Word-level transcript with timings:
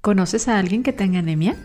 ¿Conoces 0.00 0.48
a 0.48 0.58
alguien 0.58 0.82
que 0.82 0.94
tenga 0.94 1.18
anemia? 1.18 1.56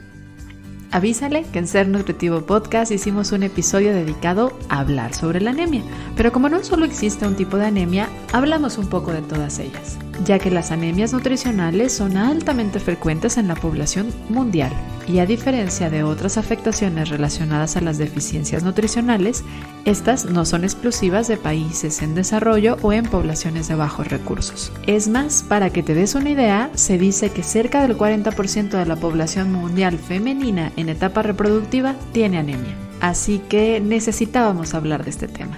Avísale 0.91 1.45
que 1.53 1.59
en 1.59 1.67
Ser 1.67 1.87
Nutritivo 1.87 2.41
Podcast 2.45 2.91
hicimos 2.91 3.31
un 3.31 3.43
episodio 3.43 3.93
dedicado 3.93 4.51
a 4.67 4.79
hablar 4.79 5.13
sobre 5.13 5.39
la 5.39 5.51
anemia, 5.51 5.83
pero 6.17 6.33
como 6.33 6.49
no 6.49 6.61
solo 6.61 6.83
existe 6.83 7.25
un 7.25 7.37
tipo 7.37 7.55
de 7.55 7.67
anemia, 7.67 8.09
hablamos 8.35 8.77
un 8.77 8.87
poco 8.87 9.13
de 9.13 9.21
todas 9.21 9.59
ellas, 9.59 9.97
ya 10.25 10.39
que 10.39 10.51
las 10.51 10.71
anemias 10.71 11.13
nutricionales 11.13 11.93
son 11.93 12.17
altamente 12.17 12.81
frecuentes 12.81 13.37
en 13.37 13.47
la 13.47 13.55
población 13.55 14.13
mundial 14.27 14.73
y 15.07 15.19
a 15.19 15.25
diferencia 15.25 15.89
de 15.89 16.03
otras 16.03 16.37
afectaciones 16.37 17.07
relacionadas 17.07 17.77
a 17.77 17.81
las 17.81 17.97
deficiencias 17.97 18.61
nutricionales, 18.61 19.45
estas 19.85 20.25
no 20.25 20.43
son 20.43 20.65
exclusivas 20.65 21.29
de 21.29 21.37
países 21.37 22.01
en 22.01 22.13
desarrollo 22.13 22.75
o 22.81 22.91
en 22.91 23.05
poblaciones 23.05 23.69
de 23.69 23.75
bajos 23.75 24.09
recursos. 24.09 24.73
Es 24.85 25.07
más, 25.07 25.45
para 25.47 25.69
que 25.69 25.81
te 25.81 25.93
des 25.93 26.13
una 26.13 26.31
idea, 26.31 26.69
se 26.73 26.97
dice 26.97 27.29
que 27.29 27.41
cerca 27.41 27.87
del 27.87 27.97
40% 27.97 28.71
de 28.71 28.85
la 28.85 28.97
población 28.97 29.53
mundial 29.53 29.97
femenina 29.97 30.73
en 30.75 30.89
etapa 30.89 31.21
reproductiva 31.21 31.95
tiene 32.11 32.39
anemia. 32.39 32.75
Así 32.99 33.39
que 33.47 33.79
necesitábamos 33.79 34.73
hablar 34.73 35.05
de 35.05 35.11
este 35.11 35.29
tema. 35.29 35.57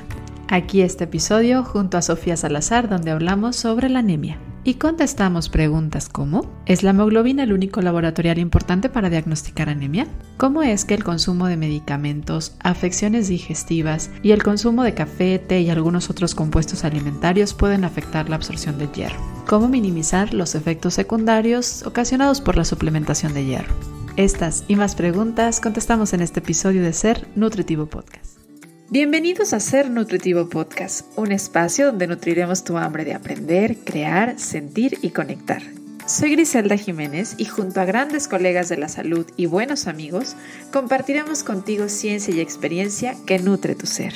Aquí 0.49 0.81
este 0.81 1.03
episodio 1.03 1.63
junto 1.65 1.97
a 1.97 2.01
Sofía 2.01 2.37
Salazar 2.37 2.87
donde 2.87 3.11
hablamos 3.11 3.57
sobre 3.57 3.89
la 3.89 3.99
anemia 3.99 4.39
y 4.63 4.75
contestamos 4.75 5.49
preguntas 5.49 6.07
como 6.07 6.49
¿Es 6.65 6.83
la 6.83 6.91
hemoglobina 6.91 7.43
el 7.43 7.51
único 7.51 7.81
laboratorial 7.81 8.37
importante 8.37 8.87
para 8.87 9.09
diagnosticar 9.09 9.67
anemia? 9.67 10.07
¿Cómo 10.37 10.63
es 10.63 10.85
que 10.85 10.93
el 10.93 11.03
consumo 11.03 11.47
de 11.47 11.57
medicamentos, 11.57 12.55
afecciones 12.61 13.27
digestivas 13.27 14.09
y 14.23 14.31
el 14.31 14.41
consumo 14.41 14.83
de 14.83 14.93
café, 14.93 15.37
té 15.37 15.61
y 15.61 15.70
algunos 15.70 16.09
otros 16.09 16.33
compuestos 16.33 16.85
alimentarios 16.85 17.53
pueden 17.53 17.84
afectar 17.84 18.29
la 18.29 18.37
absorción 18.37 18.77
de 18.77 18.87
hierro? 18.87 19.20
¿Cómo 19.48 19.67
minimizar 19.67 20.34
los 20.34 20.55
efectos 20.55 20.93
secundarios 20.93 21.85
ocasionados 21.85 22.39
por 22.39 22.55
la 22.55 22.63
suplementación 22.63 23.34
de 23.34 23.45
hierro? 23.45 23.73
Estas 24.15 24.63
y 24.70 24.77
más 24.77 24.95
preguntas 24.95 25.59
contestamos 25.59 26.13
en 26.13 26.21
este 26.21 26.39
episodio 26.39 26.84
de 26.84 26.93
Ser 26.93 27.27
Nutritivo 27.35 27.85
Podcast. 27.87 28.37
Bienvenidos 28.90 29.52
a 29.52 29.60
Ser 29.60 29.90
Nutritivo 29.90 30.48
Podcast, 30.48 31.05
un 31.18 31.34
espacio 31.34 31.88
donde 31.88 32.07
nutriremos 32.07 32.63
tu 32.63 32.77
hambre 32.77 33.04
de 33.04 33.13
aprender, 33.13 33.76
crear, 33.84 34.40
sentir 34.40 34.98
y 35.02 35.10
conectar. 35.10 35.62
Soy 36.07 36.32
Griselda 36.32 36.77
Jiménez 36.77 37.35
y 37.38 37.44
junto 37.44 37.82
a 37.82 37.85
grandes 37.85 38.29
colegas 38.29 38.70
de 38.70 38.77
la 38.77 38.88
salud 38.88 39.27
y 39.35 39.46
buenos 39.46 39.88
amigos, 39.88 40.38
compartiremos 40.71 41.44
contigo 41.44 41.90
ciencia 41.90 42.34
y 42.34 42.40
experiencia 42.40 43.18
que 43.26 43.40
nutre 43.40 43.76
tu 43.76 43.88
ser. 43.88 44.13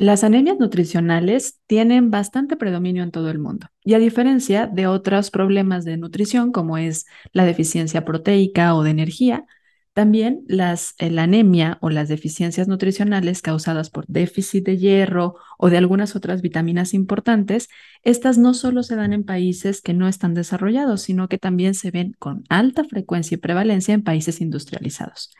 Las 0.00 0.22
anemias 0.22 0.60
nutricionales 0.60 1.58
tienen 1.66 2.12
bastante 2.12 2.56
predominio 2.56 3.02
en 3.02 3.10
todo 3.10 3.30
el 3.30 3.40
mundo 3.40 3.66
y 3.82 3.94
a 3.94 3.98
diferencia 3.98 4.68
de 4.68 4.86
otros 4.86 5.32
problemas 5.32 5.84
de 5.84 5.96
nutrición 5.96 6.52
como 6.52 6.78
es 6.78 7.06
la 7.32 7.44
deficiencia 7.44 8.04
proteica 8.04 8.76
o 8.76 8.84
de 8.84 8.90
energía, 8.90 9.44
también 9.94 10.44
las, 10.46 10.94
eh, 10.98 11.10
la 11.10 11.24
anemia 11.24 11.78
o 11.80 11.90
las 11.90 12.08
deficiencias 12.08 12.68
nutricionales 12.68 13.42
causadas 13.42 13.90
por 13.90 14.06
déficit 14.06 14.64
de 14.66 14.78
hierro 14.78 15.34
o 15.58 15.68
de 15.68 15.78
algunas 15.78 16.14
otras 16.14 16.42
vitaminas 16.42 16.94
importantes, 16.94 17.68
estas 18.04 18.38
no 18.38 18.54
solo 18.54 18.84
se 18.84 18.94
dan 18.94 19.12
en 19.12 19.24
países 19.24 19.82
que 19.82 19.94
no 19.94 20.06
están 20.06 20.32
desarrollados, 20.32 21.02
sino 21.02 21.28
que 21.28 21.38
también 21.38 21.74
se 21.74 21.90
ven 21.90 22.14
con 22.20 22.44
alta 22.48 22.84
frecuencia 22.84 23.34
y 23.34 23.38
prevalencia 23.38 23.94
en 23.94 24.04
países 24.04 24.40
industrializados. 24.40 25.34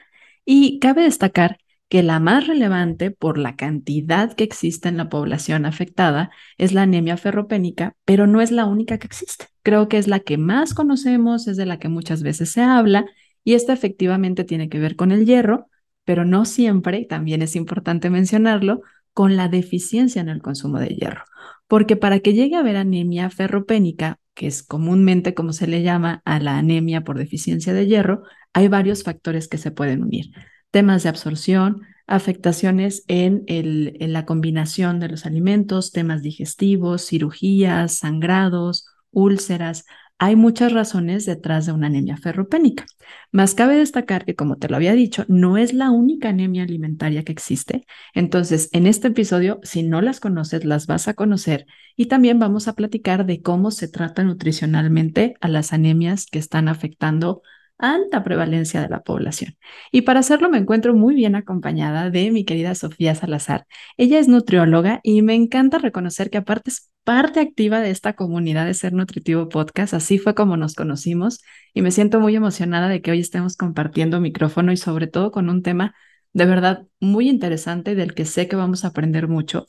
Y 0.45 0.81
cabe 0.81 1.03
destacar 1.03 1.59
que 1.89 2.03
la 2.03 2.21
más 2.21 2.47
relevante 2.47 3.11
por 3.11 3.39
la 3.39 3.57
cantidad 3.57 4.35
que 4.35 4.45
existe 4.45 4.89
en 4.89 4.99
la 4.99 5.09
población 5.09 5.65
afectada 5.65 6.31
es 6.59 6.73
la 6.73 6.83
anemia 6.83 7.17
ferropénica, 7.17 7.95
pero 8.05 8.27
no 8.27 8.41
es 8.41 8.51
la 8.51 8.67
única 8.67 8.99
que 8.99 9.07
existe. 9.07 9.47
Creo 9.63 9.89
que 9.89 9.99
es 9.99 10.07
la 10.07 10.21
que 10.21 10.37
más 10.37 10.75
conocemos, 10.75 11.49
es 11.49 11.57
de 11.57 11.67
la 11.67 11.79
que 11.79 11.89
muchas 11.89 12.23
veces 12.23 12.51
se 12.51 12.63
habla 12.63 13.07
y 13.43 13.55
esta 13.55 13.73
efectivamente 13.73 14.45
tiene 14.45 14.69
que 14.69 14.79
ver 14.79 14.97
con 14.97 15.13
el 15.13 15.25
hierro, 15.25 15.69
pero 16.05 16.25
no 16.25 16.45
siempre, 16.45 17.07
también 17.07 17.43
es 17.43 17.57
importante 17.57 18.11
mencionarlo, 18.11 18.83
con 19.15 19.37
la 19.37 19.49
deficiencia 19.49 20.21
en 20.21 20.29
el 20.29 20.43
consumo 20.43 20.79
de 20.79 20.89
hierro. 20.89 21.25
Porque 21.67 21.97
para 21.97 22.21
que 22.21 22.35
llegue 22.35 22.57
a 22.57 22.61
haber 22.61 22.77
anemia 22.77 23.31
ferropénica, 23.31 24.21
que 24.35 24.47
es 24.47 24.63
comúnmente 24.63 25.35
como 25.35 25.53
se 25.53 25.67
le 25.67 25.83
llama 25.83 26.23
a 26.25 26.39
la 26.39 26.59
anemia 26.59 27.03
por 27.03 27.19
deficiencia 27.19 27.73
de 27.73 27.87
hierro, 27.87 28.23
hay 28.53 28.69
varios 28.69 29.03
factores 29.03 29.49
que 29.49 29.59
se 29.59 29.71
pueden 29.71 30.03
unir 30.03 30.31
temas 30.71 31.03
de 31.03 31.09
absorción, 31.09 31.83
afectaciones 32.07 33.05
en, 33.07 33.45
el, 33.47 33.97
en 34.01 34.13
la 34.13 34.25
combinación 34.25 34.99
de 34.99 35.09
los 35.09 35.27
alimentos, 35.27 35.93
temas 35.93 36.23
digestivos, 36.23 37.07
cirugías, 37.07 37.97
sangrados, 37.99 38.87
úlceras. 39.11 39.85
Hay 40.21 40.35
muchas 40.35 40.73
razones 40.73 41.27
detrás 41.27 41.67
de 41.67 41.73
una 41.73 41.87
anemia 41.87 42.17
ferropénica. 42.17 42.87
Más 43.31 43.55
cabe 43.55 43.77
destacar 43.77 44.25
que, 44.25 44.35
como 44.35 44.57
te 44.57 44.69
lo 44.69 44.75
había 44.75 44.95
dicho, 44.95 45.25
no 45.29 45.59
es 45.59 45.75
la 45.75 45.91
única 45.91 46.31
anemia 46.31 46.65
alimentaria 46.65 47.23
que 47.23 47.31
existe. 47.31 47.85
Entonces, 48.15 48.69
en 48.73 48.87
este 48.87 49.09
episodio, 49.09 49.61
si 49.63 49.85
no 49.85 50.01
las 50.01 50.19
conoces, 50.19 50.65
las 50.65 50.87
vas 50.89 51.07
a 51.07 51.15
conocer 51.15 51.67
y 51.95 52.07
también 52.07 52.39
vamos 52.39 52.67
a 52.67 52.75
platicar 52.75 53.27
de 53.27 53.43
cómo 53.43 53.71
se 53.71 53.87
trata 53.87 54.25
nutricionalmente 54.25 55.35
a 55.41 55.49
las 55.49 55.73
anemias 55.73 56.27
que 56.27 56.41
están 56.41 56.69
afectando 56.69 57.43
alta 57.79 58.23
prevalencia 58.25 58.83
de 58.83 58.89
la 58.89 59.03
población. 59.03 59.57
Y 59.93 60.03
para 60.03 60.21
hacerlo 60.21 60.51
me 60.51 60.59
encuentro 60.59 60.95
muy 60.95 61.15
bien 61.15 61.35
acompañada 61.35 62.11
de 62.11 62.31
mi 62.31 62.45
querida 62.45 62.75
Sofía 62.75 63.15
Salazar. 63.15 63.67
Ella 63.97 64.19
es 64.19 64.29
nutrióloga 64.29 65.01
y 65.03 65.23
me 65.23 65.35
encanta 65.35 65.79
reconocer 65.79 66.31
que 66.31 66.39
aparte 66.39 66.71
es 66.71 66.91
parte 67.05 67.41
activa 67.41 67.81
de 67.81 67.91
esta 67.91 68.13
comunidad 68.15 68.67
de 68.67 68.75
Ser 68.75 68.93
Nutritivo 68.93 69.49
Podcast. 69.49 69.95
Así 69.95 70.19
fue 70.19 70.35
como 70.35 70.57
nos 70.57 70.75
conocimos 70.75 71.41
y 71.73 71.83
me 71.83 71.91
siento 71.91 72.21
muy 72.21 72.37
emocionada 72.37 72.89
de 72.89 73.01
que 73.01 73.13
hoy 73.13 73.21
estemos 73.21 73.57
compartiendo 73.57 74.21
micrófono 74.21 74.73
y 74.73 74.77
sobre 74.77 75.07
todo 75.07 75.31
con 75.31 75.49
un 75.49 75.63
tema 75.63 75.95
de 76.33 76.45
verdad 76.45 76.87
muy 77.01 77.29
interesante 77.29 77.95
del 77.95 78.15
que 78.15 78.25
sé 78.25 78.49
que 78.49 78.57
vamos 78.57 78.85
a 78.85 78.89
aprender 78.89 79.29
mucho 79.29 79.67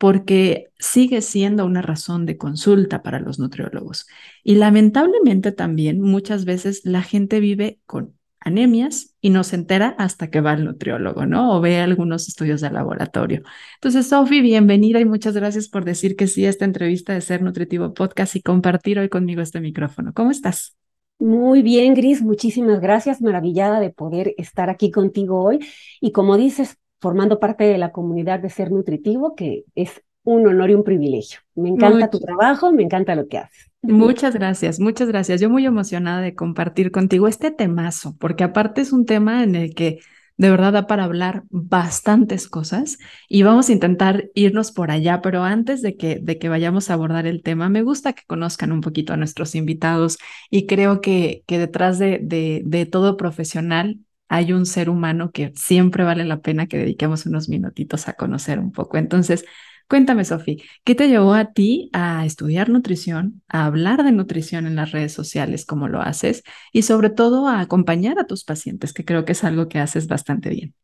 porque 0.00 0.70
sigue 0.78 1.20
siendo 1.20 1.66
una 1.66 1.82
razón 1.82 2.24
de 2.24 2.38
consulta 2.38 3.02
para 3.02 3.20
los 3.20 3.38
nutriólogos. 3.38 4.06
Y 4.42 4.54
lamentablemente 4.54 5.52
también 5.52 6.00
muchas 6.00 6.46
veces 6.46 6.80
la 6.84 7.02
gente 7.02 7.38
vive 7.38 7.80
con 7.84 8.14
anemias 8.40 9.14
y 9.20 9.28
no 9.28 9.44
se 9.44 9.56
entera 9.56 9.94
hasta 9.98 10.30
que 10.30 10.40
va 10.40 10.52
al 10.52 10.64
nutriólogo, 10.64 11.26
¿no? 11.26 11.54
O 11.54 11.60
ve 11.60 11.80
algunos 11.80 12.28
estudios 12.28 12.62
de 12.62 12.70
laboratorio. 12.70 13.42
Entonces, 13.74 14.08
Sofi, 14.08 14.40
bienvenida 14.40 15.00
y 15.00 15.04
muchas 15.04 15.34
gracias 15.34 15.68
por 15.68 15.84
decir 15.84 16.16
que 16.16 16.28
sí 16.28 16.46
a 16.46 16.48
esta 16.48 16.64
entrevista 16.64 17.12
de 17.12 17.20
Ser 17.20 17.42
Nutritivo 17.42 17.92
Podcast 17.92 18.36
y 18.36 18.40
compartir 18.40 18.98
hoy 18.98 19.10
conmigo 19.10 19.42
este 19.42 19.60
micrófono. 19.60 20.14
¿Cómo 20.14 20.30
estás? 20.30 20.78
Muy 21.18 21.60
bien, 21.60 21.92
Gris, 21.92 22.22
muchísimas 22.22 22.80
gracias, 22.80 23.20
maravillada 23.20 23.80
de 23.80 23.90
poder 23.90 24.32
estar 24.38 24.70
aquí 24.70 24.90
contigo 24.90 25.44
hoy. 25.44 25.58
Y 26.00 26.12
como 26.12 26.38
dices, 26.38 26.78
formando 27.00 27.40
parte 27.40 27.64
de 27.64 27.78
la 27.78 27.92
comunidad 27.92 28.40
de 28.40 28.50
Ser 28.50 28.70
Nutritivo, 28.70 29.34
que 29.34 29.64
es 29.74 30.02
un 30.22 30.46
honor 30.46 30.70
y 30.70 30.74
un 30.74 30.84
privilegio. 30.84 31.40
Me 31.54 31.68
encanta 31.70 32.10
tu 32.10 32.20
trabajo, 32.20 32.72
me 32.72 32.82
encanta 32.82 33.14
lo 33.14 33.26
que 33.28 33.38
haces. 33.38 33.70
Muchas 33.82 34.34
gracias, 34.34 34.78
muchas 34.78 35.08
gracias. 35.08 35.40
Yo 35.40 35.48
muy 35.48 35.64
emocionada 35.64 36.20
de 36.20 36.34
compartir 36.34 36.90
contigo 36.90 37.28
este 37.28 37.50
temazo, 37.50 38.14
porque 38.18 38.44
aparte 38.44 38.82
es 38.82 38.92
un 38.92 39.06
tema 39.06 39.42
en 39.42 39.54
el 39.54 39.74
que 39.74 40.00
de 40.36 40.50
verdad 40.50 40.72
da 40.72 40.86
para 40.86 41.04
hablar 41.04 41.44
bastantes 41.50 42.48
cosas 42.48 42.98
y 43.28 43.42
vamos 43.42 43.68
a 43.68 43.72
intentar 43.72 44.30
irnos 44.34 44.72
por 44.72 44.90
allá, 44.90 45.20
pero 45.20 45.44
antes 45.44 45.82
de 45.82 45.96
que, 45.96 46.18
de 46.18 46.38
que 46.38 46.48
vayamos 46.48 46.88
a 46.88 46.94
abordar 46.94 47.26
el 47.26 47.42
tema, 47.42 47.68
me 47.68 47.82
gusta 47.82 48.14
que 48.14 48.22
conozcan 48.26 48.72
un 48.72 48.80
poquito 48.80 49.12
a 49.12 49.18
nuestros 49.18 49.54
invitados 49.54 50.18
y 50.50 50.66
creo 50.66 51.00
que, 51.02 51.42
que 51.46 51.58
detrás 51.58 51.98
de, 51.98 52.20
de, 52.22 52.62
de 52.64 52.86
todo 52.86 53.16
profesional 53.18 53.98
hay 54.30 54.52
un 54.52 54.64
ser 54.64 54.88
humano 54.88 55.32
que 55.32 55.52
siempre 55.56 56.04
vale 56.04 56.24
la 56.24 56.40
pena 56.40 56.68
que 56.68 56.78
dediquemos 56.78 57.26
unos 57.26 57.48
minutitos 57.48 58.08
a 58.08 58.14
conocer 58.14 58.60
un 58.60 58.70
poco. 58.70 58.96
Entonces, 58.96 59.44
cuéntame, 59.88 60.24
Sofi, 60.24 60.62
¿qué 60.84 60.94
te 60.94 61.08
llevó 61.08 61.34
a 61.34 61.52
ti 61.52 61.90
a 61.92 62.24
estudiar 62.24 62.68
nutrición, 62.70 63.42
a 63.48 63.66
hablar 63.66 64.04
de 64.04 64.12
nutrición 64.12 64.66
en 64.68 64.76
las 64.76 64.92
redes 64.92 65.12
sociales 65.12 65.66
como 65.66 65.88
lo 65.88 66.00
haces 66.00 66.44
y 66.72 66.82
sobre 66.82 67.10
todo 67.10 67.48
a 67.48 67.60
acompañar 67.60 68.20
a 68.20 68.26
tus 68.26 68.44
pacientes, 68.44 68.92
que 68.92 69.04
creo 69.04 69.24
que 69.24 69.32
es 69.32 69.42
algo 69.44 69.68
que 69.68 69.80
haces 69.80 70.06
bastante 70.06 70.50
bien? 70.50 70.74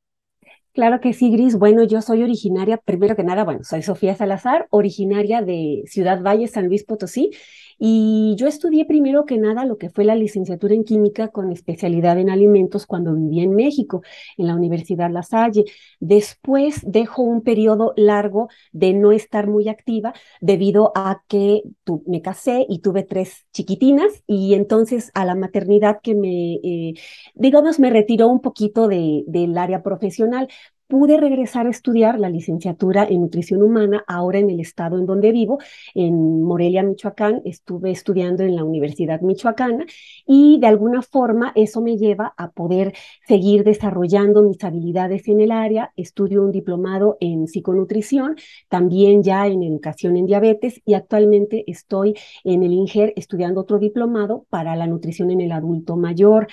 Claro 0.72 1.00
que 1.00 1.14
sí, 1.14 1.30
Gris. 1.30 1.56
Bueno, 1.56 1.84
yo 1.84 2.02
soy 2.02 2.22
originaria, 2.22 2.76
primero 2.76 3.16
que 3.16 3.24
nada, 3.24 3.44
bueno, 3.44 3.60
soy 3.64 3.82
Sofía 3.82 4.14
Salazar, 4.14 4.66
originaria 4.70 5.40
de 5.40 5.82
Ciudad 5.86 6.20
Valle, 6.22 6.48
San 6.48 6.66
Luis 6.66 6.84
Potosí, 6.84 7.30
y 7.78 8.34
yo 8.36 8.46
estudié 8.46 8.84
primero 8.86 9.24
que 9.26 9.38
nada 9.38 9.64
lo 9.64 9.76
que 9.78 9.90
fue 9.90 10.04
la 10.04 10.14
licenciatura 10.14 10.74
en 10.74 10.84
química 10.84 11.28
con 11.28 11.52
especialidad 11.52 12.18
en 12.18 12.30
alimentos 12.30 12.86
cuando 12.86 13.14
viví 13.14 13.40
en 13.40 13.54
México, 13.54 14.02
en 14.36 14.46
la 14.46 14.54
Universidad 14.54 15.10
La 15.10 15.22
Salle. 15.22 15.64
Después 16.00 16.80
dejo 16.86 17.22
un 17.22 17.42
periodo 17.42 17.92
largo 17.96 18.48
de 18.72 18.92
no 18.94 19.12
estar 19.12 19.46
muy 19.46 19.68
activa 19.68 20.14
debido 20.40 20.92
a 20.94 21.22
que 21.28 21.62
me 22.06 22.22
casé 22.22 22.66
y 22.68 22.80
tuve 22.80 23.02
tres 23.02 23.46
chiquitinas 23.52 24.22
y 24.26 24.54
entonces 24.54 25.10
a 25.14 25.24
la 25.24 25.34
maternidad 25.34 26.00
que 26.02 26.14
me, 26.14 26.54
eh, 26.54 26.94
digamos, 27.34 27.78
me 27.78 27.90
retiró 27.90 28.28
un 28.28 28.40
poquito 28.40 28.88
de, 28.88 29.24
del 29.26 29.56
área 29.58 29.82
profesional 29.82 30.48
pude 30.88 31.16
regresar 31.16 31.66
a 31.66 31.70
estudiar 31.70 32.18
la 32.20 32.30
licenciatura 32.30 33.04
en 33.08 33.22
nutrición 33.22 33.62
humana 33.62 34.04
ahora 34.06 34.38
en 34.38 34.50
el 34.50 34.60
estado 34.60 34.98
en 34.98 35.06
donde 35.06 35.32
vivo, 35.32 35.58
en 35.94 36.42
Morelia, 36.42 36.82
Michoacán. 36.82 37.42
Estuve 37.44 37.90
estudiando 37.90 38.44
en 38.44 38.56
la 38.56 38.64
Universidad 38.64 39.20
Michoacana 39.20 39.86
y 40.26 40.58
de 40.60 40.66
alguna 40.66 41.02
forma 41.02 41.52
eso 41.54 41.80
me 41.82 41.96
lleva 41.96 42.34
a 42.36 42.50
poder 42.50 42.94
seguir 43.26 43.64
desarrollando 43.64 44.42
mis 44.42 44.62
habilidades 44.62 45.26
en 45.28 45.40
el 45.40 45.50
área. 45.50 45.92
Estudio 45.96 46.42
un 46.42 46.52
diplomado 46.52 47.16
en 47.20 47.48
psiconutrición, 47.48 48.36
también 48.68 49.22
ya 49.22 49.46
en 49.46 49.62
educación 49.62 50.16
en 50.16 50.26
diabetes 50.26 50.80
y 50.84 50.94
actualmente 50.94 51.64
estoy 51.66 52.14
en 52.44 52.62
el 52.62 52.72
INGER 52.72 53.12
estudiando 53.16 53.60
otro 53.62 53.78
diplomado 53.78 54.46
para 54.50 54.76
la 54.76 54.86
nutrición 54.86 55.30
en 55.30 55.40
el 55.40 55.52
adulto 55.52 55.96
mayor. 55.96 56.46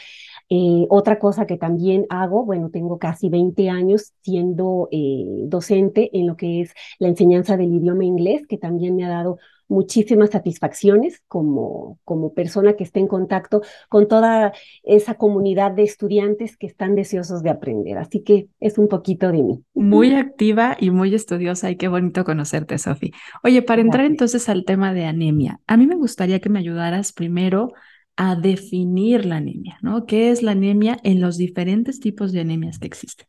Eh, 0.50 0.86
otra 0.90 1.20
cosa 1.20 1.46
que 1.46 1.58
también 1.58 2.06
hago, 2.10 2.46
bueno, 2.46 2.70
tengo 2.70 2.98
casi 3.00 3.30
20 3.30 3.70
años 3.70 4.14
siendo 4.24 4.88
eh, 4.92 5.26
docente 5.46 6.10
en 6.18 6.28
lo 6.28 6.36
que 6.36 6.62
es 6.62 6.74
la 7.00 7.10
enseñanza 7.10 7.58
del 7.58 7.74
idioma 7.74 8.06
inglés, 8.06 8.48
que 8.48 8.58
también 8.58 8.96
me 8.96 9.06
ha 9.06 9.10
dado 9.10 9.38
muchísimas 9.68 10.30
satisfacciones 10.32 11.22
como, 11.28 12.00
como 12.04 12.34
persona 12.34 12.74
que 12.74 12.84
está 12.84 13.00
en 13.00 13.08
contacto 13.08 13.62
con 13.90 14.08
toda 14.08 14.54
esa 14.84 15.16
comunidad 15.16 15.72
de 15.72 15.84
estudiantes 15.84 16.58
que 16.58 16.68
están 16.68 16.96
deseosos 16.96 17.44
de 17.44 17.50
aprender. 17.50 17.98
Así 17.98 18.22
que 18.22 18.48
es 18.60 18.78
un 18.78 18.88
poquito 18.88 19.32
de 19.32 19.44
mí. 19.44 19.64
Muy 19.74 20.14
activa 20.14 20.78
y 20.80 20.92
muy 20.92 21.14
estudiosa 21.16 21.72
y 21.72 21.76
qué 21.76 21.88
bonito 21.88 22.24
conocerte, 22.24 22.78
Sofi. 22.78 23.12
Oye, 23.44 23.62
para 23.62 23.82
entrar 23.82 24.06
entonces 24.06 24.48
al 24.50 24.66
tema 24.66 24.94
de 24.94 25.06
anemia, 25.06 25.60
a 25.68 25.78
mí 25.78 25.88
me 25.88 25.96
gustaría 25.96 26.40
que 26.40 26.50
me 26.50 26.60
ayudaras 26.60 27.12
primero 27.12 27.74
a 28.16 28.36
definir 28.36 29.26
la 29.26 29.38
anemia, 29.38 29.80
¿no? 29.82 30.06
¿Qué 30.06 30.30
es 30.30 30.44
la 30.44 30.52
anemia 30.52 31.00
en 31.04 31.20
los 31.20 31.38
diferentes 31.38 32.00
tipos 32.00 32.32
de 32.32 32.42
anemias 32.42 32.78
que 32.78 32.86
existen? 32.86 33.28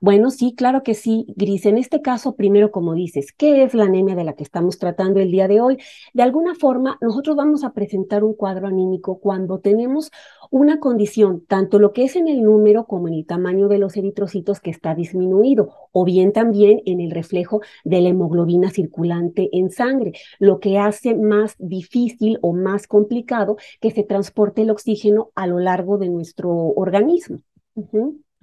Bueno, 0.00 0.30
sí, 0.30 0.54
claro 0.56 0.82
que 0.82 0.94
sí, 0.94 1.26
Gris. 1.36 1.66
En 1.66 1.78
este 1.78 2.02
caso, 2.02 2.36
primero, 2.36 2.70
como 2.70 2.94
dices, 2.94 3.32
¿qué 3.32 3.62
es 3.62 3.74
la 3.74 3.84
anemia 3.84 4.14
de 4.14 4.24
la 4.24 4.34
que 4.34 4.42
estamos 4.42 4.78
tratando 4.78 5.20
el 5.20 5.30
día 5.30 5.48
de 5.48 5.60
hoy? 5.60 5.78
De 6.12 6.22
alguna 6.22 6.54
forma, 6.54 6.98
nosotros 7.00 7.36
vamos 7.36 7.64
a 7.64 7.72
presentar 7.72 8.24
un 8.24 8.34
cuadro 8.34 8.66
anímico 8.66 9.18
cuando 9.18 9.60
tenemos 9.60 10.10
una 10.50 10.78
condición, 10.80 11.44
tanto 11.46 11.78
lo 11.78 11.92
que 11.92 12.04
es 12.04 12.16
en 12.16 12.28
el 12.28 12.42
número 12.42 12.86
como 12.86 13.08
en 13.08 13.14
el 13.14 13.26
tamaño 13.26 13.68
de 13.68 13.78
los 13.78 13.96
eritrocitos 13.96 14.60
que 14.60 14.70
está 14.70 14.94
disminuido, 14.94 15.74
o 15.92 16.04
bien 16.04 16.32
también 16.32 16.82
en 16.86 17.00
el 17.00 17.10
reflejo 17.10 17.60
de 17.84 18.00
la 18.00 18.10
hemoglobina 18.10 18.70
circulante 18.70 19.48
en 19.52 19.70
sangre, 19.70 20.12
lo 20.38 20.60
que 20.60 20.78
hace 20.78 21.14
más 21.14 21.56
difícil 21.58 22.38
o 22.42 22.52
más 22.52 22.86
complicado 22.86 23.56
que 23.80 23.90
se 23.90 24.02
transporte 24.02 24.62
el 24.62 24.70
oxígeno 24.70 25.30
a 25.34 25.46
lo 25.46 25.58
largo 25.58 25.98
de 25.98 26.08
nuestro 26.08 26.52
organismo. 26.52 27.38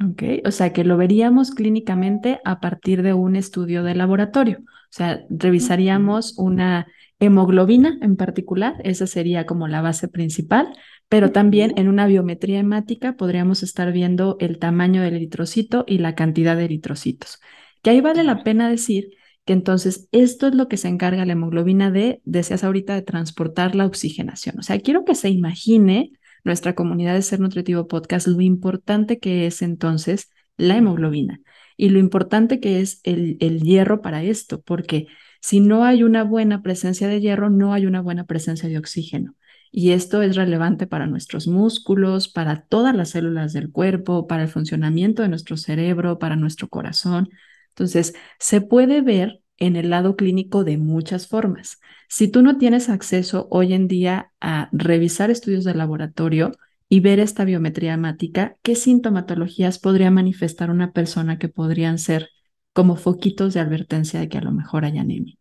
Ok, 0.02 0.24
o 0.46 0.52
sea 0.52 0.74
que 0.74 0.84
lo 0.84 0.98
veríamos 0.98 1.52
clínicamente 1.52 2.40
a 2.46 2.60
partir 2.60 3.04
de 3.04 3.14
un 3.14 3.36
estudio 3.36 3.84
de 3.84 3.96
laboratorio. 3.96 4.60
O 4.60 4.96
sea, 4.96 5.24
revisaríamos 5.30 6.38
una 6.38 6.88
hemoglobina 7.20 7.98
en 8.02 8.16
particular, 8.16 8.76
esa 8.84 9.08
sería 9.08 9.46
como 9.46 9.68
la 9.68 9.82
base 9.82 10.08
principal, 10.08 10.76
pero 11.10 11.32
también 11.32 11.74
en 11.78 11.88
una 11.88 12.08
biometría 12.08 12.60
hemática 12.60 13.16
podríamos 13.16 13.64
estar 13.64 13.92
viendo 13.92 14.36
el 14.40 14.60
tamaño 14.60 15.02
del 15.02 15.16
eritrocito 15.16 15.86
y 15.88 16.00
la 16.00 16.16
cantidad 16.16 16.58
de 16.58 16.66
eritrocitos. 16.66 17.40
Que 17.82 17.92
ahí 17.92 18.02
vale 18.02 18.24
la 18.24 18.44
pena 18.44 18.70
decir 18.70 19.10
que 19.46 19.54
entonces 19.54 20.08
esto 20.12 20.48
es 20.48 20.56
lo 20.56 20.68
que 20.68 20.78
se 20.78 20.88
encarga 20.88 21.26
la 21.26 21.34
hemoglobina 21.34 21.92
de, 21.92 22.22
decías 22.26 22.64
ahorita, 22.64 22.96
de 22.96 23.02
transportar 23.04 23.76
la 23.76 23.86
oxigenación. 23.86 24.58
O 24.60 24.64
sea, 24.64 24.80
quiero 24.80 25.06
que 25.06 25.16
se 25.16 25.30
imagine 25.30 26.12
nuestra 26.44 26.76
comunidad 26.76 27.14
de 27.14 27.22
Ser 27.22 27.40
Nutritivo 27.40 27.88
Podcast 27.88 28.28
lo 28.28 28.42
importante 28.42 29.20
que 29.20 29.48
es 29.48 29.62
entonces 29.62 30.30
la 30.58 30.78
hemoglobina 30.78 31.42
y 31.78 31.90
lo 31.90 32.00
importante 32.00 32.60
que 32.60 32.82
es 32.82 33.00
el, 33.04 33.38
el 33.40 33.62
hierro 33.62 34.02
para 34.02 34.24
esto, 34.24 34.62
porque 34.62 35.08
si 35.42 35.60
no 35.60 35.84
hay 35.84 36.04
una 36.04 36.24
buena 36.24 36.62
presencia 36.62 37.08
de 37.08 37.20
hierro, 37.20 37.50
no 37.50 37.74
hay 37.74 37.86
una 37.86 38.02
buena 38.02 38.26
presencia 38.26 38.70
de 38.70 38.78
oxígeno. 38.78 39.36
Y 39.72 39.92
esto 39.92 40.22
es 40.22 40.36
relevante 40.36 40.88
para 40.88 41.08
nuestros 41.08 41.48
músculos, 41.48 42.30
para 42.30 42.62
todas 42.68 42.96
las 42.96 43.10
células 43.10 43.54
del 43.54 43.72
cuerpo, 43.72 44.28
para 44.28 44.44
el 44.44 44.50
funcionamiento 44.50 45.24
de 45.24 45.30
nuestro 45.30 45.58
cerebro, 45.58 46.20
para 46.20 46.36
nuestro 46.36 46.70
corazón. 46.70 47.30
Entonces, 47.70 48.14
se 48.40 48.62
puede 48.62 49.02
ver 49.02 49.43
en 49.58 49.76
el 49.76 49.90
lado 49.90 50.16
clínico 50.16 50.64
de 50.64 50.78
muchas 50.78 51.28
formas. 51.28 51.80
Si 52.10 52.28
tú 52.28 52.42
no 52.42 52.58
tienes 52.58 52.90
acceso 52.90 53.48
hoy 53.52 53.74
en 53.74 53.88
día 53.88 54.32
a 54.42 54.70
revisar 54.72 55.32
estudios 55.32 55.64
de 55.64 55.76
laboratorio 55.76 56.52
y 56.90 57.00
ver 57.00 57.20
esta 57.20 57.46
biometría 57.46 57.94
hemática, 57.94 58.58
¿qué 58.62 58.76
sintomatologías 58.76 59.80
podría 59.80 60.12
manifestar 60.12 60.70
una 60.70 60.92
persona 60.92 61.40
que 61.40 61.50
podrían 61.50 61.98
ser 61.98 62.30
como 62.74 62.96
foquitos 62.96 63.54
de 63.54 63.60
advertencia 63.62 64.20
de 64.20 64.30
que 64.30 64.38
a 64.38 64.42
lo 64.42 64.52
mejor 64.52 64.86
hay 64.86 64.98
anemia? 64.98 65.36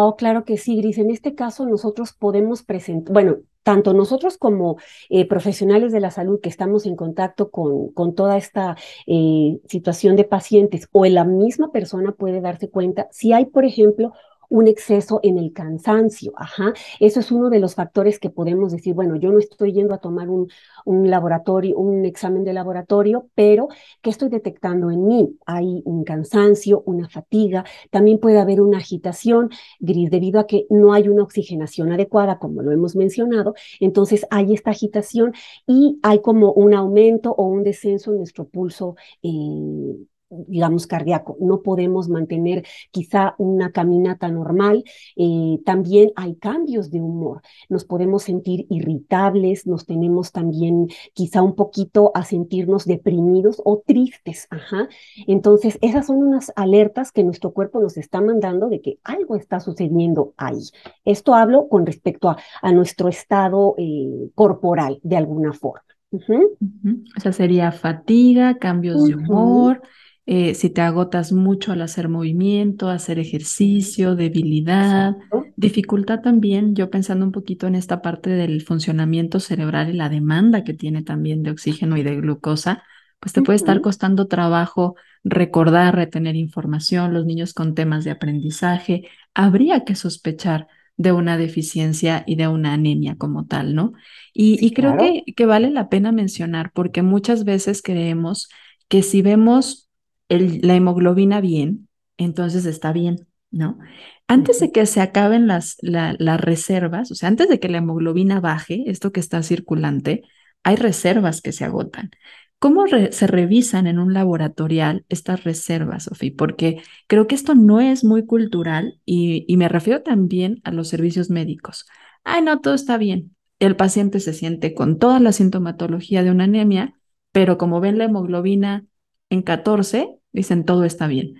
Oh, 0.00 0.14
claro 0.14 0.44
que 0.44 0.58
sí, 0.58 0.76
Gris. 0.76 0.98
En 0.98 1.10
este 1.10 1.34
caso 1.34 1.66
nosotros 1.66 2.12
podemos 2.12 2.62
presentar, 2.62 3.12
bueno, 3.12 3.38
tanto 3.64 3.94
nosotros 3.94 4.38
como 4.38 4.76
eh, 5.08 5.26
profesionales 5.26 5.90
de 5.90 5.98
la 5.98 6.12
salud 6.12 6.38
que 6.40 6.48
estamos 6.48 6.86
en 6.86 6.94
contacto 6.94 7.50
con, 7.50 7.88
con 7.92 8.14
toda 8.14 8.36
esta 8.36 8.76
eh, 9.08 9.58
situación 9.66 10.14
de 10.14 10.22
pacientes 10.22 10.88
o 10.92 11.04
la 11.06 11.24
misma 11.24 11.72
persona 11.72 12.12
puede 12.12 12.40
darse 12.40 12.70
cuenta 12.70 13.08
si 13.10 13.32
hay, 13.32 13.46
por 13.46 13.64
ejemplo, 13.64 14.12
un 14.48 14.66
exceso 14.66 15.20
en 15.22 15.38
el 15.38 15.52
cansancio. 15.52 16.32
Ajá. 16.36 16.72
Eso 17.00 17.20
es 17.20 17.30
uno 17.30 17.50
de 17.50 17.60
los 17.60 17.74
factores 17.74 18.18
que 18.18 18.30
podemos 18.30 18.72
decir, 18.72 18.94
bueno, 18.94 19.16
yo 19.16 19.30
no 19.30 19.38
estoy 19.38 19.72
yendo 19.72 19.94
a 19.94 19.98
tomar 19.98 20.28
un, 20.28 20.48
un 20.84 21.10
laboratorio, 21.10 21.76
un 21.76 22.04
examen 22.04 22.44
de 22.44 22.52
laboratorio, 22.52 23.28
pero 23.34 23.68
¿qué 24.02 24.10
estoy 24.10 24.28
detectando 24.28 24.90
en 24.90 25.06
mí? 25.06 25.36
Hay 25.46 25.82
un 25.84 26.04
cansancio, 26.04 26.82
una 26.86 27.08
fatiga, 27.08 27.64
también 27.90 28.18
puede 28.18 28.38
haber 28.38 28.60
una 28.60 28.78
agitación 28.78 29.50
gris 29.80 30.10
debido 30.10 30.40
a 30.40 30.46
que 30.46 30.66
no 30.70 30.92
hay 30.92 31.08
una 31.08 31.22
oxigenación 31.22 31.92
adecuada, 31.92 32.38
como 32.38 32.62
lo 32.62 32.72
hemos 32.72 32.96
mencionado. 32.96 33.54
Entonces 33.80 34.26
hay 34.30 34.54
esta 34.54 34.70
agitación 34.70 35.32
y 35.66 35.98
hay 36.02 36.20
como 36.20 36.52
un 36.52 36.74
aumento 36.74 37.32
o 37.32 37.44
un 37.44 37.62
descenso 37.62 38.12
en 38.12 38.18
nuestro 38.18 38.46
pulso. 38.46 38.96
Eh, 39.22 39.96
digamos, 40.30 40.86
cardíaco. 40.86 41.36
No 41.40 41.62
podemos 41.62 42.08
mantener 42.08 42.64
quizá 42.90 43.34
una 43.38 43.72
caminata 43.72 44.28
normal. 44.28 44.84
Eh, 45.16 45.58
también 45.64 46.12
hay 46.16 46.36
cambios 46.36 46.90
de 46.90 47.00
humor. 47.00 47.42
Nos 47.68 47.84
podemos 47.84 48.22
sentir 48.24 48.66
irritables, 48.70 49.66
nos 49.66 49.86
tenemos 49.86 50.32
también 50.32 50.88
quizá 51.14 51.42
un 51.42 51.54
poquito 51.54 52.12
a 52.14 52.24
sentirnos 52.24 52.84
deprimidos 52.84 53.60
o 53.64 53.82
tristes. 53.84 54.46
Ajá. 54.50 54.88
Entonces, 55.26 55.78
esas 55.82 56.06
son 56.06 56.16
unas 56.18 56.52
alertas 56.56 57.12
que 57.12 57.24
nuestro 57.24 57.52
cuerpo 57.52 57.80
nos 57.80 57.96
está 57.96 58.20
mandando 58.20 58.68
de 58.68 58.80
que 58.80 58.98
algo 59.04 59.36
está 59.36 59.60
sucediendo 59.60 60.34
ahí. 60.36 60.60
Esto 61.04 61.34
hablo 61.34 61.68
con 61.68 61.86
respecto 61.86 62.28
a, 62.28 62.38
a 62.62 62.72
nuestro 62.72 63.08
estado 63.08 63.74
eh, 63.78 64.30
corporal, 64.34 65.00
de 65.02 65.16
alguna 65.16 65.52
forma. 65.52 65.82
O 66.10 67.20
sea, 67.20 67.32
sería 67.32 67.70
fatiga, 67.70 68.58
cambios 68.58 69.06
de 69.06 69.14
humor, 69.14 69.82
eh, 70.30 70.54
si 70.54 70.68
te 70.68 70.82
agotas 70.82 71.32
mucho 71.32 71.72
al 71.72 71.80
hacer 71.80 72.10
movimiento, 72.10 72.90
hacer 72.90 73.18
ejercicio, 73.18 74.14
debilidad, 74.14 75.16
dificultad 75.56 76.20
también, 76.20 76.74
yo 76.74 76.90
pensando 76.90 77.24
un 77.24 77.32
poquito 77.32 77.66
en 77.66 77.74
esta 77.74 78.02
parte 78.02 78.28
del 78.28 78.60
funcionamiento 78.60 79.40
cerebral 79.40 79.88
y 79.88 79.94
la 79.94 80.10
demanda 80.10 80.64
que 80.64 80.74
tiene 80.74 81.02
también 81.02 81.42
de 81.42 81.50
oxígeno 81.50 81.96
y 81.96 82.02
de 82.02 82.16
glucosa, 82.16 82.82
pues 83.20 83.32
te 83.32 83.40
puede 83.40 83.56
estar 83.56 83.80
costando 83.80 84.26
trabajo 84.26 84.96
recordar, 85.24 85.96
retener 85.96 86.36
información, 86.36 87.14
los 87.14 87.24
niños 87.24 87.54
con 87.54 87.74
temas 87.74 88.04
de 88.04 88.10
aprendizaje, 88.10 89.08
habría 89.32 89.86
que 89.86 89.94
sospechar 89.94 90.66
de 90.98 91.12
una 91.12 91.38
deficiencia 91.38 92.24
y 92.26 92.36
de 92.36 92.48
una 92.48 92.74
anemia 92.74 93.16
como 93.16 93.46
tal, 93.46 93.74
¿no? 93.74 93.94
Y, 94.34 94.74
creo 94.74 94.98
que, 94.98 95.24
que 95.34 95.46
vale 95.46 95.70
la 95.70 95.88
pena 95.88 96.12
mencionar 96.12 96.70
porque 96.74 97.00
muchas 97.00 97.44
veces 97.44 97.80
creemos 97.80 98.50
que 98.88 99.02
si 99.02 99.22
vemos 99.22 99.87
la 100.28 100.74
hemoglobina 100.74 101.40
bien, 101.40 101.88
entonces 102.16 102.66
está 102.66 102.92
bien, 102.92 103.26
¿no? 103.50 103.78
Antes 104.26 104.60
de 104.60 104.72
que 104.72 104.84
se 104.86 105.00
acaben 105.00 105.46
las, 105.46 105.76
las 105.80 106.40
reservas, 106.40 107.10
o 107.10 107.14
sea, 107.14 107.28
antes 107.28 107.48
de 107.48 107.60
que 107.60 107.68
la 107.68 107.78
hemoglobina 107.78 108.40
baje, 108.40 108.84
esto 108.86 109.12
que 109.12 109.20
está 109.20 109.42
circulante, 109.42 110.22
hay 110.62 110.76
reservas 110.76 111.40
que 111.40 111.52
se 111.52 111.64
agotan. 111.64 112.10
¿Cómo 112.58 112.86
se 112.88 113.26
revisan 113.28 113.86
en 113.86 114.00
un 114.00 114.12
laboratorial 114.12 115.04
estas 115.08 115.44
reservas, 115.44 116.04
Sofía? 116.04 116.32
Porque 116.36 116.82
creo 117.06 117.28
que 117.28 117.36
esto 117.36 117.54
no 117.54 117.80
es 117.80 118.02
muy 118.04 118.26
cultural 118.26 119.00
y, 119.04 119.44
y, 119.46 119.56
me 119.56 119.68
refiero 119.68 120.02
también 120.02 120.60
a 120.64 120.72
los 120.72 120.88
servicios 120.88 121.30
médicos. 121.30 121.86
Ay, 122.24 122.42
no, 122.42 122.60
todo 122.60 122.74
está 122.74 122.98
bien. 122.98 123.36
El 123.60 123.76
paciente 123.76 124.18
se 124.18 124.32
siente 124.34 124.74
con 124.74 124.98
toda 124.98 125.20
la 125.20 125.32
sintomatología 125.32 126.24
de 126.24 126.32
una 126.32 126.44
anemia, 126.44 126.94
pero 127.32 127.58
como 127.58 127.80
ven 127.80 127.96
la 127.96 128.04
hemoglobina 128.04 128.84
en 129.30 129.42
14, 129.42 130.17
dicen 130.38 130.64
todo 130.64 130.84
está 130.84 131.06
bien. 131.06 131.36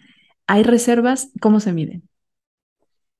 ¿Hay 0.46 0.62
reservas? 0.62 1.30
¿Cómo 1.40 1.60
se 1.60 1.72
miden? 1.72 2.08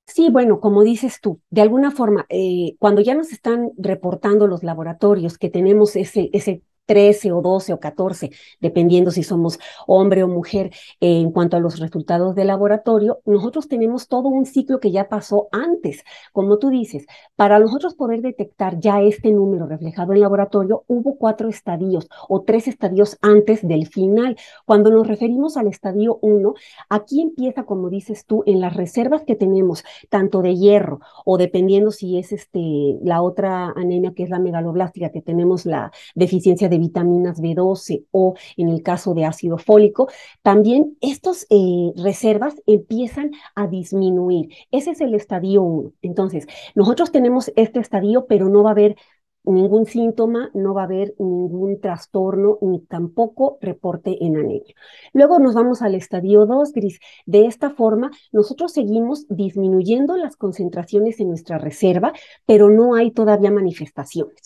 Sí, 0.06 0.30
bueno, 0.30 0.60
como 0.60 0.82
dices 0.82 1.20
tú, 1.20 1.40
de 1.50 1.60
alguna 1.60 1.90
forma, 1.90 2.26
eh, 2.30 2.76
cuando 2.78 3.02
ya 3.02 3.14
nos 3.14 3.30
están 3.30 3.70
reportando 3.76 4.46
los 4.46 4.62
laboratorios 4.62 5.36
que 5.38 5.50
tenemos 5.50 5.96
ese, 5.96 6.30
ese 6.32 6.62
13 6.88 7.32
o 7.32 7.42
12 7.42 7.74
o 7.74 7.80
14, 7.80 8.30
dependiendo 8.60 9.10
si 9.10 9.22
somos 9.22 9.58
hombre 9.86 10.22
o 10.22 10.28
mujer, 10.28 10.70
en 11.00 11.30
cuanto 11.30 11.58
a 11.58 11.60
los 11.60 11.78
resultados 11.78 12.34
de 12.34 12.46
laboratorio, 12.46 13.20
nosotros 13.26 13.68
tenemos 13.68 14.08
todo 14.08 14.28
un 14.28 14.46
ciclo 14.46 14.80
que 14.80 14.90
ya 14.90 15.08
pasó 15.08 15.48
antes. 15.52 16.02
Como 16.32 16.58
tú 16.58 16.70
dices, 16.70 17.06
para 17.36 17.58
nosotros 17.58 17.94
poder 17.94 18.22
detectar 18.22 18.80
ya 18.80 19.02
este 19.02 19.30
número 19.32 19.66
reflejado 19.66 20.14
en 20.14 20.20
laboratorio, 20.20 20.84
hubo 20.86 21.18
cuatro 21.18 21.50
estadios 21.50 22.08
o 22.26 22.42
tres 22.42 22.66
estadios 22.68 23.18
antes 23.20 23.66
del 23.68 23.86
final. 23.86 24.36
Cuando 24.64 24.90
nos 24.90 25.06
referimos 25.06 25.58
al 25.58 25.66
estadio 25.66 26.18
1, 26.22 26.54
aquí 26.88 27.20
empieza, 27.20 27.64
como 27.64 27.90
dices 27.90 28.24
tú, 28.24 28.44
en 28.46 28.60
las 28.60 28.74
reservas 28.74 29.24
que 29.24 29.36
tenemos, 29.36 29.84
tanto 30.08 30.40
de 30.40 30.56
hierro 30.56 31.00
o 31.26 31.36
dependiendo 31.36 31.90
si 31.90 32.18
es 32.18 32.32
este, 32.32 32.96
la 33.02 33.20
otra 33.20 33.74
anemia 33.76 34.14
que 34.14 34.22
es 34.22 34.30
la 34.30 34.38
megaloblástica, 34.38 35.10
que 35.10 35.20
tenemos 35.20 35.66
la 35.66 35.92
deficiencia 36.14 36.70
de 36.70 36.77
vitaminas 36.78 37.40
B12 37.40 38.06
o 38.10 38.34
en 38.56 38.68
el 38.68 38.82
caso 38.82 39.14
de 39.14 39.24
ácido 39.24 39.58
fólico, 39.58 40.08
también 40.42 40.96
estas 41.00 41.46
eh, 41.50 41.92
reservas 41.96 42.54
empiezan 42.66 43.32
a 43.54 43.66
disminuir. 43.66 44.50
Ese 44.70 44.92
es 44.92 45.00
el 45.00 45.14
estadio 45.14 45.62
1. 45.62 45.92
Entonces, 46.02 46.46
nosotros 46.74 47.12
tenemos 47.12 47.52
este 47.56 47.80
estadio, 47.80 48.26
pero 48.26 48.48
no 48.48 48.62
va 48.62 48.70
a 48.70 48.72
haber 48.72 48.96
ningún 49.44 49.86
síntoma, 49.86 50.50
no 50.54 50.74
va 50.74 50.82
a 50.82 50.84
haber 50.84 51.14
ningún 51.18 51.80
trastorno 51.80 52.58
ni 52.60 52.80
tampoco 52.80 53.58
reporte 53.60 54.16
en 54.24 54.36
anemia. 54.36 54.74
Luego 55.12 55.38
nos 55.38 55.54
vamos 55.54 55.82
al 55.82 55.94
estadio 55.94 56.46
2, 56.46 56.72
Gris. 56.72 57.00
De 57.26 57.46
esta 57.46 57.70
forma, 57.70 58.10
nosotros 58.32 58.72
seguimos 58.72 59.26
disminuyendo 59.28 60.16
las 60.16 60.36
concentraciones 60.36 61.20
en 61.20 61.28
nuestra 61.28 61.58
reserva, 61.58 62.12
pero 62.46 62.70
no 62.70 62.94
hay 62.94 63.10
todavía 63.10 63.50
manifestaciones. 63.50 64.42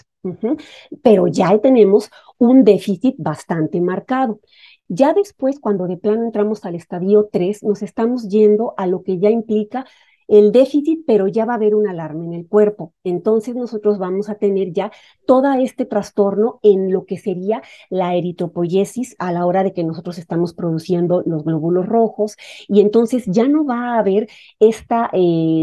Pero 1.02 1.26
ya 1.26 1.58
tenemos 1.58 2.10
un 2.38 2.64
déficit 2.64 3.16
bastante 3.18 3.80
marcado. 3.80 4.40
Ya 4.88 5.14
después, 5.14 5.58
cuando 5.60 5.86
de 5.86 5.96
plano 5.96 6.24
entramos 6.24 6.64
al 6.64 6.74
estadio 6.74 7.28
3, 7.32 7.62
nos 7.62 7.82
estamos 7.82 8.28
yendo 8.28 8.74
a 8.76 8.86
lo 8.86 9.02
que 9.02 9.18
ya 9.18 9.30
implica 9.30 9.86
el 10.32 10.50
déficit, 10.50 11.04
pero 11.06 11.28
ya 11.28 11.44
va 11.44 11.52
a 11.52 11.56
haber 11.56 11.74
una 11.74 11.90
alarma 11.90 12.24
en 12.24 12.32
el 12.32 12.48
cuerpo. 12.48 12.94
Entonces 13.04 13.54
nosotros 13.54 13.98
vamos 13.98 14.30
a 14.30 14.36
tener 14.36 14.72
ya 14.72 14.90
todo 15.26 15.52
este 15.52 15.84
trastorno 15.84 16.58
en 16.62 16.90
lo 16.90 17.04
que 17.04 17.18
sería 17.18 17.62
la 17.90 18.14
eritropoyesis 18.14 19.14
a 19.18 19.30
la 19.30 19.44
hora 19.44 19.62
de 19.62 19.74
que 19.74 19.84
nosotros 19.84 20.16
estamos 20.16 20.54
produciendo 20.54 21.22
los 21.26 21.44
glóbulos 21.44 21.86
rojos 21.86 22.36
y 22.66 22.80
entonces 22.80 23.24
ya 23.26 23.46
no 23.46 23.66
va 23.66 23.96
a 23.96 23.98
haber 23.98 24.26
este 24.58 24.94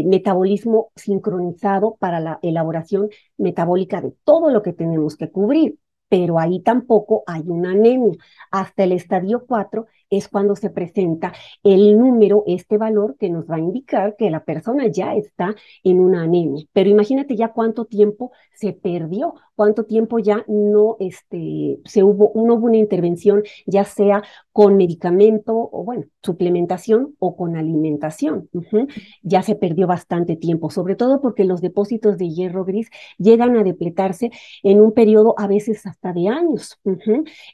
metabolismo 0.06 0.92
sincronizado 0.94 1.96
para 1.98 2.20
la 2.20 2.38
elaboración 2.42 3.08
metabólica 3.38 4.00
de 4.00 4.14
todo 4.22 4.50
lo 4.50 4.62
que 4.62 4.72
tenemos 4.72 5.16
que 5.16 5.30
cubrir 5.30 5.78
pero 6.08 6.40
ahí 6.40 6.60
tampoco 6.60 7.22
hay 7.26 7.42
una 7.46 7.70
anemia. 7.70 8.16
Hasta 8.50 8.82
el 8.82 8.92
estadio 8.92 9.46
4 9.46 9.86
es 10.10 10.28
cuando 10.28 10.56
se 10.56 10.70
presenta 10.70 11.32
el 11.62 11.98
número, 11.98 12.44
este 12.46 12.76
valor 12.76 13.16
que 13.18 13.30
nos 13.30 13.46
va 13.48 13.56
a 13.56 13.60
indicar 13.60 14.16
que 14.16 14.30
la 14.30 14.44
persona 14.44 14.88
ya 14.88 15.14
está 15.14 15.54
en 15.84 16.00
una 16.00 16.22
anemia. 16.22 16.66
Pero 16.72 16.90
imagínate 16.90 17.36
ya 17.36 17.52
cuánto 17.52 17.84
tiempo 17.86 18.32
se 18.54 18.72
perdió, 18.72 19.34
cuánto 19.60 19.84
tiempo 19.84 20.18
ya 20.18 20.42
no, 20.48 20.96
este, 21.00 21.80
se 21.84 22.02
hubo, 22.02 22.30
una 22.30 22.78
intervención, 22.78 23.42
ya 23.66 23.84
sea 23.84 24.22
con 24.52 24.78
medicamento 24.78 25.52
o, 25.54 25.84
bueno, 25.84 26.06
suplementación 26.22 27.14
o 27.18 27.36
con 27.36 27.56
alimentación. 27.56 28.48
Ya 29.22 29.42
se 29.42 29.56
perdió 29.56 29.86
bastante 29.86 30.36
tiempo, 30.36 30.70
sobre 30.70 30.96
todo 30.96 31.20
porque 31.20 31.44
los 31.44 31.60
depósitos 31.60 32.16
de 32.16 32.30
hierro 32.30 32.64
gris 32.64 32.88
llegan 33.18 33.54
a 33.58 33.62
depletarse 33.62 34.30
en 34.62 34.80
un 34.80 34.92
periodo 34.92 35.34
a 35.36 35.46
veces 35.46 35.84
hasta 35.84 36.14
de 36.14 36.28
años. 36.28 36.80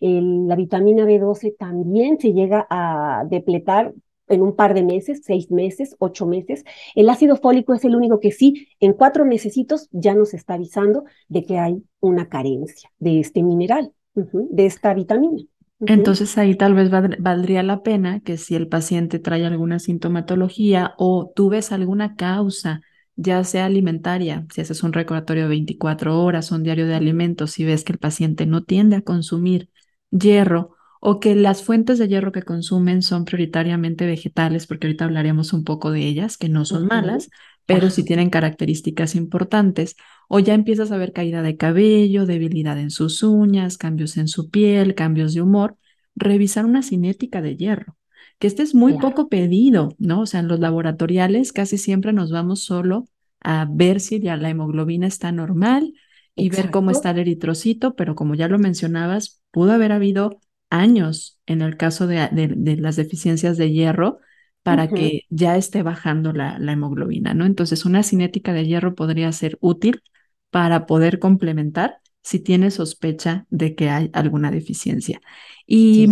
la 0.01 0.55
vitamina 0.55 1.07
B12 1.07 1.57
también 1.59 2.21
se 2.21 2.33
llega 2.33 2.69
a 2.71 3.25
depletar 3.29 3.93
en 4.29 4.43
un 4.43 4.55
par 4.57 4.75
de 4.75 4.83
meses, 4.83 5.23
seis 5.25 5.51
meses, 5.51 5.97
ocho 5.99 6.27
meses. 6.27 6.65
El 6.95 7.09
ácido 7.09 7.37
fólico 7.37 7.75
es 7.75 7.85
el 7.85 7.95
único 7.97 8.21
que 8.21 8.33
sí, 8.33 8.69
en 8.81 8.93
cuatro 8.93 9.25
mesecitos 9.25 9.89
ya 9.93 10.15
nos 10.15 10.35
está 10.35 10.55
avisando 10.55 11.05
de 11.29 11.45
que 11.45 11.59
hay 11.59 11.83
una 12.01 12.29
carencia 12.29 12.91
de 12.99 13.21
este 13.21 13.43
mineral, 13.43 13.93
de 14.15 14.67
esta 14.67 14.95
vitamina. 14.95 15.43
Entonces 15.81 16.39
ahí 16.39 16.55
tal 16.55 16.75
vez 16.75 16.91
valdría 16.91 17.63
la 17.63 17.83
pena 17.83 18.21
que 18.21 18.39
si 18.39 18.55
el 18.55 18.67
paciente 18.67 19.19
trae 19.19 19.45
alguna 19.45 19.79
sintomatología 19.79 20.95
o 20.97 21.31
tú 21.35 21.51
ves 21.51 21.71
alguna 21.71 22.15
causa, 22.17 22.81
ya 23.15 23.45
sea 23.45 23.67
alimentaria, 23.67 24.47
si 24.53 24.63
haces 24.63 24.83
un 24.83 24.95
recordatorio 24.95 25.45
de 25.45 25.49
24 25.51 26.23
horas, 26.23 26.51
un 26.51 26.63
diario 26.63 26.87
de 26.87 26.95
alimentos, 26.95 27.51
si 27.53 27.65
ves 27.65 27.85
que 27.85 27.93
el 27.93 27.99
paciente 27.99 28.47
no 28.47 28.65
tiende 28.65 28.97
a 28.97 29.03
consumir 29.03 29.71
hierro 30.11 30.76
o 31.01 31.21
que 31.21 31.35
las 31.35 31.63
fuentes 31.63 31.99
de 31.99 32.09
hierro 32.09 32.33
que 32.33 32.43
consumen 32.43 33.03
son 33.03 33.25
prioritariamente 33.25 34.07
vegetales, 34.07 34.67
porque 34.67 34.87
ahorita 34.87 35.05
hablaremos 35.05 35.53
un 35.53 35.65
poco 35.65 35.91
de 35.91 36.07
ellas, 36.07 36.37
que 36.37 36.49
no 36.49 36.65
son 36.65 36.87
malas, 36.87 37.31
pero 37.67 37.91
sí 37.91 38.05
tienen 38.05 38.31
características 38.31 39.15
importantes, 39.15 39.97
o 40.29 40.39
ya 40.39 40.55
empiezas 40.55 40.93
a 40.93 40.97
ver 40.97 41.13
caída 41.13 41.43
de 41.43 41.57
cabello, 41.57 42.27
debilidad 42.27 42.79
en 42.79 42.91
sus 42.91 43.23
uñas, 43.23 43.77
cambios 43.77 44.17
en 44.17 44.29
su 44.29 44.51
piel, 44.51 44.95
cambios 44.95 45.35
de 45.35 45.43
humor, 45.43 45.77
revisar 46.15 46.65
una 46.65 46.83
cinética 46.83 47.43
de 47.43 47.57
hierro, 47.57 47.97
que 48.39 48.47
este 48.47 48.63
es 48.63 48.75
muy 48.75 48.99
poco 48.99 49.29
pedido, 49.29 49.95
¿no? 49.99 50.23
O 50.23 50.27
sea, 50.27 50.41
en 50.41 50.49
los 50.49 50.61
laboratoriales 50.61 51.53
casi 51.53 51.79
siempre 51.79 52.13
nos 52.13 52.31
vamos 52.31 52.63
solo 52.63 53.09
a 53.41 53.67
ver 53.71 54.01
si 54.01 54.21
ya 54.21 54.37
la 54.37 54.51
hemoglobina 54.51 55.07
está 55.07 55.31
normal 55.33 55.93
y 56.35 56.51
ver 56.51 56.71
cómo 56.71 56.91
está 56.91 57.11
el 57.11 57.19
eritrocito, 57.21 57.95
pero 57.95 58.15
como 58.15 58.35
ya 58.35 58.49
lo 58.49 58.59
mencionabas, 58.59 59.43
pudo 59.51 59.73
haber 59.73 59.93
habido 59.93 60.41
años 60.71 61.41
en 61.47 61.63
el 61.63 61.77
caso 61.77 62.07
de, 62.07 62.77
las 62.79 62.97
deficiencias 62.97 63.57
de 63.57 63.73
hierro 63.73 64.19
para 64.63 64.89
que 64.89 65.23
ya 65.31 65.57
esté 65.57 65.85
bajando 65.85 66.33
la, 66.33 66.57
hemoglobina, 66.57 67.35
¿no? 67.35 67.47
Entonces, 67.47 67.85
una 67.85 68.03
cinética 68.03 68.53
de 68.53 68.67
hierro 68.67 68.97
podría 68.97 69.31
ser 69.31 69.59
útil 69.61 70.03
para 70.51 70.87
poder 70.87 71.21
complementar 71.21 71.99
si 72.23 72.41
tiene 72.41 72.73
sospecha 72.73 73.47
de 73.49 73.77
que 73.77 73.91
hay 73.91 74.11
alguna 74.13 74.51
deficiencia. 74.51 75.21
Y 75.67 76.09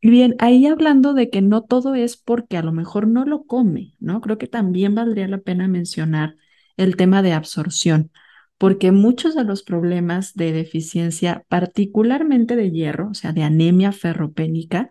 bien, 0.00 0.36
ahí 0.38 0.66
hablando 0.66 1.12
de 1.12 1.28
que 1.28 1.42
no 1.42 1.64
todo 1.64 1.94
es 1.94 2.16
porque 2.16 2.56
a 2.56 2.62
lo 2.62 2.72
mejor 2.72 3.06
no 3.06 3.26
lo 3.26 3.44
come, 3.44 3.94
¿no? 4.00 4.22
Creo 4.22 4.38
que 4.38 4.46
también 4.46 4.94
valdría 4.94 5.28
la 5.28 5.38
pena 5.38 5.68
mencionar 5.68 6.36
el 6.78 6.96
tema 6.96 7.20
de 7.20 7.34
absorción 7.34 8.10
porque 8.58 8.92
muchos 8.92 9.34
de 9.34 9.44
los 9.44 9.62
problemas 9.62 10.34
de 10.34 10.52
deficiencia, 10.52 11.44
particularmente 11.48 12.56
de 12.56 12.70
hierro, 12.70 13.10
o 13.10 13.14
sea, 13.14 13.32
de 13.32 13.44
anemia 13.44 13.92
ferropénica, 13.92 14.90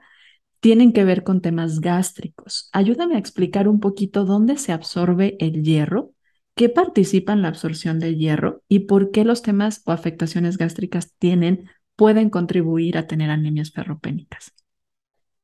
tienen 0.59 0.93
que 0.93 1.03
ver 1.03 1.23
con 1.23 1.41
temas 1.41 1.81
gástricos. 1.81 2.69
Ayúdame 2.71 3.15
a 3.15 3.19
explicar 3.19 3.67
un 3.67 3.79
poquito 3.79 4.25
dónde 4.25 4.57
se 4.57 4.71
absorbe 4.71 5.37
el 5.39 5.63
hierro, 5.63 6.11
qué 6.55 6.69
participa 6.69 7.33
en 7.33 7.43
la 7.43 7.49
absorción 7.49 7.99
del 7.99 8.17
hierro 8.17 8.63
y 8.67 8.79
por 8.79 9.11
qué 9.11 9.23
los 9.23 9.43
temas 9.43 9.81
o 9.85 9.91
afectaciones 9.91 10.57
gástricas 10.57 11.13
tienen, 11.19 11.69
pueden 11.95 12.29
contribuir 12.29 12.97
a 12.97 13.05
tener 13.05 13.29
anemias 13.29 13.71
ferropénicas. 13.71 14.53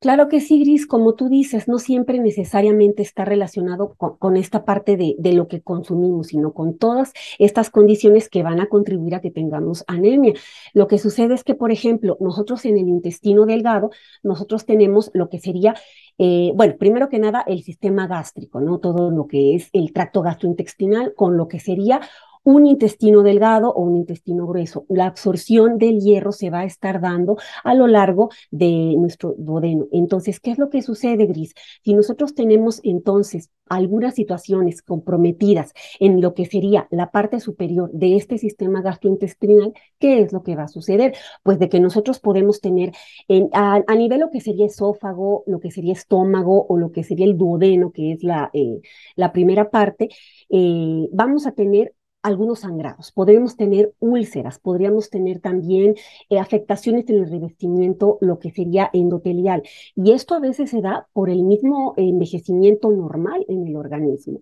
Claro 0.04 0.28
que 0.28 0.42
sí, 0.42 0.60
Gris, 0.60 0.86
como 0.86 1.16
tú 1.16 1.30
dices, 1.30 1.70
no 1.70 1.80
siempre 1.80 2.20
necesariamente 2.20 3.02
está 3.02 3.24
relacionado 3.24 3.96
con, 3.96 4.36
esta 4.36 4.66
parte 4.66 4.98
de, 4.98 5.32
lo 5.32 5.48
que 5.48 5.62
consumimos, 5.62 6.28
sino 6.28 6.52
con 6.52 6.78
todas 6.78 7.14
estas 7.40 7.70
condiciones 7.70 8.28
que 8.28 8.44
van 8.44 8.60
a 8.60 8.68
contribuir 8.68 9.16
a 9.16 9.22
que 9.22 9.32
tengamos 9.32 9.86
anemia. 9.88 10.34
Lo 10.74 10.90
que 10.90 10.98
sucede 10.98 11.36
es 11.36 11.46
que, 11.46 11.56
por 11.56 11.72
ejemplo, 11.72 12.18
nosotros 12.20 12.66
en 12.66 12.78
el 12.78 12.90
intestino 12.90 13.46
delgado, 13.46 13.92
nosotros 14.24 14.66
tenemos 14.66 15.10
lo 15.14 15.30
que 15.30 15.40
sería, 15.40 15.74
eh, 16.18 16.52
bueno, 16.54 16.76
primero 16.78 17.08
que 17.08 17.20
nada, 17.20 17.42
el 17.48 17.64
sistema 17.64 18.06
gástrico, 18.06 18.60
¿no? 18.60 18.80
Todo 18.80 19.10
lo 19.10 19.26
que 19.26 19.56
es 19.56 19.70
el 19.72 19.94
tracto 19.94 20.22
gastrointestinal 20.22 21.14
con 21.16 21.38
lo 21.38 21.48
que 21.48 21.62
sería 21.62 22.02
un 22.44 22.66
intestino 22.66 23.24
delgado 23.24 23.74
o 23.74 23.82
un 23.82 23.96
intestino 23.96 24.46
grueso. 24.46 24.86
La 24.90 25.06
absorción 25.06 25.78
del 25.78 26.00
hierro 26.00 26.32
se 26.32 26.50
va 26.50 26.62
a 26.62 26.66
estar 26.66 27.02
dando 27.02 27.38
a 27.64 27.74
lo 27.74 27.88
largo 27.88 28.30
de 28.52 28.96
nuestro 28.98 29.34
duodeno. 29.38 29.88
Entonces, 29.92 30.40
¿qué 30.40 30.52
es 30.52 30.58
lo 30.58 30.70
que 30.70 30.82
sucede, 30.82 31.26
Gris? 31.26 31.54
Si 31.84 31.94
nosotros 31.94 32.36
tenemos 32.36 32.80
entonces 32.84 33.50
algunas 33.68 34.16
situaciones 34.16 34.82
comprometidas 34.82 35.74
en 36.00 36.22
lo 36.22 36.34
que 36.34 36.46
sería 36.46 36.88
la 36.92 37.12
parte 37.12 37.40
superior 37.40 37.90
de 37.92 38.18
este 38.18 38.38
sistema 38.38 38.82
gastrointestinal, 38.82 39.74
¿qué 40.00 40.22
es 40.22 40.34
lo 40.34 40.44
que 40.44 40.56
va 40.56 40.64
a 40.64 40.68
suceder? 40.68 41.16
Pues 41.44 41.60
de 41.60 41.70
que 41.70 41.80
nosotros 41.80 42.20
podemos 42.20 42.60
tener 42.62 42.92
en, 43.28 43.50
a, 43.54 43.80
nivel 43.96 44.20
lo 44.20 44.30
que 44.30 44.42
sería 44.42 44.66
esófago, 44.66 45.44
lo 45.48 45.60
que 45.60 45.72
sería 45.72 45.94
estómago 45.94 46.66
o 46.68 46.78
lo 46.78 46.92
que 46.92 47.04
sería 47.04 47.26
el 47.26 47.38
duodeno, 47.38 47.92
que 47.92 48.12
es 48.12 48.24
la, 48.24 48.50
eh, 48.54 48.82
la 49.16 49.32
primera 49.32 49.70
parte, 49.70 50.10
eh, 50.50 51.08
vamos 51.12 51.48
a 51.48 51.54
tener 51.54 51.94
algunos 52.24 52.62
sangrados, 52.62 53.12
podríamos 53.12 53.58
tener 53.58 53.94
úlceras, 54.00 54.58
podríamos 54.60 55.10
tener 55.10 55.40
también 55.40 55.96
eh, 56.30 56.40
afectaciones 56.40 57.08
en 57.10 57.18
el 57.18 57.30
revestimiento, 57.30 58.18
lo 58.22 58.40
que 58.40 58.52
sería 58.52 58.90
endotelial. 58.94 59.64
Y 59.96 60.14
esto 60.14 60.34
a 60.34 60.40
veces 60.40 60.70
se 60.70 60.82
da 60.82 61.08
por 61.14 61.30
el 61.30 61.44
mismo 61.44 61.94
envejecimiento 61.98 62.90
normal 62.92 63.46
en 63.48 63.68
el 63.68 63.76
organismo. 63.76 64.40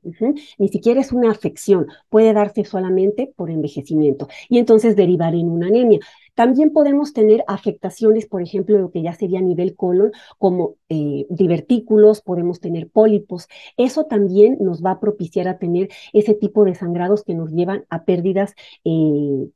Ni 0.58 0.68
siquiera 0.70 1.02
es 1.02 1.12
una 1.12 1.32
afección, 1.32 1.88
puede 2.10 2.34
darse 2.34 2.64
solamente 2.64 3.34
por 3.36 3.50
envejecimiento 3.50 4.28
y 4.48 4.60
entonces 4.60 4.96
derivar 4.96 5.34
en 5.36 5.50
una 5.50 5.68
anemia. 5.68 6.00
También 6.42 6.72
podemos 6.74 7.14
tener 7.14 7.44
afectaciones, 7.46 8.26
por 8.26 8.42
ejemplo, 8.42 8.80
lo 8.80 8.90
que 8.90 9.04
ya 9.04 9.14
sería 9.14 9.38
a 9.38 9.44
nivel 9.44 9.76
colon, 9.76 10.12
como 10.40 10.78
eh, 10.90 11.28
divertículos, 11.30 12.22
podemos 12.22 12.60
tener 12.60 12.90
pólipos. 12.90 13.48
Eso 13.78 14.06
también 14.06 14.58
nos 14.60 14.84
va 14.84 14.94
a 14.94 15.00
propiciar 15.00 15.48
a 15.48 15.60
tener 15.60 15.90
ese 16.14 16.34
tipo 16.34 16.66
de 16.66 16.74
sangrados 16.74 17.24
que 17.24 17.36
nos 17.36 17.52
llevan 17.52 17.86
a 17.92 18.06
pérdidas 18.06 18.56
eh, 18.84 19.50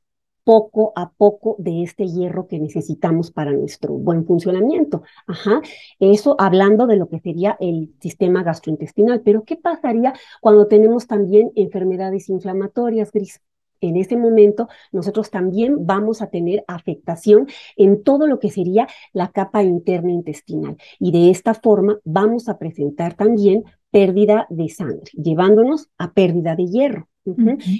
poco 0.44 0.92
a 0.94 1.10
poco 1.10 1.56
de 1.58 1.82
este 1.82 2.06
hierro 2.06 2.46
que 2.46 2.60
necesitamos 2.60 3.32
para 3.32 3.50
nuestro 3.50 3.94
buen 3.94 4.24
funcionamiento. 4.24 5.02
Ajá, 5.26 5.62
eso 5.98 6.36
hablando 6.38 6.86
de 6.86 6.98
lo 6.98 7.08
que 7.08 7.18
sería 7.18 7.56
el 7.58 7.96
sistema 8.00 8.44
gastrointestinal. 8.44 9.22
Pero 9.22 9.42
¿qué 9.42 9.56
pasaría 9.56 10.12
cuando 10.40 10.68
tenemos 10.68 11.08
también 11.08 11.50
enfermedades 11.56 12.28
inflamatorias, 12.28 13.10
Gris? 13.10 13.40
En 13.80 13.96
ese 13.96 14.16
momento 14.16 14.68
nosotros 14.92 15.30
también 15.30 15.86
vamos 15.86 16.22
a 16.22 16.28
tener 16.28 16.64
afectación 16.68 17.46
en 17.76 18.02
todo 18.02 18.26
lo 18.26 18.38
que 18.38 18.50
sería 18.50 18.88
la 19.12 19.32
capa 19.32 19.62
interna 19.62 20.12
intestinal. 20.12 20.76
Y 20.98 21.12
de 21.12 21.30
esta 21.30 21.54
forma 21.54 21.98
vamos 22.04 22.48
a 22.48 22.58
presentar 22.58 23.14
también 23.14 23.64
pérdida 23.90 24.46
de 24.50 24.68
sangre, 24.68 25.10
llevándonos 25.14 25.88
a 25.98 26.12
pérdida 26.12 26.54
de 26.56 26.66
hierro. 26.66 27.08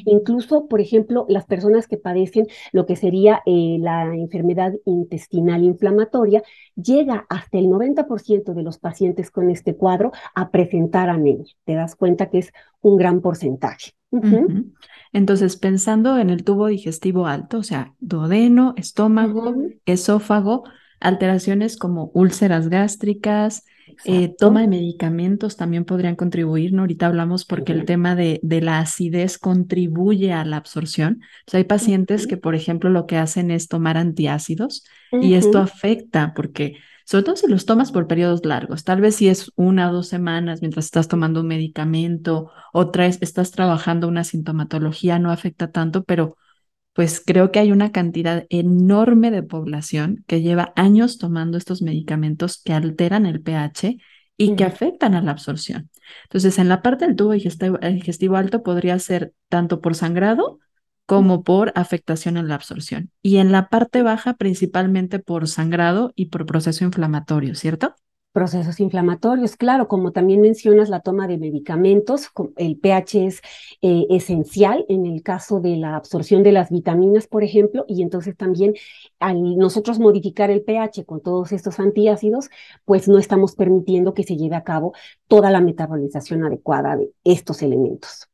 Incluso, 0.04 0.66
por 0.66 0.80
ejemplo, 0.80 1.26
las 1.28 1.46
personas 1.46 1.86
que 1.86 1.96
padecen 1.96 2.46
lo 2.72 2.86
que 2.86 2.96
sería 2.96 3.42
eh, 3.46 3.78
la 3.80 4.14
enfermedad 4.14 4.72
intestinal 4.84 5.64
inflamatoria, 5.64 6.42
llega 6.74 7.26
hasta 7.28 7.58
el 7.58 7.66
90% 7.66 8.54
de 8.54 8.62
los 8.62 8.78
pacientes 8.78 9.30
con 9.30 9.50
este 9.50 9.76
cuadro 9.76 10.12
a 10.34 10.50
presentar 10.50 11.08
anemia. 11.08 11.54
Te 11.64 11.74
das 11.74 11.94
cuenta 11.94 12.30
que 12.30 12.38
es 12.38 12.52
un 12.80 12.96
gran 12.96 13.20
porcentaje. 13.20 13.92
Entonces, 15.12 15.56
pensando 15.56 16.18
en 16.18 16.30
el 16.30 16.44
tubo 16.44 16.66
digestivo 16.66 17.26
alto, 17.26 17.58
o 17.58 17.62
sea, 17.62 17.94
duodeno, 18.00 18.74
estómago, 18.76 19.54
esófago, 19.84 20.64
alteraciones 21.00 21.76
como 21.76 22.10
úlceras 22.14 22.68
gástricas, 22.68 23.64
eh, 24.04 24.34
toma 24.36 24.62
de 24.62 24.68
medicamentos 24.68 25.56
también 25.56 25.84
podrían 25.84 26.16
contribuir, 26.16 26.72
¿no? 26.72 26.82
Ahorita 26.82 27.06
hablamos 27.06 27.44
porque 27.44 27.72
el 27.72 27.84
tema 27.84 28.16
de, 28.16 28.40
de, 28.42 28.60
la 28.60 28.80
acidez 28.80 29.38
contribuye 29.38 30.32
a 30.32 30.44
la 30.44 30.56
absorción. 30.56 31.20
O 31.46 31.50
sea, 31.50 31.58
hay 31.58 31.64
pacientes 31.64 32.26
que, 32.26 32.36
por 32.36 32.54
ejemplo, 32.54 32.90
lo 32.90 33.06
que 33.06 33.16
hacen 33.16 33.50
es 33.50 33.68
tomar 33.68 33.96
antiácidos 33.96 34.84
y 35.12 35.34
esto 35.34 35.58
afecta 35.58 36.32
porque, 36.34 36.76
sobre 37.04 37.24
todo 37.24 37.36
si 37.36 37.48
los 37.48 37.64
tomas 37.64 37.92
por 37.92 38.06
periodos 38.06 38.44
largos, 38.44 38.84
tal 38.84 39.00
vez 39.00 39.16
si 39.16 39.28
es 39.28 39.52
una 39.54 39.90
o 39.90 39.92
dos 39.92 40.08
semanas 40.08 40.60
mientras 40.60 40.86
estás 40.86 41.08
tomando 41.08 41.40
un 41.40 41.46
medicamento 41.46 42.50
o 42.72 42.90
traes, 42.90 43.18
estás 43.20 43.52
trabajando 43.52 44.08
una 44.08 44.24
sintomatología, 44.24 45.18
no 45.18 45.30
afecta 45.30 45.70
tanto, 45.70 46.04
pero 46.04 46.36
pues 46.96 47.22
creo 47.24 47.52
que 47.52 47.58
hay 47.58 47.72
una 47.72 47.92
cantidad 47.92 48.46
enorme 48.48 49.30
de 49.30 49.42
población 49.42 50.24
que 50.26 50.40
lleva 50.40 50.72
años 50.76 51.18
tomando 51.18 51.58
estos 51.58 51.82
medicamentos 51.82 52.62
que 52.64 52.72
alteran 52.72 53.26
el 53.26 53.42
pH 53.42 53.98
y 54.38 54.56
que 54.56 54.64
afectan 54.64 55.14
a 55.14 55.20
la 55.20 55.32
absorción. 55.32 55.90
Entonces, 56.22 56.58
en 56.58 56.70
la 56.70 56.80
parte 56.80 57.06
del 57.06 57.14
tubo 57.14 57.32
digestivo, 57.32 58.36
alto 58.36 58.62
podría 58.62 58.98
ser 58.98 59.34
tanto 59.50 59.82
por 59.82 59.94
sangrado 59.94 60.58
como 61.04 61.44
por 61.44 61.70
afectación 61.74 62.38
en 62.38 62.48
la 62.48 62.54
absorción. 62.54 63.10
Y 63.20 63.36
en 63.36 63.52
la 63.52 63.68
parte 63.68 64.00
baja, 64.00 64.32
principalmente 64.38 65.18
por 65.18 65.48
sangrado 65.48 66.14
y 66.16 66.26
por 66.26 66.46
proceso 66.46 66.82
inflamatorio, 66.82 67.54
¿cierto? 67.56 67.94
Procesos 68.36 68.80
inflamatorios. 68.80 69.56
Claro, 69.56 69.88
como 69.88 70.12
también 70.12 70.42
mencionas 70.42 70.90
la 70.90 71.00
toma 71.00 71.26
de 71.26 71.38
medicamentos, 71.38 72.28
el 72.58 72.76
pH 72.76 73.26
es 73.26 73.40
eh, 73.80 74.04
esencial 74.10 74.84
en 74.90 75.06
el 75.06 75.22
caso 75.22 75.58
de 75.58 75.76
la 75.76 75.96
absorción 75.96 76.42
de 76.42 76.52
las 76.52 76.68
vitaminas, 76.68 77.26
por 77.28 77.44
ejemplo, 77.44 77.86
y 77.88 78.02
entonces 78.02 78.36
también 78.36 78.74
al 79.20 79.56
nosotros 79.56 79.98
modificar 79.98 80.50
el 80.50 80.60
pH 80.60 81.06
con 81.06 81.22
todos 81.22 81.50
estos 81.50 81.80
antiácidos, 81.80 82.50
pues 82.84 83.08
no 83.08 83.16
estamos 83.16 83.54
permitiendo 83.54 84.12
que 84.12 84.22
se 84.22 84.36
lleve 84.36 84.56
a 84.56 84.64
cabo 84.64 84.92
toda 85.28 85.50
la 85.50 85.62
metabolización 85.62 86.44
adecuada 86.44 86.94
de 86.94 87.08
estos 87.24 87.62
elementos. 87.62 88.28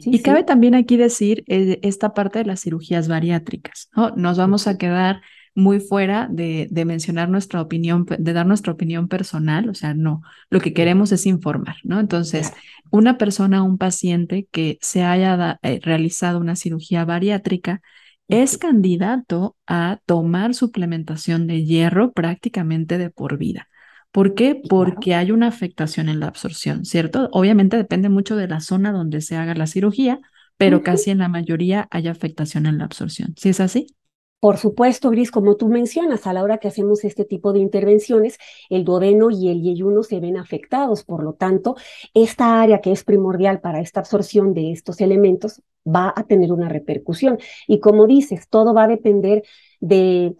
y 0.00 0.22
cabe 0.22 0.44
también 0.44 0.74
aquí 0.74 0.96
decir 0.96 1.44
eh, 1.46 1.78
esta 1.82 2.14
parte 2.14 2.38
de 2.38 2.46
las 2.46 2.62
cirugías 2.62 3.06
bariátricas, 3.06 3.90
¿no? 3.94 4.12
Nos 4.16 4.38
vamos 4.38 4.66
a 4.66 4.78
quedar 4.78 5.20
muy 5.54 5.80
fuera 5.80 6.28
de, 6.30 6.68
de, 6.70 6.84
mencionar 6.84 7.28
nuestra 7.28 7.60
opinión, 7.60 8.06
de 8.06 8.32
dar 8.32 8.46
nuestra 8.46 8.72
opinión 8.72 9.08
personal, 9.08 9.68
o 9.68 9.74
sea, 9.74 9.94
no, 9.94 10.22
lo 10.50 10.60
que 10.60 10.72
queremos 10.72 11.12
es 11.12 11.26
informar, 11.26 11.76
¿no? 11.84 12.00
Entonces, 12.00 12.52
una 12.90 13.18
persona, 13.18 13.62
un 13.62 13.78
paciente 13.78 14.48
que 14.50 14.78
se 14.80 15.04
haya 15.04 15.58
eh, 15.62 15.80
realizado 15.82 16.38
una 16.40 16.56
cirugía 16.56 17.04
bariátrica, 17.04 17.82
es 18.28 18.58
candidato 18.58 19.56
a 19.66 20.00
tomar 20.06 20.54
suplementación 20.54 21.46
de 21.46 21.64
hierro 21.64 22.12
prácticamente 22.12 22.98
de 22.98 23.10
por 23.10 23.36
vida. 23.38 23.68
¿Por 24.10 24.34
qué? 24.34 24.60
Porque 24.68 25.14
hay 25.14 25.32
una 25.32 25.48
afectación 25.48 26.08
en 26.08 26.20
la 26.20 26.28
absorción, 26.28 26.84
¿cierto? 26.84 27.28
Obviamente 27.32 27.76
depende 27.76 28.08
mucho 28.08 28.36
de 28.36 28.48
la 28.48 28.60
zona 28.60 28.92
donde 28.92 29.20
se 29.20 29.36
haga 29.36 29.54
la 29.54 29.66
cirugía, 29.66 30.20
pero 30.56 30.82
casi 30.82 31.10
en 31.10 31.18
la 31.18 31.28
mayoría 31.28 31.88
hay 31.90 32.06
afectación 32.06 32.66
en 32.66 32.78
la 32.78 32.84
absorción. 32.84 33.34
¿Sí 33.36 33.48
es 33.48 33.60
así? 33.60 33.88
Por 34.44 34.58
supuesto, 34.58 35.08
Gris, 35.08 35.30
como 35.30 35.56
tú 35.56 35.70
mencionas, 35.70 36.26
a 36.26 36.34
la 36.34 36.42
hora 36.42 36.58
que 36.58 36.68
hacemos 36.68 37.02
este 37.04 37.24
tipo 37.24 37.54
de 37.54 37.60
intervenciones, 37.60 38.36
el 38.68 38.84
duodeno 38.84 39.30
y 39.30 39.48
el 39.48 39.62
yeyuno 39.62 40.02
se 40.02 40.20
ven 40.20 40.36
afectados. 40.36 41.02
Por 41.02 41.24
lo 41.24 41.32
tanto, 41.32 41.76
esta 42.12 42.60
área 42.60 42.82
que 42.82 42.92
es 42.92 43.04
primordial 43.04 43.62
para 43.62 43.80
esta 43.80 44.00
absorción 44.00 44.52
de 44.52 44.70
estos 44.70 45.00
elementos 45.00 45.62
va 45.86 46.12
a 46.14 46.24
tener 46.24 46.52
una 46.52 46.68
repercusión. 46.68 47.38
Y 47.66 47.80
como 47.80 48.06
dices, 48.06 48.46
todo 48.50 48.74
va 48.74 48.84
a 48.84 48.88
depender 48.88 49.44
de 49.80 50.36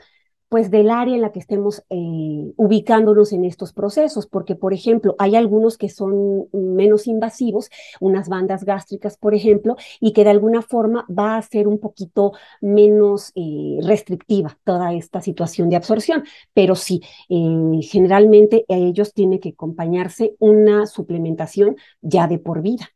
pues 0.54 0.70
del 0.70 0.88
área 0.88 1.16
en 1.16 1.20
la 1.20 1.32
que 1.32 1.40
estemos 1.40 1.82
eh, 1.90 2.52
ubicándonos 2.54 3.32
en 3.32 3.44
estos 3.44 3.72
procesos, 3.72 4.28
porque 4.28 4.54
por 4.54 4.72
ejemplo 4.72 5.16
hay 5.18 5.34
algunos 5.34 5.76
que 5.76 5.88
son 5.88 6.46
menos 6.52 7.08
invasivos, 7.08 7.70
unas 7.98 8.28
bandas 8.28 8.62
gástricas 8.62 9.16
por 9.16 9.34
ejemplo, 9.34 9.74
y 9.98 10.12
que 10.12 10.22
de 10.22 10.30
alguna 10.30 10.62
forma 10.62 11.06
va 11.10 11.36
a 11.36 11.42
ser 11.42 11.66
un 11.66 11.80
poquito 11.80 12.34
menos 12.60 13.32
eh, 13.34 13.80
restrictiva 13.82 14.56
toda 14.62 14.94
esta 14.94 15.20
situación 15.20 15.70
de 15.70 15.74
absorción, 15.74 16.22
pero 16.52 16.76
sí, 16.76 17.02
eh, 17.28 17.80
generalmente 17.82 18.64
a 18.68 18.76
ellos 18.76 19.12
tiene 19.12 19.40
que 19.40 19.48
acompañarse 19.48 20.36
una 20.38 20.86
suplementación 20.86 21.74
ya 22.00 22.28
de 22.28 22.38
por 22.38 22.62
vida. 22.62 22.90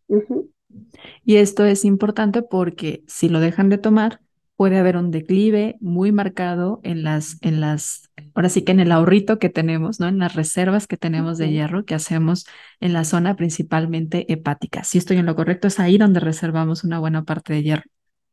Y 1.25 1.39
esto 1.39 1.65
es 1.65 1.85
importante 1.85 2.43
porque 2.43 3.03
si 3.09 3.29
lo 3.29 3.41
dejan 3.41 3.69
de 3.69 3.79
tomar, 3.79 4.21
puede 4.59 4.77
haber 4.77 4.97
un 4.97 5.13
declive 5.13 5.77
muy 5.81 6.11
marcado 6.11 6.81
en 6.83 7.05
las, 7.05 7.39
en 7.43 7.61
las, 7.61 8.11
ahora 8.35 8.49
sí 8.49 8.63
que 8.63 8.73
en 8.73 8.81
el 8.81 8.91
ahorrito 8.91 9.39
que 9.39 9.51
tenemos, 9.51 10.01
¿no? 10.01 10.09
En 10.09 10.19
las 10.19 10.35
reservas 10.35 10.89
que 10.89 10.97
tenemos 10.97 11.39
de 11.39 11.53
hierro 11.53 11.85
que 11.85 11.95
hacemos 11.95 12.45
en 12.81 12.93
la 12.93 13.05
zona 13.05 13.37
principalmente 13.37 14.31
hepática. 14.33 14.83
Si 14.83 14.99
estoy 14.99 15.19
en 15.19 15.27
lo 15.27 15.37
correcto, 15.37 15.69
es 15.69 15.79
ahí 15.79 15.97
donde 15.97 16.19
reservamos 16.19 16.83
una 16.83 16.99
buena 16.99 17.23
parte 17.23 17.53
de 17.53 17.63
hierro. 17.63 17.85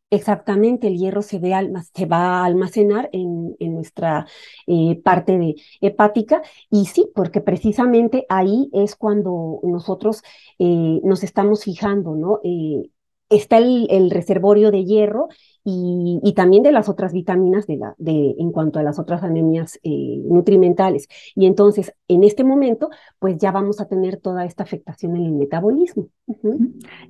Exactamente, 0.10 0.88
el 0.88 0.98
hierro 0.98 1.22
se, 1.22 1.38
ve 1.38 1.54
se 1.94 2.06
va 2.08 2.42
a 2.42 2.46
almacenar 2.46 3.08
en, 3.12 3.56
en 3.60 3.76
nuestra 3.76 4.26
eh, 4.66 5.00
parte 5.04 5.38
de 5.38 5.56
hepática 5.80 6.42
y 6.72 6.86
sí, 6.86 7.08
porque 7.14 7.40
precisamente 7.42 8.26
ahí 8.30 8.70
es 8.74 8.96
cuando 8.96 9.60
nosotros 9.62 10.24
eh, 10.58 11.02
nos 11.04 11.24
estamos 11.24 11.64
fijando, 11.64 12.16
¿no? 12.16 12.40
Eh, 12.44 12.90
está 13.30 13.58
el, 13.58 13.88
el 13.90 14.12
reservorio 14.12 14.72
de 14.72 14.86
hierro 14.86 15.30
y, 15.68 16.34
también 16.36 16.62
de 16.62 16.72
las 16.72 16.90
otras 16.90 17.12
vitaminas 17.12 17.66
de 17.66 17.78
la, 17.78 17.96
de, 17.98 18.36
en 18.38 18.52
cuanto 18.52 18.78
a 18.78 18.84
las 18.84 19.00
otras 19.00 19.24
anemias 19.24 19.80
eh, 19.82 20.22
nutrimentales. 20.30 21.08
Y 21.34 21.48
entonces, 21.48 21.92
en 22.08 22.24
este 22.24 22.44
momento, 22.44 22.90
pues 23.18 23.38
ya 23.40 23.52
vamos 23.52 23.82
a 23.82 23.88
tener 23.88 24.18
toda 24.18 24.46
esta 24.46 24.62
afectación 24.62 25.16
en 25.16 25.26
el 25.26 25.32
metabolismo. 25.32 26.10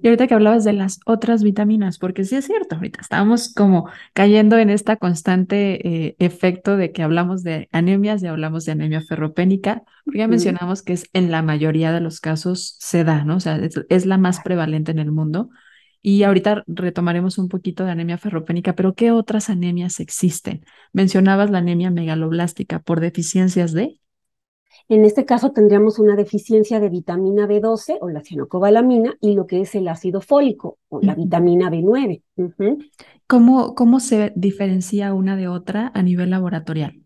Y 0.02 0.08
ahorita 0.08 0.28
que 0.28 0.34
hablabas 0.34 0.64
de 0.64 0.72
las 0.72 1.00
otras 1.06 1.44
vitaminas, 1.44 2.00
porque 2.00 2.24
sí 2.24 2.38
es 2.38 2.46
cierto, 2.46 2.76
ahorita 2.76 3.02
estamos 3.02 3.54
como 3.54 3.90
cayendo 4.14 4.58
en 4.58 4.70
esta 4.70 4.96
constante 4.96 5.88
eh, 5.88 6.16
efecto 6.20 6.78
de 6.78 6.94
que 6.94 7.04
hablamos 7.04 7.44
de 7.44 7.68
anemias 7.74 8.24
y 8.24 8.28
hablamos 8.28 8.64
de 8.64 8.72
anemia 8.72 9.02
ferropénica, 9.02 9.84
porque 10.06 10.20
ya 10.20 10.28
mencionamos 10.30 10.82
que 10.82 10.94
es 10.94 11.10
en 11.12 11.30
la 11.30 11.42
mayoría 11.42 11.92
de 11.92 12.00
los 12.00 12.22
casos 12.22 12.78
se 12.80 13.04
da, 13.04 13.26
¿no? 13.26 13.36
O 13.36 13.40
sea, 13.42 13.60
es 13.90 14.06
la 14.06 14.18
más 14.18 14.40
prevalente 14.40 14.92
en 14.92 15.00
el 15.00 15.12
mundo 15.12 15.50
y 16.08 16.22
ahorita 16.22 16.64
retomaremos 16.68 17.40
un 17.40 17.50
poquito 17.50 17.84
de 17.84 17.90
anemia 17.90 18.20
ferropénica, 18.20 18.76
pero 18.76 18.94
¿qué 18.94 19.12
otras 19.12 19.50
anemias 19.50 20.00
existen? 20.00 20.64
Mencionabas 20.94 21.50
la 21.50 21.58
anemia 21.58 21.90
megaloblástica 21.90 22.78
por 22.78 23.00
deficiencias 23.00 23.74
de... 23.74 24.00
En 24.88 25.04
este 25.04 25.26
caso 25.26 25.52
tendríamos 25.52 25.98
una 25.98 26.16
deficiencia 26.16 26.80
de 26.80 26.90
vitamina 26.90 27.48
B12 27.48 27.98
o 28.02 28.10
la 28.10 28.22
cianocobalamina 28.22 29.16
y 29.20 29.34
lo 29.34 29.48
que 29.48 29.62
es 29.62 29.74
el 29.74 29.88
ácido 29.88 30.22
fólico 30.22 30.78
o 30.90 31.02
la 31.02 31.16
vitamina 31.16 31.72
B9. 31.72 32.22
¿Cómo, 33.26 33.74
¿Cómo 33.74 34.00
se 34.00 34.32
diferencia 34.36 35.12
una 35.12 35.36
de 35.36 35.48
otra 35.48 35.92
a 35.96 36.04
nivel 36.04 36.30
laboratorial? 36.30 37.05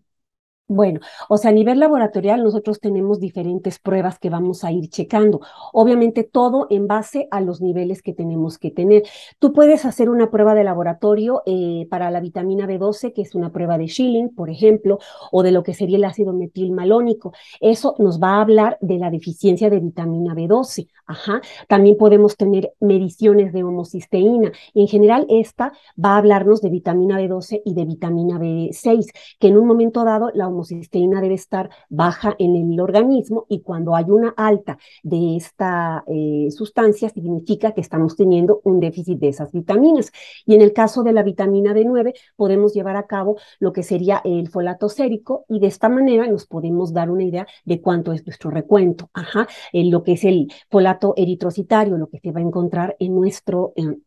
Bueno, 0.72 1.00
o 1.30 1.38
sea, 1.38 1.50
a 1.50 1.54
nivel 1.54 1.80
laboratorial 1.80 2.44
nosotros 2.44 2.80
tenemos 2.80 3.20
diferentes 3.20 3.80
pruebas 3.80 4.20
que 4.20 4.30
vamos 4.30 4.64
a 4.64 4.72
ir 4.72 4.88
checando. 4.88 5.42
Obviamente 5.74 6.24
todo 6.24 6.68
en 6.70 6.86
base 6.86 7.28
a 7.32 7.42
los 7.42 7.60
niveles 7.60 8.04
que 8.04 8.14
tenemos 8.14 8.60
que 8.60 8.70
tener. 8.70 9.02
Tú 9.40 9.52
puedes 9.52 9.84
hacer 9.86 10.12
una 10.12 10.30
prueba 10.30 10.54
de 10.54 10.64
laboratorio 10.64 11.42
eh, 11.48 11.88
para 11.90 12.12
la 12.12 12.20
vitamina 12.20 12.68
B12, 12.68 13.14
que 13.14 13.24
es 13.24 13.34
una 13.34 13.52
prueba 13.52 13.80
de 13.80 13.88
Schilling, 13.88 14.30
por 14.30 14.52
ejemplo, 14.52 15.00
o 15.32 15.42
de 15.42 15.52
lo 15.52 15.64
que 15.64 15.74
sería 15.74 15.98
el 15.98 16.06
ácido 16.06 16.34
metilmalónico. 16.34 17.34
Eso 17.60 17.96
nos 17.98 18.22
va 18.22 18.36
a 18.36 18.42
hablar 18.42 18.78
de 18.80 19.00
la 19.00 19.10
deficiencia 19.10 19.72
de 19.72 19.80
vitamina 19.80 20.36
B12. 20.36 20.88
Ajá. 21.08 21.42
También 21.68 21.98
podemos 21.98 22.38
tener 22.38 22.74
mediciones 22.80 23.54
de 23.54 23.64
homocisteína. 23.64 24.52
En 24.76 24.88
general, 24.88 25.26
esta 25.30 25.74
va 25.98 26.12
a 26.14 26.18
hablarnos 26.18 26.62
de 26.62 26.70
vitamina 26.70 27.20
B12 27.20 27.64
y 27.66 27.74
de 27.74 27.86
vitamina 27.86 28.38
B6, 28.38 29.08
que 29.40 29.48
en 29.48 29.58
un 29.58 29.66
momento 29.66 30.04
dado 30.04 30.30
la 30.36 30.48
homocisteína 30.60 31.22
debe 31.22 31.36
estar 31.36 31.70
baja 31.90 32.36
en 32.38 32.56
el 32.56 32.80
organismo 32.80 33.46
y 33.50 33.62
cuando 33.62 33.96
hay 33.96 34.06
una 34.10 34.34
alta 34.36 34.78
de 35.04 35.36
esta 35.38 36.04
eh, 36.08 36.50
sustancia 36.52 37.10
significa 37.10 37.72
que 37.74 37.82
estamos 37.82 38.16
teniendo 38.16 38.62
un 38.64 38.80
déficit 38.80 39.20
de 39.20 39.30
esas 39.30 39.52
vitaminas. 39.52 40.12
Y 40.46 40.56
en 40.56 40.62
el 40.62 40.74
caso 40.74 41.04
de 41.04 41.14
la 41.14 41.24
vitamina 41.24 41.74
B9 41.74 42.14
podemos 42.36 42.74
llevar 42.74 42.96
a 42.96 43.08
cabo 43.08 43.38
lo 43.60 43.74
que 43.74 43.84
sería 43.84 44.22
el 44.24 44.50
folato 44.50 44.90
sérico 44.90 45.46
y 45.48 45.60
de 45.60 45.68
esta 45.68 45.90
manera 45.90 46.28
nos 46.28 46.46
podemos 46.46 46.94
dar 46.94 47.10
una 47.10 47.24
idea 47.24 47.48
de 47.66 47.82
cuánto 47.82 48.12
es 48.12 48.26
nuestro 48.26 48.50
recuento. 48.52 49.10
Ajá, 49.14 49.48
lo 49.74 50.04
que 50.04 50.14
es 50.14 50.24
el 50.24 50.52
folato 50.70 51.14
eritrocitario, 51.18 51.98
lo 51.98 52.10
que 52.10 52.20
se 52.20 52.32
va 52.32 52.40
a 52.40 52.44
encontrar 52.44 52.96
en 53.00 53.16
nuestro, 53.16 53.74
en, 53.76 54.04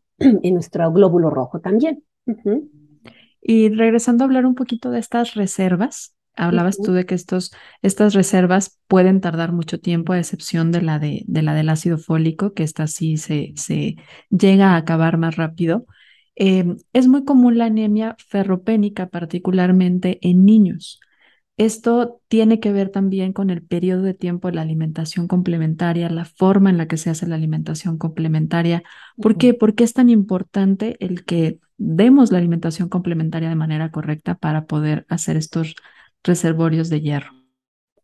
nuestro 0.53 0.91
glóbulo 0.91 1.29
rojo 1.29 1.59
también. 1.59 2.03
Y 3.41 3.69
regresando 3.69 4.23
a 4.23 4.27
hablar 4.27 4.45
un 4.45 4.55
poquito 4.55 4.89
de 4.89 4.99
estas 4.99 5.33
reservas, 5.33 6.12
hablabas 6.35 6.77
tú 6.77 6.93
de 6.93 7.05
que 7.05 7.15
estos, 7.15 7.53
estas 7.81 8.13
reservas 8.13 8.79
pueden 8.87 9.21
tardar 9.21 9.51
mucho 9.51 9.79
tiempo, 9.79 10.13
a 10.13 10.19
excepción 10.19 10.71
de 10.71 10.81
la, 10.81 10.99
de, 10.99 11.23
de 11.27 11.41
la 11.41 11.53
del 11.53 11.69
ácido 11.69 11.97
fólico, 11.97 12.53
que 12.53 12.63
esta 12.63 12.87
sí 12.87 13.17
se, 13.17 13.53
se 13.55 13.97
llega 14.29 14.71
a 14.71 14.77
acabar 14.77 15.17
más 15.17 15.35
rápido. 15.35 15.85
Em, 16.35 16.77
es 16.93 17.07
muy 17.07 17.25
común 17.25 17.57
la 17.57 17.65
anemia 17.65 18.15
ferropénica, 18.27 19.07
particularmente 19.09 20.19
en 20.21 20.45
niños. 20.45 20.99
Esto 21.55 22.21
tiene 22.29 22.59
que 22.59 22.71
ver 22.71 22.89
también 22.89 23.31
con 23.31 23.51
el 23.51 23.61
periodo 23.63 24.01
de 24.01 24.15
tiempo 24.15 24.47
de 24.47 24.55
la 24.55 24.61
alimentación 24.63 25.27
complementaria, 25.27 26.09
la 26.09 26.25
forma 26.25 26.71
en 26.71 26.77
la 26.77 26.87
que 26.87 26.97
se 26.97 27.11
hace 27.11 27.27
la 27.27 27.35
alimentación 27.35 27.97
complementaria. 27.99 28.81
¿Por 29.17 29.37
qué? 29.37 29.53
Porque 29.53 29.83
es 29.83 29.93
tan 29.93 30.09
importante 30.09 30.97
el 30.99 31.25
que 31.25 31.59
demos 31.77 32.31
la 32.31 32.39
alimentación 32.39 32.89
complementaria 32.89 33.49
de 33.49 33.55
manera 33.55 33.91
correcta 33.91 34.35
para 34.35 34.65
poder 34.65 35.05
hacer 35.09 35.37
estos 35.37 35.75
reservorios 36.23 36.89
de 36.89 37.01
hierro. 37.01 37.43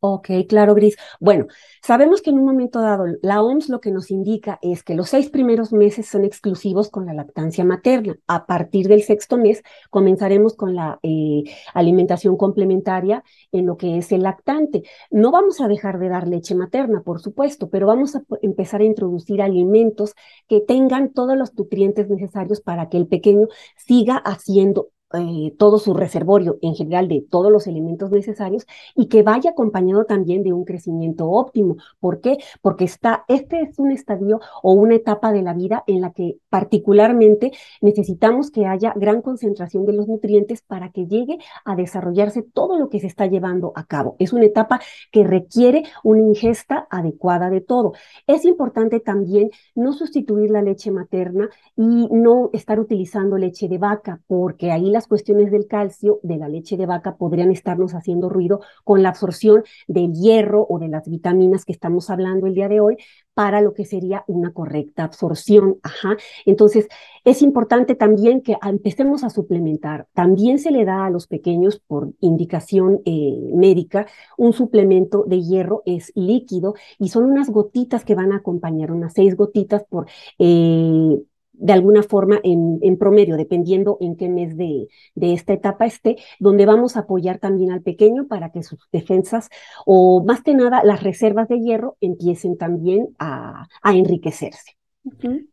Ok, 0.02 0.30
claro, 0.48 0.76
Gris. 0.76 0.96
Bueno, 1.20 1.48
sabemos 1.84 2.22
que 2.22 2.30
en 2.30 2.40
un 2.40 2.46
momento 2.46 2.80
dado 2.80 3.04
la 3.22 3.42
OMS 3.42 3.68
lo 3.68 3.82
que 3.82 3.92
nos 3.92 4.12
indica 4.12 4.58
es 4.62 4.82
que 4.82 4.96
los 4.96 5.10
seis 5.10 5.30
primeros 5.30 5.74
meses 5.74 6.08
son 6.08 6.24
exclusivos 6.24 6.90
con 6.90 7.06
la 7.06 7.14
lactancia 7.14 7.66
materna. 7.66 8.16
A 8.26 8.46
partir 8.46 8.88
del 8.88 9.04
sexto 9.04 9.38
mes 9.38 9.62
comenzaremos 9.90 10.56
con 10.56 10.74
la 10.74 11.00
eh, 11.04 11.44
alimentación 11.74 12.38
complementaria 12.38 13.26
en 13.52 13.66
lo 13.66 13.76
que 13.76 13.98
es 13.98 14.14
el 14.14 14.24
lactante. 14.24 14.84
No 15.12 15.32
vamos 15.32 15.60
a 15.60 15.68
dejar 15.68 16.00
de 16.00 16.08
dar 16.08 16.30
leche 16.30 16.56
materna, 16.56 17.02
por 17.04 17.20
supuesto, 17.20 17.70
pero 17.70 17.86
vamos 17.86 18.16
a 18.16 18.24
empezar 18.42 18.80
a 18.80 18.86
introducir 18.86 19.42
alimentos 19.42 20.14
que 20.48 20.62
tengan 20.62 21.12
todos 21.12 21.36
los 21.36 21.54
nutrientes 21.56 22.10
necesarios 22.10 22.62
para 22.62 22.88
que 22.88 22.96
el 22.96 23.08
pequeño 23.08 23.48
siga 23.76 24.16
haciendo 24.16 24.92
eh, 25.14 25.56
todo 25.58 25.80
su 25.80 25.96
reservorio 25.96 26.60
en 26.62 26.76
general 26.76 27.08
de 27.08 27.26
todos 27.28 27.52
los 27.52 27.66
elementos 27.66 28.12
necesarios 28.12 28.68
y 28.96 29.08
que 29.08 29.24
vaya 29.24 29.52
acompañado 29.52 30.06
también 30.06 30.44
de 30.44 30.54
un 30.54 30.66
crecimiento 30.66 31.30
óptimo. 31.30 31.78
¿Por 32.00 32.22
qué? 32.22 32.38
Porque 32.62 32.86
está, 32.86 33.26
este 33.28 33.62
es 33.62 33.80
un 33.80 33.92
estadio 33.92 34.40
o 34.62 34.74
una 34.74 34.96
etapa 34.96 35.32
de 35.32 35.42
la 35.42 35.54
vida 35.54 35.84
en 35.88 36.02
la 36.02 36.12
que 36.12 36.38
particularmente 36.50 37.52
necesitamos 37.82 38.52
que 38.52 38.68
haya 38.68 38.94
gran 38.96 39.22
concentración 39.24 39.86
de 39.86 39.94
los 39.94 40.08
nutrientes 40.08 40.62
para 40.62 40.92
que 40.92 41.08
llegue 41.08 41.40
a 41.66 41.76
desarrollarse 41.76 42.44
todo 42.44 42.78
lo 42.78 42.90
que 42.90 43.00
se 43.00 43.08
está 43.08 43.26
llevando 43.26 43.72
a 43.76 43.86
cabo. 43.86 44.16
Es 44.20 44.32
una 44.32 44.46
etapa 44.46 44.80
que 45.12 45.24
requiere 45.24 45.84
una 46.04 46.22
ingesta 46.22 46.88
adecuada 46.92 47.50
de 47.50 47.62
todo. 47.62 47.94
Es 48.28 48.46
importante 48.46 49.00
también 49.00 49.50
no 49.74 49.94
sustituir 49.94 50.52
la 50.52 50.62
leche 50.62 50.92
materna 50.92 51.50
y 51.76 52.08
no 52.12 52.52
estar 52.54 52.80
utilizando 52.80 53.38
leche 53.38 53.68
de 53.68 53.80
vaca, 53.80 54.22
porque 54.28 54.72
ahí 54.72 54.92
la 54.92 54.99
las 55.00 55.08
cuestiones 55.08 55.50
del 55.50 55.66
calcio 55.66 56.20
de 56.24 56.36
la 56.36 56.50
leche 56.50 56.76
de 56.76 56.86
vaca 56.86 57.16
podrían 57.16 57.52
estarnos 57.52 57.94
haciendo 57.94 58.28
ruido 58.28 58.60
con 58.84 59.02
la 59.02 59.08
absorción 59.08 59.64
del 59.88 60.12
hierro 60.12 60.68
o 60.70 60.78
de 60.78 60.90
las 60.90 61.08
vitaminas 61.08 61.64
que 61.64 61.72
estamos 61.72 62.10
hablando 62.10 62.48
el 62.48 62.54
día 62.54 62.68
de 62.68 62.82
hoy 62.82 62.98
para 63.34 63.62
lo 63.62 63.74
que 63.74 63.86
sería 63.86 64.26
una 64.28 64.52
correcta 64.52 65.06
absorción. 65.06 65.78
Ajá. 65.84 66.18
Entonces, 66.46 66.90
es 67.24 67.42
importante 67.42 67.96
también 67.96 68.42
que 68.42 68.58
empecemos 68.62 69.24
a 69.24 69.30
suplementar. 69.30 70.10
También 70.14 70.60
se 70.60 70.72
le 70.72 70.84
da 70.84 71.06
a 71.06 71.10
los 71.10 71.28
pequeños, 71.28 71.80
por 71.80 72.12
indicación 72.20 73.00
eh, 73.06 73.40
médica, 73.54 74.06
un 74.38 74.52
suplemento 74.52 75.24
de 75.26 75.42
hierro, 75.42 75.82
es 75.86 76.12
líquido, 76.14 76.74
y 76.98 77.08
son 77.08 77.24
unas 77.24 77.50
gotitas 77.50 78.04
que 78.04 78.16
van 78.16 78.34
a 78.34 78.38
acompañar, 78.40 78.92
unas 78.92 79.14
seis 79.14 79.38
gotitas 79.38 79.86
por... 79.90 80.08
Eh, 80.38 81.22
de 81.60 81.74
alguna 81.74 82.04
forma 82.04 82.40
en, 82.44 82.98
promedio, 82.98 83.38
dependiendo 83.38 83.98
en 84.00 84.16
qué 84.16 84.30
mes 84.30 84.58
de, 84.58 84.88
esta 85.16 85.54
etapa 85.54 85.86
esté, 85.86 86.18
donde 86.40 86.66
vamos 86.66 86.96
a 86.96 87.02
apoyar 87.02 87.40
también 87.40 87.72
al 87.72 87.82
pequeño 87.82 88.28
para 88.28 88.52
que 88.52 88.64
sus 88.64 88.80
defensas 88.92 89.50
o 89.86 90.24
más 90.24 90.42
que 90.42 90.54
nada 90.54 90.84
las 90.84 91.04
reservas 91.04 91.48
de 91.48 91.60
hierro 91.60 91.98
empiecen 92.02 92.58
también 92.58 93.10
a, 93.20 93.68
enriquecerse. 93.84 94.78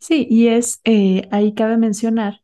Sí, 0.00 0.26
y 0.28 0.48
es, 0.48 0.80
eh, 0.84 1.28
ahí 1.30 1.54
cabe 1.54 1.76
mencionar 1.76 2.40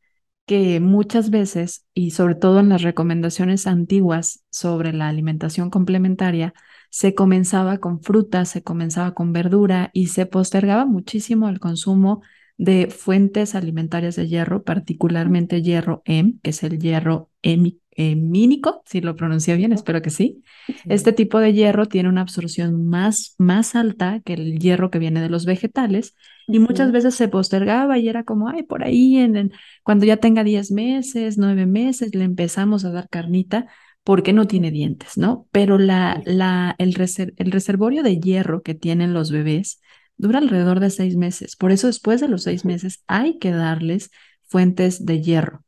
que 0.47 0.81
muchas 0.81 1.31
veces, 1.31 1.87
y 1.95 2.11
sobre 2.13 2.35
todo 2.35 2.61
en 2.61 2.69
las 2.69 2.83
recomendaciones 2.83 3.67
antiguas 3.67 4.45
sobre 4.51 4.93
la 4.93 5.09
alimentación 5.09 5.71
complementaria, 5.71 6.53
se 6.91 7.15
comenzaba 7.15 7.79
con 7.79 8.03
frutas, 8.03 8.51
se 8.51 8.63
comenzaba 8.63 9.15
con 9.15 9.33
verdura 9.33 9.91
y 9.93 10.09
se 10.09 10.27
postergaba 10.27 10.85
muchísimo 10.85 11.49
el 11.49 11.61
consumo 11.61 12.23
de 12.63 12.87
fuentes 12.87 13.57
alimentarias 13.57 14.15
de 14.15 14.29
hierro, 14.29 14.63
particularmente 14.63 15.63
hierro 15.63 16.01
M, 16.05 16.35
que 16.45 16.51
es 16.51 16.63
el 16.63 16.79
hierro 16.79 17.29
hemínico, 17.43 18.85
si 18.87 19.01
lo 19.01 19.17
pronuncio 19.17 19.57
bien, 19.57 19.73
espero 19.73 20.01
que 20.01 20.11
sí. 20.11 20.45
Este 20.85 21.13
tipo 21.13 21.41
de 21.41 21.53
hierro 21.53 21.87
tiene 21.87 22.09
una 22.09 22.21
absorción 22.21 22.87
más, 22.87 23.35
más 23.37 23.75
alta 23.75 24.21
que 24.21 24.35
el 24.35 24.61
hierro 24.61 24.93
que 24.93 25.01
viene 25.01 25.21
de 25.21 25.29
los 25.29 25.45
vegetales 25.45 26.15
y 26.47 26.61
muchas 26.61 26.93
veces 26.93 27.17
se 27.17 27.27
postergaba 27.27 27.99
y 27.99 28.09
era 28.09 28.23
como, 28.23 28.49
ay, 28.49 28.63
por 28.63 28.85
ahí, 28.85 29.17
en, 29.17 29.51
cuando 29.83 30.07
ya 30.07 30.19
tenga 30.19 30.45
10 30.45 30.71
meses, 30.71 31.39
9 31.39 31.67
meses, 31.67 32.15
le 32.15 32.23
empezamos 32.23 32.85
a 32.85 32.93
dar 32.93 33.09
carnita 33.09 33.67
porque 34.05 34.33
no 34.33 34.47
tiene 34.47 34.71
dientes, 34.71 35.19
¿no? 35.19 35.49
Pero 35.51 35.79
la, 35.79 36.23
la, 36.27 36.77
el, 36.79 36.95
el 37.37 37.51
reservorio 37.51 38.05
de 38.05 38.21
hierro 38.21 38.63
que 38.63 38.75
tienen 38.75 39.15
los 39.15 39.33
bebés 39.33 39.81
dura 40.17 40.39
alrededor 40.39 40.81
de 40.81 40.91
seis 40.91 41.17
meses. 41.17 41.57
Por 41.57 41.73
eso 41.73 41.87
después 41.87 42.21
de 42.21 42.29
los 42.29 42.45
seis 42.45 42.65
meses 42.65 43.03
hay 43.07 43.39
que 43.39 43.51
darles 43.51 44.11
fuentes 44.49 45.05
de 45.05 45.21
hierro. 45.23 45.65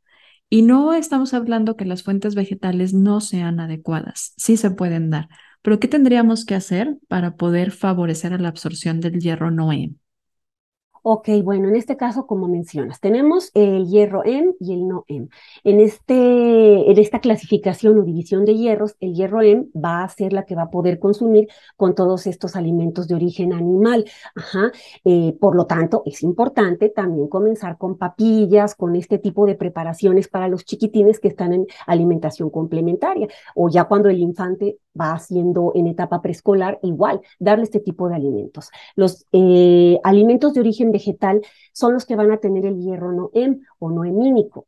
Y 0.49 0.61
no 0.61 0.93
estamos 0.93 1.33
hablando 1.33 1.75
que 1.75 1.85
las 1.85 2.03
fuentes 2.03 2.35
vegetales 2.35 2.93
no 2.93 3.19
sean 3.19 3.59
adecuadas, 3.59 4.33
sí 4.37 4.57
se 4.57 4.71
pueden 4.71 5.09
dar, 5.09 5.27
pero 5.63 5.79
¿qué 5.79 5.87
tendríamos 5.87 6.45
que 6.45 6.53
hacer 6.53 6.97
para 7.07 7.35
poder 7.35 7.71
favorecer 7.71 8.33
a 8.33 8.37
la 8.37 8.49
absorción 8.49 9.01
del 9.01 9.19
hierro 9.19 9.49
Noem? 9.49 9.95
Ok, 11.07 11.29
bueno, 11.43 11.67
en 11.69 11.75
este 11.75 11.97
caso, 11.97 12.25
como 12.25 12.47
mencionas, 12.47 12.99
tenemos 12.99 13.51
el 13.53 13.85
hierro 13.85 14.23
M 14.25 14.55
y 14.59 14.73
el 14.73 14.87
no 14.87 15.05
M. 15.07 15.27
En, 15.63 15.79
este, 15.79 16.89
en 16.89 16.97
esta 16.97 17.19
clasificación 17.19 17.99
o 17.99 18.03
división 18.03 18.43
de 18.43 18.55
hierros, 18.55 18.95
el 18.99 19.13
hierro 19.13 19.43
M 19.43 19.67
va 19.75 20.03
a 20.03 20.09
ser 20.09 20.33
la 20.33 20.45
que 20.45 20.55
va 20.55 20.63
a 20.63 20.69
poder 20.71 20.97
consumir 20.97 21.47
con 21.77 21.93
todos 21.93 22.25
estos 22.25 22.55
alimentos 22.55 23.07
de 23.07 23.13
origen 23.13 23.53
animal. 23.53 24.05
Ajá. 24.33 24.71
Eh, 25.03 25.37
por 25.39 25.55
lo 25.55 25.67
tanto, 25.67 26.01
es 26.07 26.23
importante 26.23 26.89
también 26.89 27.27
comenzar 27.27 27.77
con 27.77 27.99
papillas, 27.99 28.73
con 28.73 28.95
este 28.95 29.19
tipo 29.19 29.45
de 29.45 29.53
preparaciones 29.53 30.27
para 30.27 30.47
los 30.47 30.65
chiquitines 30.65 31.19
que 31.19 31.27
están 31.27 31.53
en 31.53 31.67
alimentación 31.85 32.49
complementaria 32.49 33.27
o 33.53 33.69
ya 33.69 33.83
cuando 33.83 34.09
el 34.09 34.17
infante 34.17 34.79
va 34.99 35.13
haciendo 35.13 35.71
en 35.75 35.87
etapa 35.87 36.21
preescolar, 36.21 36.79
igual, 36.81 37.21
darle 37.39 37.65
este 37.65 37.79
tipo 37.79 38.07
de 38.07 38.15
alimentos. 38.15 38.69
Los 38.95 39.25
eh, 39.33 39.99
alimentos 40.03 40.53
de 40.53 40.61
origen 40.61 40.91
vegetal 40.95 41.41
son 41.75 41.93
los 41.93 42.05
que 42.05 42.15
van 42.15 42.31
a 42.31 42.37
tener 42.37 42.65
el 42.65 42.79
hierro 42.79 43.11
noem 43.11 43.59
o 43.79 43.91
noemínico. 43.91 44.65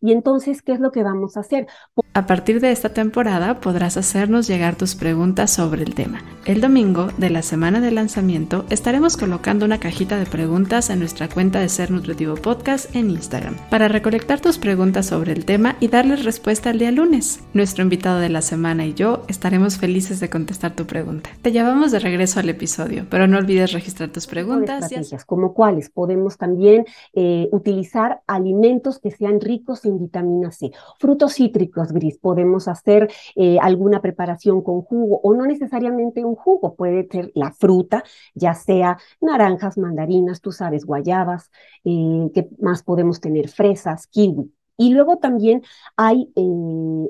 Y 0.00 0.12
entonces, 0.12 0.62
¿qué 0.62 0.72
es 0.72 0.80
lo 0.80 0.90
que 0.90 1.02
vamos 1.02 1.36
a 1.36 1.40
hacer? 1.40 1.66
A 2.14 2.26
partir 2.26 2.60
de 2.60 2.72
esta 2.72 2.88
temporada 2.88 3.60
podrás 3.60 3.98
hacernos 3.98 4.48
llegar 4.48 4.74
tus 4.74 4.94
preguntas 4.94 5.50
sobre 5.52 5.82
el 5.82 5.94
tema. 5.94 6.20
El 6.46 6.62
domingo 6.62 7.08
de 7.18 7.28
la 7.28 7.42
semana 7.42 7.80
de 7.80 7.90
lanzamiento 7.90 8.64
estaremos 8.70 9.18
colocando 9.18 9.66
una 9.66 9.78
cajita 9.78 10.18
de 10.18 10.24
preguntas 10.24 10.88
en 10.88 11.00
nuestra 11.00 11.28
cuenta 11.28 11.60
de 11.60 11.68
Ser 11.68 11.90
Nutritivo 11.90 12.34
Podcast 12.34 12.96
en 12.96 13.10
Instagram 13.10 13.54
para 13.70 13.88
recolectar 13.88 14.40
tus 14.40 14.58
preguntas 14.58 15.06
sobre 15.06 15.32
el 15.32 15.44
tema 15.44 15.76
y 15.80 15.88
darles 15.88 16.24
respuesta 16.24 16.70
el 16.70 16.78
día 16.78 16.90
lunes. 16.90 17.44
Nuestro 17.52 17.82
invitado 17.82 18.20
de 18.20 18.30
la 18.30 18.40
semana 18.40 18.86
y 18.86 18.94
yo 18.94 19.24
estaremos 19.28 19.76
felices 19.76 20.18
de 20.18 20.30
contestar 20.30 20.74
tu 20.74 20.86
pregunta. 20.86 21.28
Te 21.42 21.52
llevamos 21.52 21.92
de 21.92 21.98
regreso 21.98 22.40
al 22.40 22.48
episodio, 22.48 23.04
pero 23.10 23.26
no 23.26 23.36
olvides 23.36 23.72
registrar 23.72 24.08
tus 24.08 24.26
preguntas. 24.26 24.84
Estrategias, 24.84 25.26
como 25.26 25.52
cuáles 25.52 25.90
podemos 25.90 26.37
también 26.38 26.86
eh, 27.12 27.48
utilizar 27.52 28.22
alimentos 28.26 28.98
que 28.98 29.10
sean 29.10 29.40
ricos 29.40 29.84
en 29.84 29.98
vitamina 29.98 30.50
C, 30.52 30.70
frutos 30.98 31.34
cítricos 31.34 31.92
gris, 31.92 32.18
podemos 32.18 32.68
hacer 32.68 33.10
eh, 33.36 33.58
alguna 33.60 34.00
preparación 34.00 34.62
con 34.62 34.82
jugo 34.82 35.20
o 35.22 35.34
no 35.34 35.44
necesariamente 35.46 36.24
un 36.24 36.34
jugo, 36.36 36.74
puede 36.74 37.06
ser 37.10 37.30
la 37.34 37.52
fruta, 37.52 38.04
ya 38.34 38.54
sea 38.54 38.98
naranjas, 39.20 39.76
mandarinas, 39.78 40.40
tú 40.40 40.52
sabes, 40.52 40.84
guayabas, 40.84 41.50
eh, 41.84 42.30
¿qué 42.34 42.48
más 42.60 42.82
podemos 42.82 43.20
tener? 43.20 43.48
Fresas, 43.48 44.06
kiwi. 44.06 44.52
Y 44.80 44.94
luego 44.94 45.16
también 45.18 45.62
hay 45.96 46.32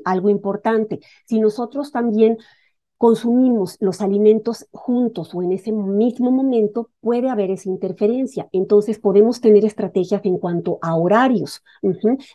algo 0.07 0.31
importante, 0.31 1.01
si 1.27 1.38
nosotros 1.38 1.93
también 1.93 2.38
consumimos 2.99 3.77
los 3.81 4.01
alimentos 4.01 4.67
juntos 4.73 5.35
o 5.35 5.43
en 5.43 5.53
ese 5.53 5.73
mismo 5.73 6.31
momento, 6.31 6.91
puede 7.01 7.31
haber 7.31 7.51
esa 7.51 7.69
interferencia. 7.69 8.49
Entonces 8.53 8.99
podemos 8.99 9.41
tener 9.41 9.65
estrategias 9.65 10.21
en 10.25 10.39
cuanto 10.39 10.79
a 10.83 10.97
horarios 10.97 11.63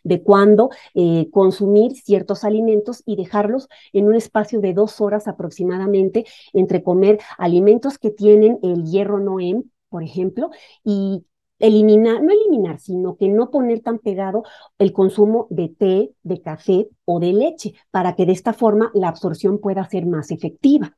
de 0.04 0.24
cuándo 0.24 0.70
eh, 0.96 1.30
consumir 1.32 1.96
ciertos 1.96 2.44
alimentos 2.44 3.04
y 3.06 3.18
dejarlos 3.18 3.68
en 3.92 4.08
un 4.08 4.16
espacio 4.16 4.62
de 4.62 4.74
dos 4.74 5.02
horas 5.02 5.28
aproximadamente 5.28 6.26
entre 6.54 6.82
comer 6.82 7.20
alimentos 7.38 7.98
que 7.98 8.12
tienen 8.12 8.60
el 8.64 8.86
hierro 8.86 9.20
noem, 9.20 9.64
por 9.90 10.04
ejemplo, 10.04 10.50
y 10.84 11.24
eliminar, 11.64 12.22
no 12.22 12.32
eliminar, 12.32 12.80
sino 12.80 13.16
que 13.16 13.30
no 13.30 13.50
poner 13.50 13.80
tan 13.80 13.98
pegado 14.00 14.44
el 14.78 14.92
consumo 14.92 15.48
de 15.50 15.70
té, 15.70 16.12
de 16.22 16.42
café 16.42 16.90
o 17.06 17.20
de 17.20 17.32
leche, 17.32 17.74
para 17.90 18.16
que 18.16 18.26
de 18.26 18.34
esta 18.34 18.54
forma 18.54 18.92
la 18.94 19.08
absorción 19.08 19.60
pueda 19.60 19.88
ser 19.90 20.06
más 20.06 20.30
efectiva. 20.30 20.98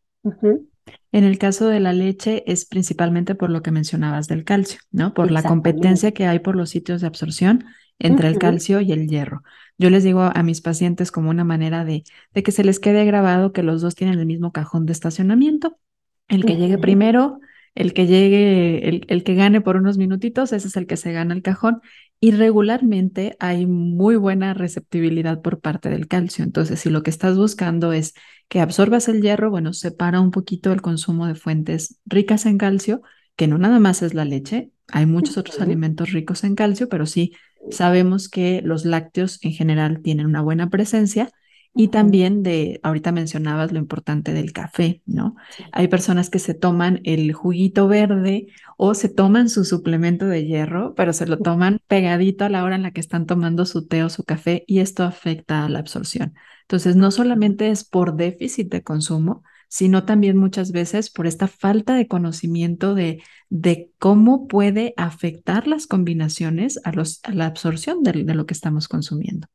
En 1.11 1.23
el 1.23 1.37
caso 1.37 1.67
de 1.67 1.79
la 1.79 1.93
leche 1.93 2.43
es 2.51 2.65
principalmente 2.65 3.35
por 3.35 3.51
lo 3.51 3.61
que 3.61 3.71
mencionabas 3.71 4.27
del 4.27 4.43
calcio, 4.43 4.79
¿no? 4.91 5.13
Por 5.13 5.31
la 5.31 5.43
competencia 5.43 6.11
que 6.11 6.25
hay 6.25 6.39
por 6.39 6.55
los 6.55 6.71
sitios 6.71 7.01
de 7.01 7.07
absorción 7.07 7.65
entre 7.99 8.27
el 8.27 8.39
calcio 8.39 8.81
y 8.81 8.91
el 8.91 9.07
hierro. 9.07 9.43
Yo 9.77 9.89
les 9.89 10.03
digo 10.03 10.21
a 10.21 10.43
mis 10.43 10.61
pacientes 10.61 11.11
como 11.11 11.29
una 11.29 11.43
manera 11.43 11.85
de, 11.85 12.03
de 12.33 12.43
que 12.43 12.51
se 12.51 12.63
les 12.63 12.79
quede 12.79 13.05
grabado 13.05 13.53
que 13.53 13.63
los 13.63 13.81
dos 13.81 13.93
tienen 13.93 14.19
el 14.19 14.25
mismo 14.25 14.51
cajón 14.51 14.85
de 14.85 14.93
estacionamiento. 14.93 15.77
El 16.27 16.43
que 16.43 16.55
llegue 16.55 16.79
primero 16.79 17.39
el 17.75 17.93
que 17.93 18.07
llegue, 18.07 19.03
el, 19.07 19.23
que 19.23 19.35
gane 19.35 19.61
por 19.61 19.75
unos 19.75 19.97
minutitos, 19.97 20.53
ese 20.53 20.67
es 20.69 20.77
el 20.77 20.87
que 20.87 20.97
se 20.97 21.11
gana 21.11 21.33
el 21.33 21.41
cajón. 21.41 21.81
Y 22.21 22.31
regularmente 22.31 23.35
hay 23.39 23.65
muy 23.67 24.15
buena 24.15 24.53
receptibilidad 24.53 25.41
por 25.41 25.59
parte 25.59 25.89
del 25.89 26.07
calcio. 26.07 26.45
Entonces, 26.45 26.79
si 26.79 26.89
lo 26.89 27.03
que 27.03 27.09
estás 27.09 27.37
buscando 27.37 27.91
es 27.91 28.13
que 28.47 28.61
absorbas 28.61 29.09
el 29.09 29.21
hierro, 29.21 29.51
bueno, 29.51 29.73
separa 29.73 30.21
un 30.21 30.31
poquito 30.31 30.71
el 30.71 30.81
consumo 30.81 31.27
de 31.27 31.35
fuentes 31.35 31.99
ricas 32.05 32.45
en 32.45 32.57
calcio, 32.57 33.01
que 33.35 33.47
no 33.47 33.57
nada 33.57 33.79
más 33.79 34.01
es 34.01 34.13
la 34.13 34.23
leche, 34.23 34.71
hay 34.87 35.05
muchos 35.05 35.37
otros 35.37 35.59
alimentos 35.59 36.11
ricos 36.11 36.43
en 36.45 36.55
calcio, 36.55 36.87
pero 36.87 37.05
sí 37.05 37.33
sabemos 37.69 38.29
que 38.29 38.61
los 38.63 38.85
lácteos 38.85 39.39
en 39.43 39.51
general 39.51 40.01
tienen 40.01 40.25
una 40.25 40.41
buena 40.41 40.69
presencia 40.69 41.31
y 41.77 41.89
también 41.89 42.41
de, 42.41 42.79
ahorita 42.83 43.11
mencionabas 43.11 43.73
lo 43.73 43.79
importante 43.79 44.31
del 44.33 44.53
café, 44.53 45.01
¿no? 45.05 45.35
Hay 45.73 45.89
personas 45.89 46.29
que 46.29 46.39
se 46.39 46.53
toman 46.53 47.01
el 47.03 47.33
juguito 47.33 47.89
verde 47.89 48.47
o 48.77 48.93
se 48.93 49.09
toman 49.09 49.49
su 49.49 49.65
suplemento 49.65 50.25
de 50.25 50.45
hierro, 50.45 50.95
pero 50.95 51.11
se 51.11 51.27
lo 51.27 51.37
toman 51.37 51.81
pegadito 51.87 52.45
a 52.45 52.49
la 52.49 52.63
hora 52.63 52.75
en 52.77 52.83
la 52.83 52.91
que 52.91 53.01
están 53.01 53.25
tomando 53.25 53.65
su 53.65 53.87
té 53.87 54.03
o 54.03 54.09
su 54.09 54.23
café 54.23 54.63
y 54.67 54.79
esto 54.79 55.03
afecta 55.03 55.65
a 55.65 55.69
la 55.69 55.79
absorción. 55.79 56.33
Entonces, 56.61 56.95
no 56.95 57.11
solamente 57.11 57.69
es 57.69 57.83
por 57.83 58.15
déficit 58.15 58.71
de 58.71 58.81
consumo, 58.81 59.43
sino 59.67 60.05
también 60.05 60.37
muchas 60.37 60.71
veces 60.71 61.09
por 61.09 61.27
esta 61.27 61.49
falta 61.49 61.95
de 61.95 62.07
conocimiento 62.07 62.95
de, 62.95 63.21
de 63.49 63.91
cómo 63.99 64.47
puede 64.47 64.93
afectar 64.95 65.67
las 65.67 65.87
combinaciones 65.87 66.79
a, 66.85 66.93
los, 66.93 67.19
a 67.23 67.33
la 67.33 67.47
absorción 67.47 68.01
de 68.01 68.33
lo 68.33 68.45
que 68.45 68.53
estamos 68.53 68.87
consumiendo 68.87 69.47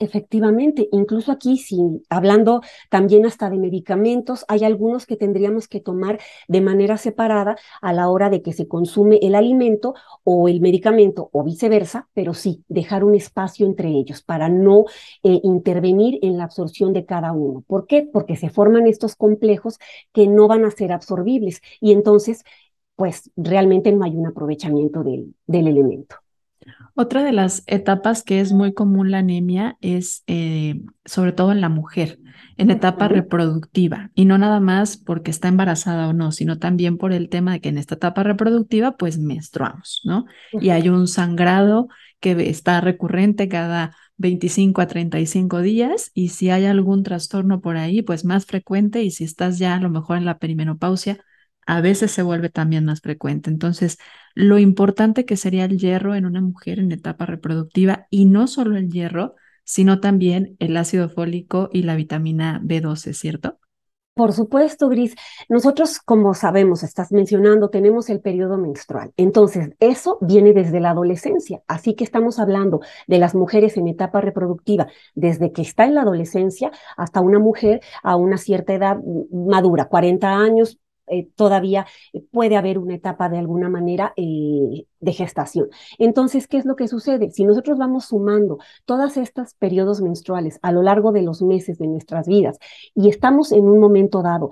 efectivamente, 0.00 0.88
incluso 0.92 1.32
aquí, 1.32 1.56
si, 1.56 1.78
hablando 2.10 2.60
también 2.90 3.24
hasta 3.24 3.48
de 3.48 3.58
medicamentos, 3.58 4.44
hay 4.48 4.64
algunos 4.64 5.06
que 5.06 5.16
tendríamos 5.16 5.66
que 5.68 5.80
tomar 5.80 6.20
de 6.48 6.60
manera 6.60 6.98
separada 6.98 7.56
a 7.80 7.92
la 7.92 8.08
hora 8.10 8.28
de 8.28 8.42
que 8.42 8.52
se 8.52 8.68
consume 8.68 9.18
el 9.22 9.34
alimento 9.34 9.94
o 10.24 10.48
el 10.48 10.60
medicamento 10.60 11.30
o 11.32 11.42
viceversa, 11.42 12.08
pero 12.12 12.34
sí 12.34 12.64
dejar 12.68 13.02
un 13.04 13.14
espacio 13.14 13.66
entre 13.66 13.88
ellos 13.88 14.22
para 14.22 14.48
no 14.48 14.84
eh, 15.22 15.40
intervenir 15.42 16.18
en 16.22 16.36
la 16.36 16.44
absorción 16.44 16.92
de 16.92 17.06
cada 17.06 17.32
uno. 17.32 17.62
¿Por 17.66 17.86
qué? 17.86 18.02
Porque 18.12 18.36
se 18.36 18.50
forman 18.50 18.86
estos 18.86 19.16
complejos 19.16 19.78
que 20.12 20.26
no 20.26 20.48
van 20.48 20.64
a 20.64 20.70
ser 20.70 20.92
absorbibles 20.92 21.62
y 21.80 21.92
entonces, 21.92 22.44
pues 22.96 23.30
realmente 23.36 23.92
no 23.92 24.04
hay 24.04 24.16
un 24.16 24.26
aprovechamiento 24.26 25.02
del, 25.02 25.34
del 25.46 25.68
elemento. 25.68 26.16
Otra 26.94 27.22
de 27.22 27.32
las 27.32 27.62
etapas 27.66 28.22
que 28.22 28.40
es 28.40 28.52
muy 28.52 28.72
común 28.72 29.10
la 29.10 29.18
anemia 29.18 29.76
es 29.80 30.24
eh, 30.26 30.80
sobre 31.04 31.32
todo 31.32 31.52
en 31.52 31.60
la 31.60 31.68
mujer, 31.68 32.18
en 32.56 32.70
etapa 32.70 33.08
reproductiva, 33.08 34.10
y 34.14 34.24
no 34.24 34.38
nada 34.38 34.60
más 34.60 34.96
porque 34.96 35.30
está 35.30 35.48
embarazada 35.48 36.08
o 36.08 36.12
no, 36.12 36.32
sino 36.32 36.58
también 36.58 36.96
por 36.96 37.12
el 37.12 37.28
tema 37.28 37.52
de 37.52 37.60
que 37.60 37.68
en 37.68 37.78
esta 37.78 37.96
etapa 37.96 38.22
reproductiva 38.22 38.96
pues 38.96 39.18
menstruamos, 39.18 40.00
¿no? 40.04 40.24
Y 40.52 40.70
hay 40.70 40.88
un 40.88 41.06
sangrado 41.06 41.88
que 42.20 42.48
está 42.48 42.80
recurrente 42.80 43.48
cada 43.48 43.94
25 44.18 44.80
a 44.80 44.86
35 44.86 45.60
días 45.60 46.10
y 46.14 46.30
si 46.30 46.50
hay 46.50 46.64
algún 46.64 47.02
trastorno 47.02 47.60
por 47.60 47.76
ahí, 47.76 48.02
pues 48.02 48.24
más 48.24 48.46
frecuente 48.46 49.02
y 49.02 49.10
si 49.10 49.24
estás 49.24 49.58
ya 49.58 49.74
a 49.74 49.80
lo 49.80 49.90
mejor 49.90 50.16
en 50.16 50.24
la 50.24 50.38
perimenopausia, 50.38 51.18
a 51.66 51.80
veces 51.80 52.10
se 52.12 52.22
vuelve 52.22 52.48
también 52.48 52.84
más 52.84 53.00
frecuente. 53.00 53.50
Entonces, 53.50 53.98
lo 54.34 54.58
importante 54.58 55.24
que 55.24 55.36
sería 55.36 55.64
el 55.64 55.78
hierro 55.78 56.14
en 56.14 56.26
una 56.26 56.40
mujer 56.40 56.78
en 56.78 56.92
etapa 56.92 57.26
reproductiva 57.26 58.06
y 58.10 58.24
no 58.26 58.46
solo 58.46 58.76
el 58.76 58.90
hierro, 58.90 59.34
sino 59.64 60.00
también 60.00 60.56
el 60.60 60.76
ácido 60.76 61.08
fólico 61.08 61.68
y 61.72 61.82
la 61.82 61.96
vitamina 61.96 62.60
B12, 62.64 63.12
¿cierto? 63.12 63.58
Por 64.14 64.32
supuesto, 64.32 64.88
Gris. 64.88 65.14
Nosotros, 65.50 65.98
como 65.98 66.32
sabemos, 66.32 66.82
estás 66.82 67.12
mencionando, 67.12 67.68
tenemos 67.68 68.08
el 68.08 68.20
periodo 68.20 68.56
menstrual. 68.56 69.12
Entonces, 69.18 69.74
eso 69.78 70.16
viene 70.22 70.54
desde 70.54 70.80
la 70.80 70.92
adolescencia. 70.92 71.62
Así 71.66 71.94
que 71.94 72.04
estamos 72.04 72.38
hablando 72.38 72.80
de 73.06 73.18
las 73.18 73.34
mujeres 73.34 73.76
en 73.76 73.88
etapa 73.88 74.22
reproductiva, 74.22 74.86
desde 75.14 75.52
que 75.52 75.60
está 75.60 75.84
en 75.84 75.96
la 75.96 76.00
adolescencia 76.00 76.70
hasta 76.96 77.20
una 77.20 77.38
mujer 77.38 77.80
a 78.02 78.16
una 78.16 78.38
cierta 78.38 78.72
edad 78.72 78.96
madura, 79.30 79.88
40 79.88 80.32
años, 80.32 80.78
eh, 81.06 81.28
todavía 81.36 81.86
puede 82.30 82.56
haber 82.56 82.78
una 82.78 82.94
etapa 82.94 83.28
de 83.28 83.38
alguna 83.38 83.68
manera 83.68 84.12
eh, 84.16 84.86
de 85.00 85.12
gestación. 85.12 85.68
Entonces, 85.98 86.48
¿qué 86.48 86.58
es 86.58 86.64
lo 86.64 86.76
que 86.76 86.88
sucede? 86.88 87.30
Si 87.30 87.44
nosotros 87.44 87.78
vamos 87.78 88.06
sumando 88.06 88.58
todos 88.84 89.16
estos 89.16 89.54
periodos 89.54 90.00
menstruales 90.00 90.58
a 90.62 90.72
lo 90.72 90.82
largo 90.82 91.12
de 91.12 91.22
los 91.22 91.42
meses 91.42 91.78
de 91.78 91.86
nuestras 91.86 92.26
vidas 92.26 92.58
y 92.94 93.08
estamos 93.08 93.52
en 93.52 93.66
un 93.66 93.80
momento 93.80 94.22
dado 94.22 94.50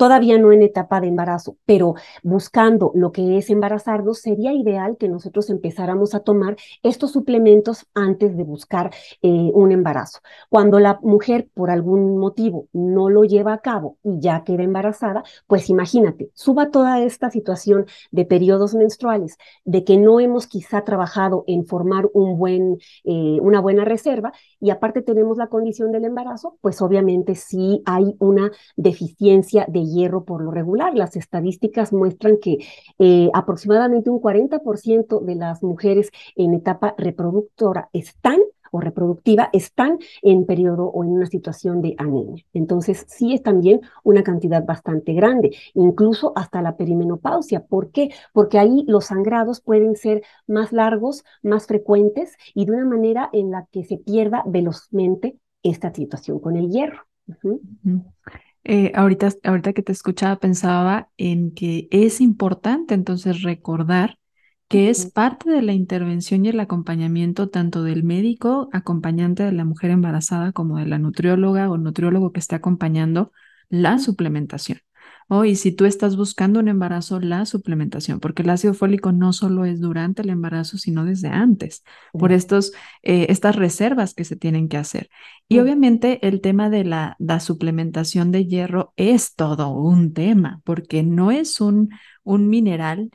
todavía 0.00 0.38
no 0.38 0.50
en 0.50 0.62
etapa 0.62 0.98
de 0.98 1.08
embarazo, 1.08 1.58
pero 1.66 1.94
buscando 2.22 2.90
lo 2.94 3.12
que 3.12 3.36
es 3.36 3.50
embarazarnos, 3.50 4.20
sería 4.20 4.54
ideal 4.54 4.96
que 4.96 5.10
nosotros 5.10 5.50
empezáramos 5.50 6.14
a 6.14 6.20
tomar 6.20 6.56
estos 6.82 7.12
suplementos 7.12 7.84
antes 7.92 8.34
de 8.34 8.42
buscar 8.42 8.90
eh, 9.20 9.50
un 9.52 9.72
embarazo. 9.72 10.20
Cuando 10.48 10.80
la 10.80 10.98
mujer 11.02 11.50
por 11.52 11.68
algún 11.68 12.16
motivo 12.16 12.66
no 12.72 13.10
lo 13.10 13.24
lleva 13.24 13.52
a 13.52 13.58
cabo 13.58 13.98
y 14.02 14.20
ya 14.20 14.42
queda 14.42 14.62
embarazada, 14.62 15.22
pues 15.46 15.68
imagínate, 15.68 16.30
suba 16.32 16.70
toda 16.70 17.02
esta 17.02 17.30
situación 17.30 17.84
de 18.10 18.24
periodos 18.24 18.74
menstruales, 18.74 19.36
de 19.66 19.84
que 19.84 19.98
no 19.98 20.18
hemos 20.18 20.46
quizá 20.46 20.82
trabajado 20.82 21.44
en 21.46 21.66
formar 21.66 22.08
un 22.14 22.38
buen, 22.38 22.78
eh, 23.04 23.38
una 23.42 23.60
buena 23.60 23.84
reserva 23.84 24.32
y 24.60 24.70
aparte 24.70 25.02
tenemos 25.02 25.36
la 25.36 25.48
condición 25.48 25.92
del 25.92 26.06
embarazo, 26.06 26.56
pues 26.62 26.80
obviamente 26.80 27.34
sí 27.34 27.82
hay 27.84 28.16
una 28.18 28.50
deficiencia 28.76 29.66
de 29.68 29.89
hierro 29.90 30.24
por 30.24 30.42
lo 30.42 30.50
regular. 30.50 30.94
Las 30.94 31.16
estadísticas 31.16 31.92
muestran 31.92 32.38
que 32.38 32.58
eh, 32.98 33.30
aproximadamente 33.34 34.10
un 34.10 34.20
40% 34.20 35.20
de 35.20 35.34
las 35.34 35.62
mujeres 35.62 36.10
en 36.36 36.54
etapa 36.54 36.94
reproductora 36.96 37.88
están 37.92 38.40
o 38.70 38.80
reproductiva 38.80 39.50
están 39.52 39.98
en 40.22 40.46
periodo 40.46 40.86
o 40.86 41.04
en 41.04 41.10
una 41.10 41.26
situación 41.26 41.82
de 41.82 41.94
anemia. 41.98 42.44
Entonces, 42.52 43.04
sí 43.08 43.34
es 43.34 43.42
también 43.42 43.80
una 44.02 44.22
cantidad 44.22 44.64
bastante 44.64 45.12
grande, 45.12 45.56
incluso 45.74 46.32
hasta 46.36 46.62
la 46.62 46.76
perimenopausia. 46.76 47.64
¿Por 47.64 47.90
qué? 47.90 48.10
Porque 48.32 48.58
ahí 48.58 48.84
los 48.86 49.06
sangrados 49.06 49.60
pueden 49.60 49.96
ser 49.96 50.22
más 50.46 50.72
largos, 50.72 51.24
más 51.42 51.66
frecuentes 51.66 52.36
y 52.54 52.64
de 52.64 52.72
una 52.72 52.84
manera 52.84 53.28
en 53.32 53.50
la 53.50 53.66
que 53.70 53.84
se 53.84 53.96
pierda 53.96 54.42
velozmente 54.46 55.36
esta 55.62 55.92
situación 55.92 56.38
con 56.38 56.56
el 56.56 56.70
hierro. 56.70 57.06
Eh, 58.64 58.92
ahorita, 58.94 59.30
ahorita 59.44 59.72
que 59.72 59.82
te 59.82 59.92
escuchaba 59.92 60.38
pensaba 60.38 61.08
en 61.16 61.52
que 61.54 61.88
es 61.90 62.20
importante 62.20 62.94
entonces 62.94 63.42
recordar 63.42 64.18
que 64.68 64.90
es 64.90 65.06
parte 65.06 65.50
de 65.50 65.62
la 65.62 65.72
intervención 65.72 66.44
y 66.44 66.50
el 66.50 66.60
acompañamiento 66.60 67.48
tanto 67.48 67.82
del 67.82 68.04
médico 68.04 68.68
acompañante 68.72 69.42
de 69.42 69.52
la 69.52 69.64
mujer 69.64 69.90
embarazada 69.90 70.52
como 70.52 70.78
de 70.78 70.86
la 70.86 70.98
nutrióloga 70.98 71.70
o 71.70 71.78
nutriólogo 71.78 72.32
que 72.32 72.40
esté 72.40 72.54
acompañando 72.56 73.32
la 73.68 73.98
suplementación. 73.98 74.78
Oh, 75.32 75.44
y 75.44 75.54
si 75.54 75.70
tú 75.70 75.84
estás 75.84 76.16
buscando 76.16 76.58
un 76.58 76.66
embarazo, 76.66 77.20
la 77.20 77.46
suplementación, 77.46 78.18
porque 78.18 78.42
el 78.42 78.50
ácido 78.50 78.74
fólico 78.74 79.12
no 79.12 79.32
solo 79.32 79.64
es 79.64 79.80
durante 79.80 80.22
el 80.22 80.30
embarazo, 80.30 80.76
sino 80.76 81.04
desde 81.04 81.28
antes, 81.28 81.84
por 82.12 82.32
estos, 82.32 82.72
eh, 83.04 83.26
estas 83.28 83.54
reservas 83.54 84.12
que 84.12 84.24
se 84.24 84.34
tienen 84.34 84.68
que 84.68 84.76
hacer. 84.76 85.08
Y 85.48 85.60
obviamente 85.60 86.26
el 86.26 86.40
tema 86.40 86.68
de 86.68 86.82
la, 86.84 87.14
la, 87.20 87.38
suplementación 87.38 88.32
de 88.32 88.46
hierro 88.46 88.92
es 88.96 89.36
todo 89.36 89.70
un 89.70 90.12
tema, 90.14 90.62
porque 90.64 91.04
no 91.04 91.30
es 91.30 91.60
un, 91.60 91.90
un 92.24 92.48
mineral 92.48 93.10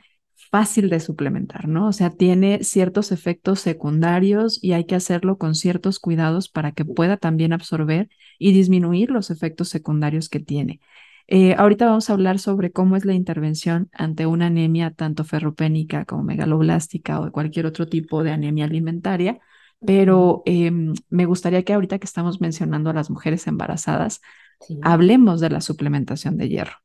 fácil 0.49 0.89
de 0.89 1.01
suplementar, 1.01 1.67
¿no? 1.67 1.87
O 1.87 1.91
sea, 1.91 2.11
tiene 2.11 2.63
ciertos 2.63 3.11
efectos 3.11 3.59
secundarios 3.59 4.63
y 4.63 4.71
hay 4.71 4.85
que 4.85 4.95
hacerlo 4.95 5.37
con 5.37 5.53
ciertos 5.53 5.99
cuidados 5.99 6.47
para 6.47 6.71
que 6.71 6.85
pueda 6.85 7.17
también 7.17 7.51
absorber 7.51 8.07
y 8.39 8.53
disminuir 8.53 9.11
los 9.11 9.31
efectos 9.31 9.67
secundarios 9.67 10.29
que 10.29 10.39
tiene. 10.39 10.79
Eh, 11.27 11.55
ahorita 11.57 11.87
vamos 11.87 12.09
a 12.09 12.13
hablar 12.13 12.37
sobre 12.39 12.71
cómo 12.71 12.95
es 12.95 13.05
la 13.05 13.13
intervención 13.13 13.89
ante 13.93 14.25
una 14.27 14.47
anemia 14.47 14.91
tanto 14.91 15.23
ferropénica 15.23 16.05
como 16.05 16.23
megaloblástica 16.23 17.19
o 17.19 17.25
de 17.25 17.31
cualquier 17.31 17.65
otro 17.65 17.87
tipo 17.87 18.23
de 18.23 18.31
anemia 18.31 18.65
alimentaria, 18.65 19.39
pero 19.79 20.43
em, 20.45 20.93
me 21.09 21.25
gustaría 21.25 21.63
que 21.63 21.73
ahorita 21.73 21.99
que 21.99 22.05
estamos 22.05 22.41
mencionando 22.41 22.89
a 22.89 22.93
las 22.93 23.09
mujeres 23.09 23.47
embarazadas, 23.47 24.21
hablemos 24.81 25.41
de 25.41 25.49
la 25.49 25.61
suplementación 25.61 26.37
de 26.37 26.49
hierro. 26.49 26.77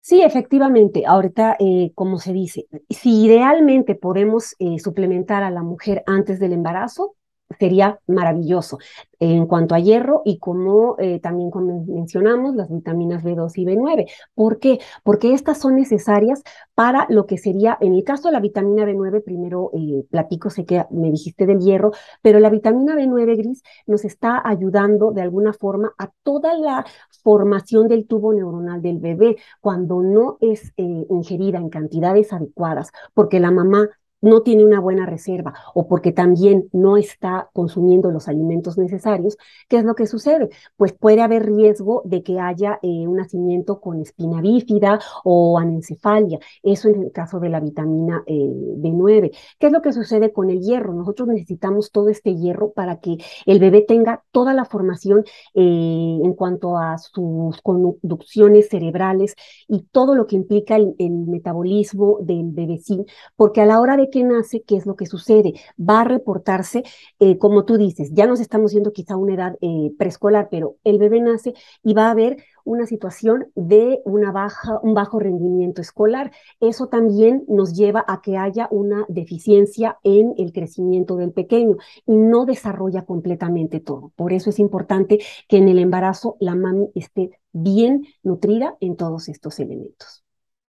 Sí, 0.00 0.22
efectivamente. 0.22 1.04
Ahorita, 1.06 1.56
eh, 1.60 1.92
como 1.94 2.18
se 2.18 2.32
dice, 2.32 2.66
si 2.88 3.24
idealmente 3.24 3.94
podemos 3.94 4.54
eh, 4.58 4.78
suplementar 4.78 5.42
a 5.42 5.50
la 5.50 5.62
mujer 5.62 6.02
antes 6.06 6.40
del 6.40 6.54
embarazo, 6.54 7.14
sería 7.58 7.98
maravilloso 8.06 8.78
en 9.20 9.46
cuanto 9.46 9.74
a 9.74 9.80
hierro 9.80 10.22
y 10.24 10.38
como 10.38 10.96
eh, 10.98 11.18
también 11.20 11.50
mencionamos 11.86 12.54
las 12.54 12.68
vitaminas 12.70 13.24
B2 13.24 13.52
y 13.56 13.64
B9. 13.64 14.06
¿Por 14.34 14.58
qué? 14.58 14.78
Porque 15.02 15.32
estas 15.32 15.58
son 15.58 15.76
necesarias 15.76 16.42
para 16.74 17.06
lo 17.08 17.26
que 17.26 17.38
sería, 17.38 17.76
en 17.80 17.94
el 17.94 18.04
caso 18.04 18.28
de 18.28 18.32
la 18.32 18.40
vitamina 18.40 18.84
B9, 18.84 19.24
primero 19.24 19.70
eh, 19.74 20.04
platico, 20.10 20.50
sé 20.50 20.64
que 20.64 20.84
me 20.90 21.10
dijiste 21.10 21.46
del 21.46 21.60
hierro, 21.60 21.92
pero 22.22 22.38
la 22.38 22.50
vitamina 22.50 22.94
B9 22.94 23.36
gris 23.36 23.62
nos 23.86 24.04
está 24.04 24.40
ayudando 24.44 25.10
de 25.10 25.22
alguna 25.22 25.52
forma 25.52 25.92
a 25.98 26.10
toda 26.22 26.56
la 26.56 26.84
formación 27.22 27.88
del 27.88 28.06
tubo 28.06 28.32
neuronal 28.32 28.82
del 28.82 28.98
bebé 28.98 29.36
cuando 29.60 30.02
no 30.02 30.38
es 30.40 30.72
eh, 30.76 31.06
ingerida 31.10 31.58
en 31.58 31.70
cantidades 31.70 32.32
adecuadas, 32.32 32.92
porque 33.14 33.40
la 33.40 33.50
mamá 33.50 33.88
no 34.20 34.42
tiene 34.42 34.64
una 34.64 34.80
buena 34.80 35.06
reserva 35.06 35.54
o 35.74 35.88
porque 35.88 36.12
también 36.12 36.68
no 36.72 36.96
está 36.96 37.50
consumiendo 37.52 38.10
los 38.10 38.28
alimentos 38.28 38.78
necesarios, 38.78 39.36
¿qué 39.68 39.78
es 39.78 39.84
lo 39.84 39.94
que 39.94 40.06
sucede? 40.06 40.48
Pues 40.76 40.92
puede 40.92 41.22
haber 41.22 41.46
riesgo 41.46 42.02
de 42.04 42.22
que 42.22 42.40
haya 42.40 42.78
eh, 42.82 43.06
un 43.06 43.16
nacimiento 43.16 43.80
con 43.80 44.00
espina 44.00 44.40
bífida 44.40 45.00
o 45.24 45.58
anencefalia. 45.58 46.38
Eso 46.62 46.88
en 46.88 47.02
el 47.02 47.12
caso 47.12 47.40
de 47.40 47.48
la 47.48 47.60
vitamina 47.60 48.22
eh, 48.26 48.34
B9. 48.34 49.30
¿Qué 49.58 49.66
es 49.66 49.72
lo 49.72 49.82
que 49.82 49.92
sucede 49.92 50.32
con 50.32 50.50
el 50.50 50.60
hierro? 50.60 50.92
Nosotros 50.94 51.28
necesitamos 51.28 51.90
todo 51.92 52.08
este 52.08 52.34
hierro 52.34 52.72
para 52.72 53.00
que 53.00 53.18
el 53.46 53.58
bebé 53.58 53.82
tenga 53.82 54.24
toda 54.32 54.54
la 54.54 54.64
formación 54.64 55.24
eh, 55.54 56.18
en 56.22 56.34
cuanto 56.34 56.76
a 56.76 56.98
sus 56.98 57.60
conducciones 57.62 58.68
cerebrales 58.68 59.34
y 59.66 59.82
todo 59.82 60.14
lo 60.14 60.26
que 60.26 60.36
implica 60.36 60.76
el, 60.76 60.94
el 60.98 61.12
metabolismo 61.12 62.18
del 62.20 62.50
bebecín, 62.50 63.06
porque 63.36 63.60
a 63.60 63.66
la 63.66 63.80
hora 63.80 63.96
de 63.96 64.07
que 64.10 64.24
nace, 64.24 64.62
¿qué 64.62 64.76
es 64.76 64.86
lo 64.86 64.96
que 64.96 65.06
sucede? 65.06 65.54
Va 65.78 66.00
a 66.02 66.04
reportarse, 66.04 66.82
eh, 67.20 67.38
como 67.38 67.64
tú 67.64 67.76
dices, 67.76 68.10
ya 68.12 68.26
nos 68.26 68.40
estamos 68.40 68.72
yendo 68.72 68.92
quizá 68.92 69.16
una 69.16 69.34
edad 69.34 69.56
eh, 69.60 69.92
preescolar, 69.98 70.48
pero 70.50 70.76
el 70.84 70.98
bebé 70.98 71.20
nace 71.20 71.54
y 71.82 71.94
va 71.94 72.08
a 72.08 72.10
haber 72.12 72.38
una 72.64 72.86
situación 72.86 73.50
de 73.54 74.00
una 74.04 74.30
baja, 74.32 74.78
un 74.82 74.94
bajo 74.94 75.18
rendimiento 75.18 75.80
escolar. 75.80 76.32
Eso 76.60 76.88
también 76.88 77.44
nos 77.48 77.74
lleva 77.74 78.04
a 78.06 78.20
que 78.20 78.36
haya 78.36 78.68
una 78.70 79.04
deficiencia 79.08 79.98
en 80.02 80.34
el 80.36 80.52
crecimiento 80.52 81.16
del 81.16 81.32
pequeño 81.32 81.76
y 82.06 82.12
no 82.16 82.44
desarrolla 82.44 83.04
completamente 83.04 83.80
todo. 83.80 84.12
Por 84.16 84.32
eso 84.32 84.50
es 84.50 84.58
importante 84.58 85.18
que 85.48 85.56
en 85.58 85.68
el 85.68 85.78
embarazo 85.78 86.36
la 86.40 86.54
mami 86.54 86.90
esté 86.94 87.30
bien 87.52 88.04
nutrida 88.22 88.76
en 88.80 88.96
todos 88.96 89.28
estos 89.28 89.58
elementos. 89.60 90.24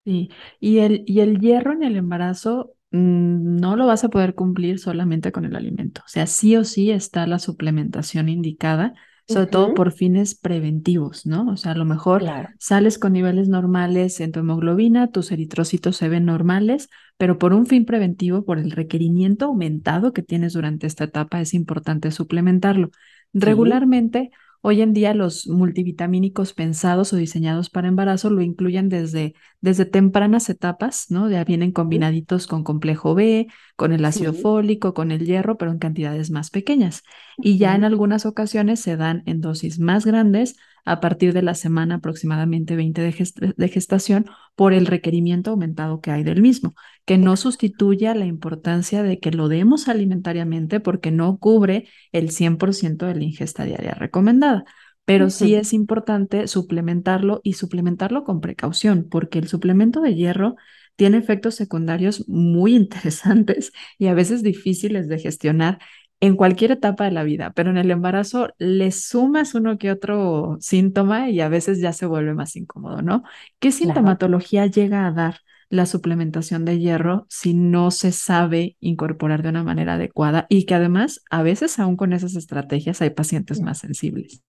Sí, 0.06 0.30
y 0.60 0.80
el, 0.80 1.04
y 1.06 1.20
el 1.20 1.40
hierro 1.40 1.74
en 1.74 1.84
el 1.84 1.98
embarazo 1.98 2.74
no 2.92 3.76
lo 3.76 3.86
vas 3.86 4.04
a 4.04 4.10
poder 4.10 4.34
cumplir 4.36 4.80
solamente 4.80 5.32
con 5.32 5.46
el 5.46 5.56
alimento. 5.56 6.02
O 6.06 6.10
sea, 6.10 6.28
sí 6.28 6.56
o 6.56 6.64
sí 6.64 6.92
está 6.92 7.28
la 7.28 7.40
suplementación 7.40 8.30
indicada, 8.30 8.94
sobre 9.28 9.48
todo 9.48 9.74
por 9.74 9.92
fines 9.92 10.36
preventivos, 10.36 11.26
¿no? 11.26 11.50
O 11.50 11.58
sea, 11.58 11.74
a 11.74 11.76
lo 11.76 11.84
mejor 11.84 12.24
sales 12.60 12.98
con 12.98 13.12
niveles 13.12 13.50
normales 13.50 14.22
en 14.22 14.32
tu 14.32 14.40
hemoglobina, 14.40 15.12
tus 15.12 15.34
eritrocitos 15.34 15.98
se 15.98 16.08
ven 16.08 16.24
normales, 16.24 16.90
pero 17.18 17.38
por 17.38 17.54
un 17.54 17.66
fin 17.66 17.84
preventivo, 17.84 18.46
por 18.46 18.58
el 18.58 18.72
requerimiento 18.72 19.46
aumentado 19.46 20.14
que 20.14 20.24
tienes 20.24 20.54
durante 20.54 20.88
esta 20.88 21.06
etapa, 21.06 21.42
es 21.42 21.54
importante 21.54 22.12
suplementarlo. 22.12 22.92
Regularmente, 23.34 24.32
Hoy 24.70 24.82
en 24.82 24.92
día 24.92 25.14
los 25.14 25.48
multivitamínicos 25.48 26.54
pensados 26.54 27.14
o 27.14 27.16
diseñados 27.16 27.70
para 27.70 27.88
embarazo 27.88 28.30
lo 28.30 28.42
incluyen 28.42 28.90
desde, 28.90 29.34
desde 29.62 29.86
tempranas 29.86 30.50
etapas, 30.50 31.10
¿no? 31.10 31.30
Ya 31.30 31.46
vienen 31.46 31.72
combinaditos 31.72 32.48
con 32.48 32.66
complejo 32.66 33.16
B, 33.16 33.48
con 33.78 33.94
el 33.94 34.04
ácido 34.04 34.34
fólico, 34.34 34.94
con 34.94 35.12
el 35.12 35.26
hierro, 35.26 35.58
pero 35.58 35.72
en 35.72 35.80
cantidades 35.80 36.32
más 36.32 36.50
pequeñas. 36.50 37.04
Y 37.38 37.58
ya 37.58 37.76
en 37.76 37.86
algunas 37.86 38.26
ocasiones 38.26 38.82
se 38.82 38.98
dan 38.98 39.24
en 39.26 39.40
dosis 39.40 39.80
más 39.80 40.06
grandes 40.06 40.58
a 40.84 41.00
partir 41.00 41.32
de 41.32 41.44
la 41.44 41.54
semana 41.54 41.96
aproximadamente 41.96 42.76
20 42.76 43.02
de, 43.02 43.70
gestación 43.70 44.26
por 44.56 44.74
el 44.74 44.86
requerimiento 44.86 45.52
aumentado 45.52 46.02
que 46.02 46.12
hay 46.12 46.24
del 46.24 46.42
mismo, 46.42 46.76
que 47.08 47.18
no 47.18 47.38
sustituya 47.38 48.14
la 48.16 48.26
importancia 48.26 49.02
de 49.02 49.18
que 49.22 49.32
lo 49.32 49.48
demos 49.48 49.88
alimentariamente 49.88 50.82
porque 50.82 51.10
no 51.10 51.38
cubre 51.38 51.88
el 52.12 52.32
100% 52.32 53.06
de 53.06 53.16
la 53.16 53.24
ingesta 53.24 53.64
diaria 53.64 53.94
recomendada. 53.94 54.66
Pero 55.06 55.30
sí 55.30 55.56
es 55.56 55.72
importante 55.72 56.50
suplementarlo 56.50 57.40
y 57.46 57.54
suplementarlo 57.54 58.26
con 58.26 58.42
precaución, 58.42 59.08
porque 59.10 59.40
el 59.40 59.48
suplemento 59.48 60.02
de 60.02 60.16
hierro 60.16 60.58
tiene 60.98 61.16
efectos 61.18 61.56
secundarios 61.56 62.28
muy 62.28 62.76
interesantes 62.76 63.72
y 63.98 64.08
a 64.08 64.14
veces 64.14 64.44
difíciles 64.44 65.08
de 65.08 65.18
gestionar 65.18 65.80
en 66.20 66.36
cualquier 66.36 66.72
etapa 66.72 67.06
de 67.06 67.12
la 67.12 67.24
vida, 67.24 67.54
pero 67.56 67.70
en 67.70 67.78
el 67.78 67.90
embarazo 67.90 68.50
le 68.58 68.92
sumas 68.92 69.56
uno 69.56 69.78
que 69.78 69.92
otro 69.92 70.58
síntoma 70.60 71.30
y 71.30 71.40
a 71.40 71.48
veces 71.48 71.80
ya 71.80 71.94
se 71.94 72.06
vuelve 72.06 72.34
más 72.34 72.58
incómodo, 72.58 73.02
¿no? 73.02 73.24
¿Qué 73.60 73.72
sintomatología 73.72 74.66
llega 74.66 75.08
a 75.08 75.14
dar 75.14 75.38
la 75.70 75.86
suplementación 75.86 76.66
de 76.66 76.80
hierro 76.80 77.26
si 77.30 77.54
no 77.54 77.92
se 77.92 78.12
sabe 78.12 78.78
incorporar 78.80 79.44
de 79.44 79.50
una 79.50 79.64
manera 79.64 79.96
adecuada 79.96 80.46
y 80.50 80.66
que 80.66 80.76
además 80.76 81.22
a 81.30 81.44
veces 81.44 81.80
aún 81.80 81.98
con 81.98 82.14
esas 82.14 82.36
estrategias 82.36 83.02
hay 83.02 83.10
pacientes 83.12 83.62
más 83.62 83.80
sensibles? 83.80 84.44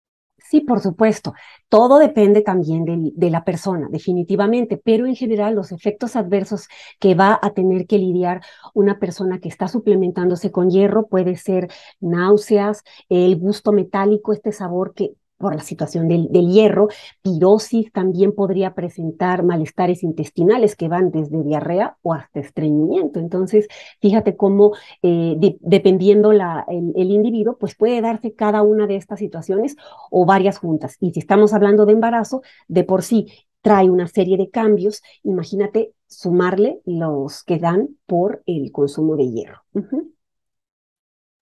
Sí, 0.50 0.60
por 0.62 0.80
supuesto. 0.80 1.34
Todo 1.68 1.98
depende 1.98 2.40
también 2.40 2.84
de, 2.86 3.30
la 3.30 3.44
persona, 3.44 3.88
definitivamente, 3.90 4.80
pero 4.82 5.06
en 5.06 5.14
general 5.14 5.54
los 5.54 5.72
efectos 5.72 6.16
adversos 6.16 6.68
que 6.98 7.14
va 7.14 7.38
a 7.42 7.52
tener 7.52 7.86
que 7.86 7.98
lidiar 7.98 8.40
una 8.72 8.98
persona 8.98 9.40
que 9.40 9.48
está 9.50 9.68
suplementándose 9.68 10.50
con 10.50 10.70
hierro 10.70 11.06
puede 11.06 11.36
ser 11.36 11.68
náuseas, 12.00 12.82
el 13.10 13.36
gusto 13.36 13.72
metálico, 13.72 14.32
este 14.32 14.52
sabor 14.52 14.94
que 14.94 15.12
por 15.38 15.54
la 15.54 15.62
situación 15.62 16.08
del, 16.08 16.28
hierro, 16.28 16.88
pirosis 17.22 17.92
también 17.92 18.32
podría 18.32 18.74
presentar 18.74 19.44
malestares 19.44 20.02
intestinales 20.02 20.76
que 20.76 20.88
van 20.88 21.10
desde 21.10 21.42
diarrea 21.42 21.96
o 22.02 22.12
hasta 22.12 22.40
estreñimiento. 22.40 23.20
Entonces, 23.20 23.68
fíjate 24.00 24.36
cómo 24.36 24.72
eh, 25.02 25.36
dependiendo 25.60 26.32
el, 26.32 27.10
individuo, 27.10 27.56
pues 27.56 27.76
puede 27.76 28.00
darse 28.00 28.34
cada 28.34 28.62
una 28.62 28.86
de 28.86 28.96
estas 28.96 29.20
situaciones 29.20 29.76
o 30.10 30.26
varias 30.26 30.58
juntas. 30.58 30.96
Y 31.00 31.12
si 31.12 31.20
estamos 31.20 31.54
hablando 31.54 31.86
de 31.86 31.92
embarazo, 31.92 32.42
de 32.66 32.84
por 32.84 33.02
sí 33.02 33.28
trae 33.62 33.90
una 33.90 34.08
serie 34.08 34.36
de 34.36 34.50
cambios, 34.50 35.02
imagínate 35.22 35.92
sumarle 36.06 36.80
los 36.84 37.44
que 37.44 37.58
dan 37.58 37.96
por 38.06 38.42
el 38.46 38.72
consumo 38.72 39.16
de 39.16 39.30
hierro. 39.30 39.62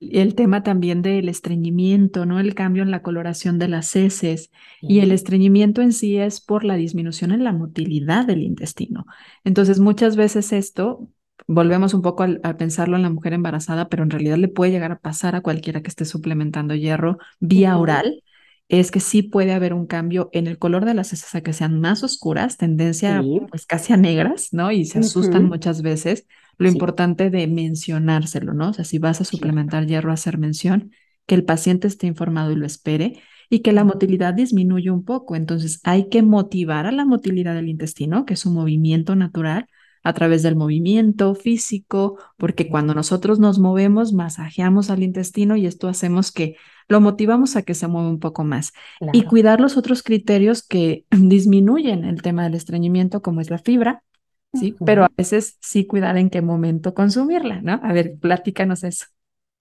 El 0.00 0.34
tema 0.34 0.62
también 0.62 1.02
del 1.02 1.28
estreñimiento, 1.28 2.26
¿no? 2.26 2.38
El 2.38 2.54
cambio 2.54 2.82
en 2.82 2.90
la 2.90 3.02
coloración 3.02 3.58
de 3.58 3.68
las 3.68 3.96
heces 3.96 4.50
y 4.82 5.00
el 5.00 5.10
estreñimiento 5.10 5.80
en 5.80 5.92
sí 5.92 6.18
es 6.18 6.40
por 6.40 6.64
la 6.64 6.76
disminución 6.76 7.32
en 7.32 7.44
la 7.44 7.52
motilidad 7.52 8.26
del 8.26 8.42
intestino. 8.42 9.06
Entonces, 9.44 9.80
muchas 9.80 10.16
veces 10.16 10.52
esto, 10.52 11.08
volvemos 11.46 11.94
un 11.94 12.02
poco 12.02 12.24
a, 12.24 12.56
pensarlo 12.56 12.96
en 12.96 13.02
la 13.02 13.10
mujer 13.10 13.32
embarazada, 13.32 13.88
pero 13.88 14.02
en 14.02 14.10
realidad 14.10 14.36
le 14.36 14.48
puede 14.48 14.72
llegar 14.72 14.92
a 14.92 14.98
pasar 14.98 15.34
a 15.34 15.40
cualquiera 15.40 15.82
que 15.82 15.88
esté 15.88 16.04
suplementando 16.04 16.74
hierro 16.74 17.18
vía 17.40 17.78
oral, 17.78 18.22
es 18.68 18.90
que 18.90 19.00
sí 19.00 19.22
puede 19.22 19.52
haber 19.52 19.72
un 19.72 19.86
cambio 19.86 20.28
en 20.32 20.46
el 20.46 20.58
color 20.58 20.84
de 20.84 20.94
las 20.94 21.12
heces 21.12 21.34
a 21.36 21.40
que 21.40 21.52
sean 21.52 21.80
más 21.80 22.02
oscuras, 22.02 22.56
tendencia 22.56 23.22
pues 23.48 23.64
casi 23.64 23.92
a 23.92 23.96
negras, 23.96 24.48
¿no? 24.52 24.72
Y 24.72 24.84
se 24.84 24.98
asustan 24.98 25.44
muchas 25.44 25.82
veces 25.82 26.26
lo 26.58 26.68
importante 26.68 27.30
de 27.30 27.46
mencionárselo, 27.46 28.54
¿no? 28.54 28.70
O 28.70 28.72
sea, 28.72 28.84
si 28.84 28.98
vas 28.98 29.20
a 29.20 29.24
suplementar 29.24 29.86
hierro, 29.86 30.12
hacer 30.12 30.38
mención, 30.38 30.92
que 31.26 31.34
el 31.34 31.44
paciente 31.44 31.88
esté 31.88 32.06
informado 32.06 32.52
y 32.52 32.56
lo 32.56 32.66
espere 32.66 33.20
y 33.50 33.60
que 33.60 33.72
la 33.72 33.84
motilidad 33.84 34.34
disminuye 34.34 34.90
un 34.90 35.04
poco. 35.04 35.36
Entonces, 35.36 35.80
hay 35.84 36.08
que 36.08 36.22
motivar 36.22 36.86
a 36.86 36.92
la 36.92 37.04
motilidad 37.04 37.54
del 37.54 37.68
intestino, 37.68 38.24
que 38.24 38.34
es 38.34 38.46
un 38.46 38.54
movimiento 38.54 39.14
natural, 39.14 39.66
a 40.06 40.12
través 40.12 40.44
del 40.44 40.54
movimiento 40.54 41.34
físico, 41.34 42.16
porque 42.36 42.68
cuando 42.68 42.94
nosotros 42.94 43.40
nos 43.40 43.58
movemos, 43.58 44.12
masajeamos 44.12 44.88
al 44.88 45.02
intestino 45.02 45.56
y 45.56 45.66
esto 45.66 45.88
hacemos 45.88 46.30
que 46.30 46.54
lo 46.86 47.00
motivamos 47.00 47.56
a 47.56 47.62
que 47.62 47.74
se 47.74 47.88
mueva 47.88 48.08
un 48.08 48.20
poco 48.20 48.44
más. 48.44 48.72
Y 49.12 49.24
cuidar 49.24 49.60
los 49.60 49.76
otros 49.76 50.04
criterios 50.04 50.64
que 50.64 51.06
disminuyen 51.10 52.04
el 52.04 52.22
tema 52.22 52.44
del 52.44 52.54
estreñimiento, 52.54 53.20
como 53.20 53.40
es 53.40 53.50
la 53.50 53.58
fibra, 53.58 54.04
¿sí? 54.58 54.76
Pero 54.84 55.04
a 55.04 55.10
veces 55.16 55.58
sí 55.60 55.86
cuidar 55.86 56.16
en 56.16 56.30
qué 56.30 56.42
momento 56.42 56.94
consumirla, 56.94 57.60
¿no? 57.62 57.80
A 57.82 57.92
ver, 57.92 58.16
platícanos 58.18 58.84
eso. 58.84 59.06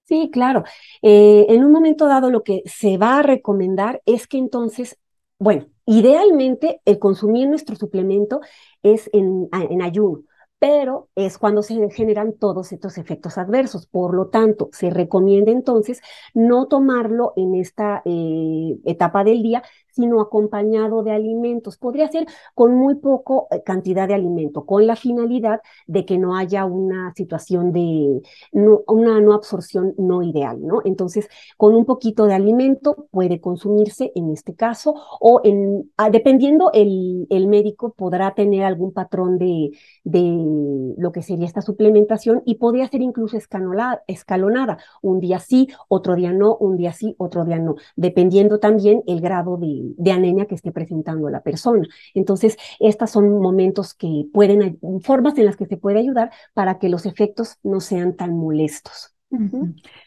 Sí, 0.08 0.30
claro. 0.32 0.64
Eh, 1.02 1.48
en 1.50 1.64
un 1.64 1.72
momento 1.72 2.08
dado 2.08 2.30
lo 2.30 2.44
que 2.44 2.62
se 2.66 2.98
va 2.98 3.20
a 3.20 3.24
recomendar 3.24 4.02
es 4.06 4.28
que 4.28 4.38
entonces, 4.38 4.98
bueno, 5.40 5.68
idealmente 5.86 6.80
el 6.86 7.00
consumir 7.00 7.50
nuestro 7.50 7.76
suplemento 7.76 8.42
es 8.84 9.10
en, 9.14 9.50
en 9.52 9.82
ayuno 9.82 10.24
pero 10.58 11.10
es 11.16 11.38
cuando 11.38 11.62
se 11.62 11.90
generan 11.92 12.34
todos 12.34 12.72
estos 12.72 12.98
efectos 12.98 13.38
adversos. 13.38 13.86
Por 13.88 14.16
lo 14.16 14.30
tanto, 14.30 14.70
se 14.72 14.90
recomienda 14.90 15.52
entonces 15.52 16.02
no 16.34 16.68
tomarlo 16.68 17.34
en 17.36 17.56
esta 17.56 18.02
eh, 18.06 18.78
etapa 18.86 19.24
del 19.24 19.44
día, 19.44 19.64
sino 19.96 20.22
acompañado 20.22 21.04
de 21.04 21.12
alimentos. 21.12 21.78
Podría 21.78 22.08
ser 22.10 22.26
con 22.54 22.76
muy 22.76 22.96
poco 22.96 23.48
eh, 23.52 23.62
cantidad 23.64 24.08
de 24.08 24.14
alimento, 24.16 24.66
con 24.66 24.86
la 24.88 24.96
finalidad 24.96 25.62
de 25.88 26.06
que 26.06 26.18
no 26.18 26.36
haya 26.36 26.66
una 26.66 27.14
situación 27.16 27.72
de 27.72 28.22
una 28.52 29.22
no 29.22 29.34
absorción 29.34 29.94
no 29.98 30.22
ideal, 30.24 30.60
¿no? 30.62 30.82
Entonces, 30.86 31.28
con 31.58 31.76
un 31.76 31.86
poquito 31.86 32.26
de 32.26 32.34
alimento 32.34 33.08
puede 33.12 33.40
consumirse 33.40 34.12
en 34.16 34.32
este 34.32 34.56
caso, 34.56 34.96
o 35.20 35.42
en, 35.44 35.92
ah, 35.98 36.10
dependiendo 36.10 36.72
el, 36.74 37.28
el 37.30 37.48
médico 37.48 37.94
podrá 37.94 38.34
tener 38.34 38.64
algún 38.64 38.92
patrón 38.94 39.38
de, 39.38 39.72
de 40.04 40.22
lo 40.98 41.12
que 41.12 41.22
sería 41.22 41.46
esta 41.46 41.62
suplementación 41.62 42.42
y 42.46 42.56
podría 42.56 42.88
ser 42.88 43.02
incluso 43.02 43.38
escalonada, 43.38 44.78
un 45.02 45.20
día 45.20 45.40
sí, 45.40 45.70
otro 45.88 46.16
día 46.16 46.32
no, 46.34 46.56
un 46.58 46.78
día 46.78 46.94
sí, 46.94 47.16
otro 47.18 47.46
día 47.46 47.60
no, 47.60 47.76
dependiendo 47.96 48.60
también 48.60 49.04
el 49.08 49.22
grado 49.22 49.58
de 49.58 49.85
de, 49.98 50.12
anemia 50.12 50.46
que 50.46 50.56
esté 50.56 50.72
presentando 50.72 51.30
la 51.30 51.42
persona. 51.42 51.88
Entonces, 52.14 52.58
estos 52.80 53.12
son 53.12 53.40
momentos 53.40 53.94
que 53.94 54.26
pueden, 54.34 54.80
formas 55.02 55.38
en 55.38 55.46
las 55.46 55.58
que 55.58 55.66
se 55.66 55.78
puede 55.78 56.00
ayudar 56.00 56.32
para 56.54 56.80
que 56.80 56.90
los 56.90 57.06
efectos 57.06 57.58
no 57.64 57.80
sean 57.80 58.16
tan 58.16 58.36
molestos. 58.36 59.16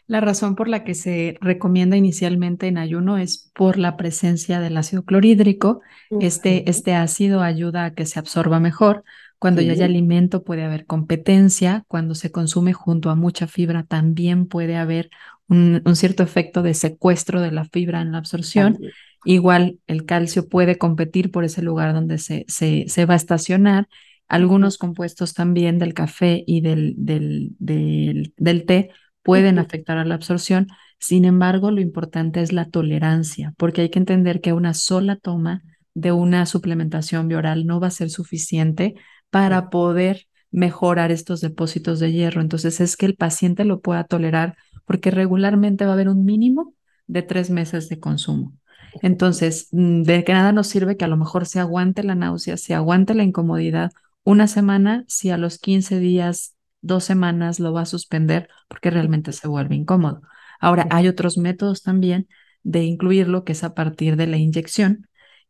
La 0.07 0.21
razón 0.21 0.55
por 0.55 0.67
la 0.67 0.83
que 0.83 0.95
se 0.95 1.37
recomienda 1.41 1.97
inicialmente 1.97 2.67
en 2.67 2.77
ayuno 2.77 3.17
es 3.17 3.51
por 3.53 3.77
la 3.77 3.95
presencia 3.95 4.59
del 4.59 4.77
ácido 4.77 5.03
clorhídrico. 5.03 5.81
Este, 6.19 6.69
este 6.69 6.95
ácido 6.95 7.41
ayuda 7.41 7.85
a 7.85 7.93
que 7.93 8.05
se 8.05 8.17
absorba 8.17 8.59
mejor. 8.59 9.03
Cuando 9.39 9.61
ya 9.61 9.71
hay 9.71 9.81
alimento 9.81 10.43
puede 10.43 10.63
haber 10.63 10.85
competencia. 10.85 11.85
Cuando 11.87 12.13
se 12.13 12.31
consume 12.31 12.73
junto 12.73 13.09
a 13.09 13.15
mucha 13.15 13.47
fibra 13.47 13.83
también 13.83 14.47
puede 14.47 14.75
haber 14.75 15.09
un, 15.47 15.81
cierto 15.95 16.23
efecto 16.23 16.61
de 16.61 16.73
secuestro 16.73 17.41
de 17.41 17.51
la 17.51 17.65
fibra 17.65 18.01
en 18.01 18.11
la 18.11 18.19
absorción. 18.19 18.77
Igual 19.25 19.79
el 19.87 20.05
calcio 20.05 20.47
puede 20.47 20.77
competir 20.77 21.31
por 21.31 21.43
ese 21.45 21.61
lugar 21.61 21.93
donde 21.93 22.17
se, 22.17 22.45
se, 22.47 22.85
se 22.87 23.05
va 23.05 23.13
a 23.13 23.17
estacionar. 23.17 23.87
Algunos 24.27 24.77
compuestos 24.77 25.33
también 25.33 25.79
del 25.79 25.93
café 25.93 26.43
y 26.45 26.61
del, 26.61 26.93
del, 26.97 27.55
del, 27.57 28.65
té 28.65 28.91
pueden 29.23 29.57
afectar 29.57 29.97
a 29.97 30.05
la 30.05 30.15
absorción. 30.15 30.67
Sin 30.99 31.25
embargo, 31.25 31.71
lo 31.71 31.81
importante 31.81 32.41
es 32.41 32.51
la 32.51 32.69
tolerancia, 32.69 33.53
porque 33.57 33.81
hay 33.81 33.89
que 33.89 33.99
entender 33.99 34.41
que 34.41 34.53
una 34.53 34.73
sola 34.73 35.15
toma 35.15 35.63
de 35.95 36.11
una 36.11 36.45
suplementación 36.45 37.27
bioral 37.27 37.65
no 37.65 37.79
va 37.79 37.87
a 37.87 37.91
ser 37.91 38.09
suficiente 38.09 38.95
para 39.29 39.69
poder 39.69 40.27
mejorar 40.51 41.11
estos 41.11 41.41
depósitos 41.41 41.99
de 41.99 42.11
hierro. 42.11 42.41
Entonces 42.41 42.81
es 42.81 42.97
que 42.97 43.05
el 43.05 43.15
paciente 43.15 43.65
lo 43.65 43.81
pueda 43.81 44.03
tolerar 44.03 44.57
porque 44.85 45.11
regularmente 45.11 45.85
va 45.85 45.91
a 45.91 45.93
haber 45.93 46.09
un 46.09 46.25
mínimo 46.25 46.73
de 47.07 47.21
tres 47.21 47.49
meses 47.49 47.89
de 47.89 47.99
consumo. 47.99 48.53
Entonces, 49.01 49.67
mm, 49.71 50.03
de 50.03 50.23
que 50.23 50.33
nada 50.33 50.51
nos 50.51 50.67
sirve 50.67 50.97
que 50.97 51.05
a 51.05 51.07
lo 51.07 51.17
mejor 51.17 51.45
se 51.45 51.59
aguante 51.59 52.03
la 52.03 52.15
náusea, 52.15 52.57
se 52.57 52.73
aguante 52.73 53.13
la 53.13 53.23
incomodidad 53.23 53.91
una 54.23 54.47
semana, 54.47 55.05
si 55.07 55.29
a 55.29 55.37
los 55.37 55.59
15 55.59 55.99
días, 55.99 56.55
dos 56.81 57.03
semanas 57.03 57.59
lo 57.59 57.73
va 57.73 57.81
a 57.81 57.85
suspender 57.85 58.49
porque 58.67 58.89
realmente 58.89 59.31
se 59.33 59.47
vuelve 59.47 59.75
incómodo. 59.75 60.21
Ahora, 60.59 60.87
hay 60.91 61.07
otros 61.07 61.37
métodos 61.37 61.83
también 61.83 62.27
de 62.63 62.83
incluirlo, 62.83 63.43
que 63.43 63.53
es 63.53 63.63
a 63.63 63.73
partir 63.73 64.15
de 64.17 64.27
la 64.27 64.37
inyección, 64.37 65.07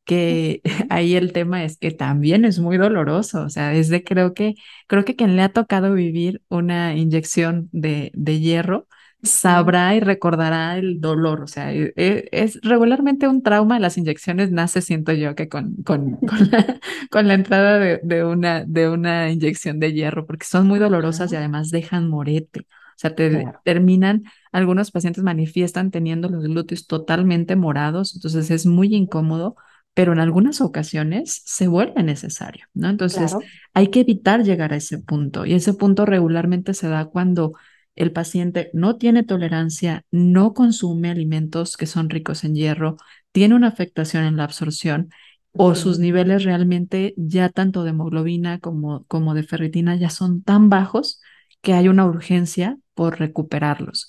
que 0.10 0.62
ahí 0.89 1.16
el 1.16 1.34
tema 1.34 1.64
es 1.64 1.78
que 1.78 1.91
también 1.91 2.43
es 2.43 2.60
muy 2.60 2.78
doloroso, 2.78 3.43
o 3.43 3.49
sea, 3.49 3.76
es 3.76 3.89
de 3.89 4.03
creo 4.03 4.34
que, 4.34 4.55
creo 4.88 5.05
que 5.05 5.16
quien 5.16 5.36
le 5.36 5.43
ha 5.43 5.53
tocado 5.53 5.93
vivir 5.93 6.41
una 6.49 6.95
inyección 6.95 7.70
de, 7.72 8.12
de 8.16 8.39
hierro, 8.39 8.88
sabrá 9.22 9.95
y 9.95 9.99
recordará 9.99 10.78
el 10.78 10.99
dolor. 10.99 11.41
O 11.41 11.47
sea, 11.47 11.72
e, 11.74 11.93
e, 11.95 12.28
es, 12.32 12.60
regularmente 12.64 13.28
un 13.28 13.43
trauma 13.43 13.76
de 13.76 13.82
las 13.82 13.97
inyecciones 13.99 14.51
nace, 14.51 14.82
siento 14.82 15.12
yo, 15.14 15.36
que 15.36 15.47
con, 15.47 15.76
con, 15.84 16.18
con, 17.12 17.28
la, 17.28 17.34
entrada 17.36 17.78
de, 17.78 18.26
una, 18.26 18.66
de 18.66 18.89
una 18.89 19.30
inyección 19.30 19.80
de 19.80 19.93
hierro, 19.93 20.26
porque 20.26 20.45
son 20.45 20.68
muy 20.68 20.80
dolorosas 20.80 21.32
y 21.32 21.36
además 21.36 21.70
dejan 21.70 22.10
morete. 22.10 22.62
O 22.62 23.01
sea, 23.01 23.14
te, 23.14 23.45
terminan, 23.64 24.24
algunos 24.51 24.89
pacientes 24.89 25.24
manifiestan 25.24 25.91
teniendo 25.91 26.30
los 26.30 26.43
glúteos 26.45 26.88
totalmente 26.88 27.55
morados, 27.55 28.16
entonces 28.16 28.49
es 28.49 28.66
muy 28.66 28.95
incómodo, 28.95 29.55
pero 29.93 30.13
en 30.13 30.19
algunas 30.19 30.61
ocasiones 30.61 31.41
se 31.45 31.67
vuelve 31.67 32.03
necesario, 32.03 32.65
¿no? 32.73 32.89
Entonces 32.89 33.35
hay 33.73 33.87
que 33.87 34.01
evitar 34.01 34.43
llegar 34.43 34.73
a 34.73 34.77
ese 34.77 34.99
punto 34.99 35.45
y 35.45 35.53
ese 35.53 35.73
punto 35.73 36.05
regularmente 36.05 36.73
se 36.73 36.87
da 36.87 37.05
cuando 37.05 37.53
el 37.95 38.13
paciente 38.13 38.69
no 38.73 38.97
tiene 38.97 39.23
tolerancia, 39.23 40.05
no 40.09 40.53
consume 40.53 41.09
alimentos 41.09 41.75
que 41.75 41.85
son 41.85 42.09
ricos 42.09 42.45
en 42.45 42.55
hierro, 42.55 42.95
tiene 43.31 43.55
una 43.55 43.67
afectación 43.67 44.23
en 44.23 44.37
la 44.37 44.45
absorción 44.45 45.09
o 45.51 45.75
sus 45.75 45.99
niveles 45.99 46.43
realmente 46.43 47.13
ya 47.17 47.49
tanto 47.49 47.83
de 47.83 47.89
hemoglobina 47.89 48.59
como, 48.59 49.03
como 49.05 49.33
de 49.33 49.43
ferritina 49.43 49.95
ya 49.95 50.09
son 50.09 50.43
tan 50.43 50.69
bajos 50.69 51.21
que 51.61 51.73
hay 51.73 51.89
una 51.89 52.05
urgencia 52.05 52.77
por 52.93 53.19
recuperarlos. 53.19 54.07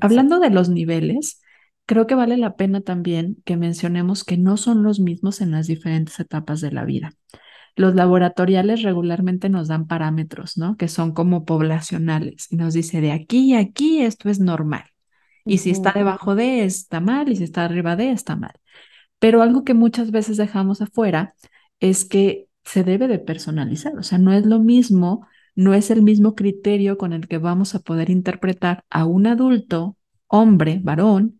Hablando 0.00 0.40
de 0.40 0.50
los 0.50 0.68
niveles, 0.68 1.40
creo 1.90 2.06
que 2.06 2.14
vale 2.14 2.36
la 2.36 2.54
pena 2.54 2.82
también 2.82 3.42
que 3.44 3.56
mencionemos 3.56 4.22
que 4.22 4.36
no 4.36 4.56
son 4.56 4.84
los 4.84 5.00
mismos 5.00 5.40
en 5.40 5.50
las 5.50 5.66
diferentes 5.66 6.20
etapas 6.20 6.60
de 6.60 6.70
la 6.70 6.84
vida. 6.84 7.14
Los 7.74 7.96
laboratoriales 7.96 8.82
regularmente 8.82 9.48
nos 9.48 9.66
dan 9.66 9.88
parámetros, 9.88 10.56
¿no? 10.56 10.76
Que 10.76 10.86
son 10.86 11.10
como 11.12 11.44
poblacionales 11.44 12.46
y 12.52 12.54
nos 12.54 12.74
dice 12.74 13.00
de 13.00 13.10
aquí 13.10 13.54
a 13.54 13.58
aquí 13.58 14.02
esto 14.02 14.30
es 14.30 14.38
normal. 14.38 14.84
Y 15.44 15.58
si 15.58 15.70
está 15.70 15.90
debajo 15.90 16.36
de 16.36 16.62
está 16.62 17.00
mal 17.00 17.28
y 17.28 17.34
si 17.34 17.42
está 17.42 17.64
arriba 17.64 17.96
de 17.96 18.12
está 18.12 18.36
mal. 18.36 18.52
Pero 19.18 19.42
algo 19.42 19.64
que 19.64 19.74
muchas 19.74 20.12
veces 20.12 20.36
dejamos 20.36 20.80
afuera 20.82 21.34
es 21.80 22.04
que 22.04 22.46
se 22.62 22.84
debe 22.84 23.08
de 23.08 23.18
personalizar, 23.18 23.98
o 23.98 24.04
sea, 24.04 24.18
no 24.18 24.32
es 24.32 24.46
lo 24.46 24.60
mismo, 24.60 25.26
no 25.56 25.74
es 25.74 25.90
el 25.90 26.02
mismo 26.02 26.36
criterio 26.36 26.96
con 26.96 27.12
el 27.12 27.26
que 27.26 27.38
vamos 27.38 27.74
a 27.74 27.80
poder 27.80 28.10
interpretar 28.10 28.84
a 28.90 29.06
un 29.06 29.26
adulto, 29.26 29.96
hombre, 30.28 30.78
varón, 30.84 31.39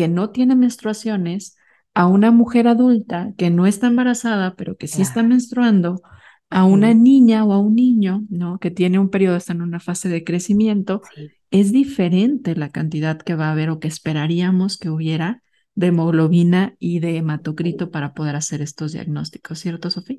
que 0.00 0.08
no 0.08 0.30
tiene 0.30 0.56
menstruaciones, 0.56 1.58
a 1.92 2.06
una 2.06 2.30
mujer 2.30 2.68
adulta 2.68 3.34
que 3.36 3.50
no 3.50 3.66
está 3.66 3.88
embarazada, 3.88 4.54
pero 4.54 4.78
que 4.78 4.88
sí 4.88 5.02
está 5.02 5.22
menstruando, 5.22 6.00
a 6.48 6.64
una 6.64 6.94
niña 6.94 7.44
o 7.44 7.52
a 7.52 7.58
un 7.58 7.74
niño, 7.74 8.24
¿no? 8.30 8.58
Que 8.58 8.70
tiene 8.70 8.98
un 8.98 9.10
periodo, 9.10 9.36
está 9.36 9.52
en 9.52 9.60
una 9.60 9.78
fase 9.78 10.08
de 10.08 10.24
crecimiento, 10.24 11.02
es 11.50 11.70
diferente 11.70 12.56
la 12.56 12.70
cantidad 12.70 13.20
que 13.20 13.34
va 13.34 13.48
a 13.48 13.52
haber 13.52 13.68
o 13.68 13.78
que 13.78 13.88
esperaríamos 13.88 14.78
que 14.78 14.88
hubiera 14.88 15.42
de 15.74 15.88
hemoglobina 15.88 16.76
y 16.78 17.00
de 17.00 17.18
hematocrito 17.18 17.90
para 17.90 18.14
poder 18.14 18.36
hacer 18.36 18.62
estos 18.62 18.92
diagnósticos, 18.92 19.58
¿cierto, 19.58 19.90
Sofía? 19.90 20.16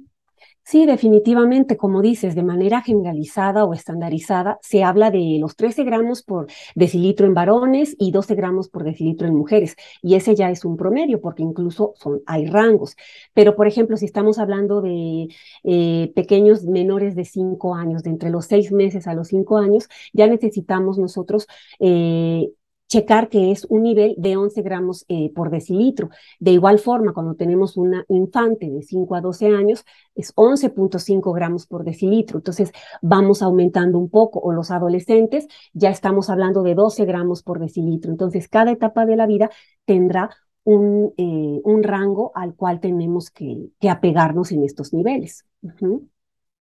Sí, 0.72 0.86
definitivamente, 0.86 1.76
como 1.76 2.02
dices, 2.02 2.34
de 2.34 2.44
manera 2.44 2.82
generalizada 2.82 3.66
o 3.66 3.74
estandarizada, 3.74 4.58
se 4.62 4.86
habla 4.86 5.12
de 5.12 5.38
los 5.38 5.58
13 5.58 5.84
gramos 5.84 6.24
por 6.24 6.48
decilitro 6.76 7.28
en 7.28 7.34
varones 7.34 7.94
y 8.00 8.12
12 8.12 8.36
gramos 8.36 8.70
por 8.70 8.86
decilitro 8.86 9.28
en 9.28 9.36
mujeres. 9.36 9.76
Y 10.02 10.16
ese 10.16 10.34
ya 10.34 10.50
es 10.50 10.64
un 10.64 10.78
promedio, 10.78 11.20
porque 11.20 11.44
incluso 11.44 11.92
son, 11.98 12.22
hay 12.26 12.46
rangos. 12.46 12.96
Pero, 13.34 13.58
por 13.58 13.68
ejemplo, 13.68 13.98
si 13.98 14.06
estamos 14.06 14.40
hablando 14.40 14.82
de 14.82 15.28
eh, 15.66 16.14
pequeños 16.16 16.64
menores 16.64 17.16
de 17.16 17.26
5 17.26 17.76
años, 17.76 18.04
de 18.04 18.12
entre 18.12 18.30
los 18.30 18.46
6 18.46 18.72
meses 18.72 19.08
a 19.08 19.14
los 19.14 19.28
5 19.28 19.58
años, 19.58 19.90
ya 20.14 20.28
necesitamos 20.28 20.98
nosotros 20.98 21.48
eh, 21.82 22.50
checar 22.92 23.30
que 23.30 23.52
es 23.52 23.66
un 23.70 23.84
nivel 23.84 24.16
de 24.18 24.36
11 24.36 24.62
gramos 24.62 25.06
eh, 25.08 25.32
por 25.34 25.50
decilitro. 25.50 26.10
De 26.40 26.52
igual 26.52 26.78
forma, 26.78 27.14
cuando 27.14 27.36
tenemos 27.36 27.78
una 27.78 28.04
infante 28.10 28.70
de 28.70 28.82
5 28.82 29.16
a 29.16 29.22
12 29.22 29.48
años, 29.48 29.86
es 30.14 30.34
11.5 30.36 31.34
gramos 31.34 31.66
por 31.68 31.86
decilitro. 31.86 32.40
Entonces, 32.40 32.74
vamos 33.02 33.42
aumentando 33.42 33.98
un 33.98 34.10
poco. 34.10 34.40
O 34.40 34.52
los 34.52 34.72
adolescentes, 34.72 35.48
ya 35.72 35.90
estamos 35.90 36.30
hablando 36.30 36.64
de 36.64 36.76
12 36.76 37.06
gramos 37.06 37.44
por 37.44 37.60
decilitro. 37.60 38.12
Entonces, 38.12 38.50
cada 38.50 38.72
etapa 38.72 39.06
de 39.06 39.16
la 39.16 39.26
vida 39.26 39.50
tendrá 39.86 40.30
un, 40.66 41.14
eh, 41.18 41.62
un 41.64 41.84
rango 41.84 42.34
al 42.36 42.56
cual 42.56 42.82
tenemos 42.82 43.32
que, 43.32 43.70
que, 43.80 43.90
apegarnos 43.90 44.52
en 44.52 44.64
estos 44.64 44.92
niveles. 44.92 45.46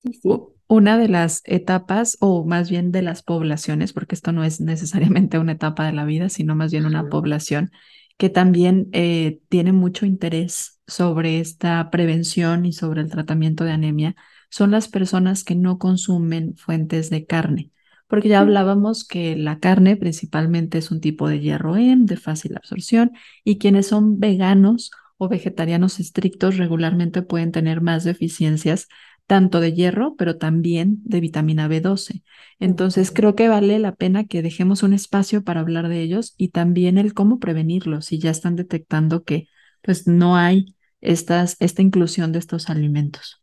Sí, 0.04 0.14
sí 0.14 0.30
una 0.74 0.98
de 0.98 1.08
las 1.08 1.42
etapas, 1.46 2.18
o 2.20 2.46
más 2.46 2.70
bien 2.70 2.92
de 2.92 3.04
las 3.04 3.22
poblaciones, 3.22 3.94
porque 3.94 4.16
esto 4.16 4.32
no 4.32 4.44
es 4.44 4.60
necesariamente 4.60 5.38
una 5.38 5.54
etapa 5.54 5.86
de 5.86 5.94
la 5.94 6.04
vida, 6.04 6.30
sino 6.30 6.56
más 6.56 6.72
bien 6.72 6.86
una 6.86 7.10
población 7.10 7.72
que 8.18 8.30
también 8.30 8.90
eh, 8.92 9.40
tiene 9.50 9.72
mucho 9.72 10.06
interés 10.06 10.80
sobre 10.88 11.40
esta 11.40 11.90
prevención 11.92 12.66
y 12.66 12.74
sobre 12.74 13.02
el 13.02 13.10
tratamiento 13.10 13.64
de 13.64 13.72
anemia, 13.72 14.16
son 14.50 14.72
las 14.72 14.88
personas 14.88 15.44
que 15.44 15.56
no 15.56 15.78
consumen 15.78 16.56
fuentes 16.58 17.10
de 17.10 17.26
carne, 17.26 17.72
porque 18.08 18.30
ya 18.30 18.40
hablábamos 18.40 19.08
que 19.08 19.36
la 19.36 19.60
carne 19.60 19.96
principalmente 19.96 20.78
es 20.80 20.92
un 20.92 21.02
tipo 21.02 21.28
de 21.28 21.40
hierro 21.40 21.76
M 21.78 22.06
de 22.06 22.18
fácil 22.18 22.56
absorción 22.56 23.12
y 23.44 23.58
quienes 23.58 23.88
son 23.88 24.20
veganos 24.20 24.92
o 25.18 25.30
vegetarianos 25.30 26.00
estrictos 26.00 26.58
regularmente 26.58 27.22
pueden 27.22 27.52
tener 27.52 27.82
más 27.82 28.04
deficiencias 28.04 28.88
tanto 29.28 29.60
de 29.60 29.74
hierro, 29.74 30.16
pero 30.18 30.38
también 30.38 31.00
de 31.04 31.20
vitamina 31.22 31.68
B12. 31.68 32.24
Entonces, 32.60 33.12
creo 33.12 33.36
que 33.36 33.50
vale 33.50 33.80
la 33.80 33.96
pena 33.96 34.26
que 34.26 34.42
dejemos 34.42 34.84
un 34.84 34.94
espacio 34.94 35.44
para 35.44 35.62
hablar 35.62 35.88
de 35.90 36.02
ellos 36.02 36.34
y 36.38 36.50
también 36.50 36.98
el 36.98 37.14
cómo 37.14 37.40
prevenirlos 37.40 38.06
si 38.08 38.20
ya 38.20 38.32
están 38.32 38.56
detectando 38.56 39.24
que 39.24 39.48
pues 39.82 40.08
no 40.08 40.38
hay 40.38 40.76
estas, 41.02 41.58
esta 41.60 41.82
inclusión 41.82 42.32
de 42.32 42.40
estos 42.40 42.70
alimentos. 42.70 43.43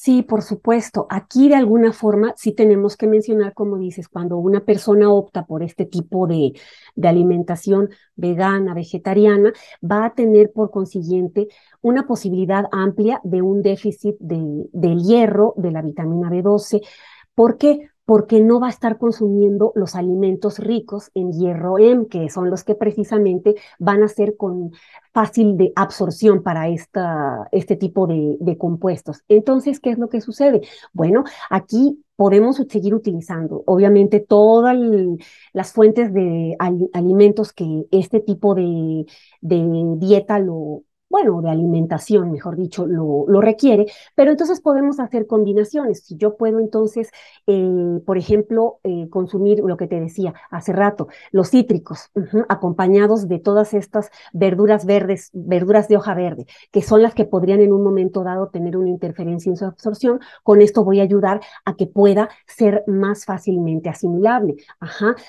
Sí, 0.00 0.22
por 0.22 0.42
supuesto. 0.42 1.08
Aquí 1.10 1.48
de 1.48 1.56
alguna 1.56 1.92
forma 1.92 2.32
sí 2.36 2.52
tenemos 2.52 2.96
que 2.96 3.08
mencionar, 3.08 3.52
como 3.52 3.78
dices, 3.78 4.08
cuando 4.08 4.36
una 4.38 4.64
persona 4.64 5.10
opta 5.12 5.44
por 5.44 5.64
este 5.64 5.86
tipo 5.86 6.28
de, 6.28 6.52
de 6.94 7.08
alimentación 7.08 7.90
vegana, 8.14 8.74
vegetariana, 8.74 9.52
va 9.82 10.04
a 10.04 10.14
tener 10.14 10.52
por 10.52 10.70
consiguiente 10.70 11.48
una 11.82 12.06
posibilidad 12.06 12.66
amplia 12.70 13.20
de 13.24 13.42
un 13.42 13.60
déficit 13.60 14.16
de, 14.20 14.68
del 14.72 15.00
hierro, 15.02 15.54
de 15.56 15.72
la 15.72 15.82
vitamina 15.82 16.30
B12. 16.30 16.80
¿Por 17.34 17.58
qué? 17.58 17.88
Porque 18.08 18.40
no 18.40 18.58
va 18.58 18.68
a 18.68 18.70
estar 18.70 18.96
consumiendo 18.96 19.70
los 19.74 19.94
alimentos 19.94 20.58
ricos 20.58 21.10
en 21.12 21.30
hierro 21.30 21.78
M, 21.78 22.06
que 22.06 22.30
son 22.30 22.48
los 22.48 22.64
que 22.64 22.74
precisamente 22.74 23.56
van 23.78 24.02
a 24.02 24.08
ser 24.08 24.34
con 24.38 24.72
fácil 25.12 25.58
de 25.58 25.74
absorción 25.76 26.42
para 26.42 26.70
esta, 26.70 27.48
este 27.52 27.76
tipo 27.76 28.06
de, 28.06 28.56
compuestos. 28.56 29.24
Entonces, 29.28 29.78
¿qué 29.78 29.90
es 29.90 29.98
lo 29.98 30.08
que 30.08 30.22
sucede? 30.22 30.62
Bueno, 30.94 31.24
aquí 31.50 32.02
podemos 32.16 32.56
seguir 32.70 32.94
utilizando, 32.94 33.62
obviamente, 33.66 34.20
todas 34.20 34.74
las 35.52 35.72
fuentes 35.74 36.10
de 36.14 36.56
alimentos 36.94 37.52
que 37.52 37.88
este 37.90 38.20
tipo 38.20 38.54
de, 38.54 39.04
de 39.42 39.96
dieta 39.98 40.38
lo, 40.38 40.82
bueno, 41.08 41.40
de 41.40 41.50
alimentación, 41.50 42.30
mejor 42.30 42.56
dicho, 42.56 42.86
lo, 42.86 43.24
lo, 43.28 43.40
requiere, 43.40 43.86
pero 44.14 44.30
entonces 44.30 44.60
podemos 44.60 45.00
hacer 45.00 45.26
combinaciones. 45.26 46.04
Si 46.04 46.16
yo 46.16 46.36
puedo 46.36 46.60
entonces, 46.60 47.10
eh, 47.46 48.00
por 48.04 48.18
ejemplo, 48.18 48.80
eh, 48.84 49.08
consumir 49.08 49.60
lo 49.60 49.76
que 49.76 49.86
te 49.86 50.00
decía 50.00 50.34
hace 50.50 50.72
rato, 50.72 51.08
los 51.32 51.50
cítricos, 51.50 52.10
acompañados 52.48 53.28
de 53.28 53.38
todas 53.38 53.74
estas 53.74 54.10
verduras 54.32 54.84
verdes, 54.84 55.30
verduras 55.32 55.88
de 55.88 55.96
hoja 55.96 56.14
verde, 56.14 56.46
que 56.70 56.82
son 56.82 57.02
las 57.02 57.14
que 57.14 57.24
podrían 57.24 57.60
en 57.60 57.72
un 57.72 57.82
momento 57.82 58.22
dado 58.22 58.48
tener 58.48 58.76
una 58.76 58.90
interferencia 58.90 59.50
en 59.50 59.56
su 59.56 59.64
absorción, 59.64 60.20
con 60.42 60.60
esto 60.60 60.84
voy 60.84 61.00
a 61.00 61.04
ayudar 61.04 61.40
a 61.64 61.74
que 61.74 61.86
pueda 61.86 62.28
ser 62.46 62.84
más 62.86 63.24
fácilmente 63.24 63.88
asimilable. 63.88 64.56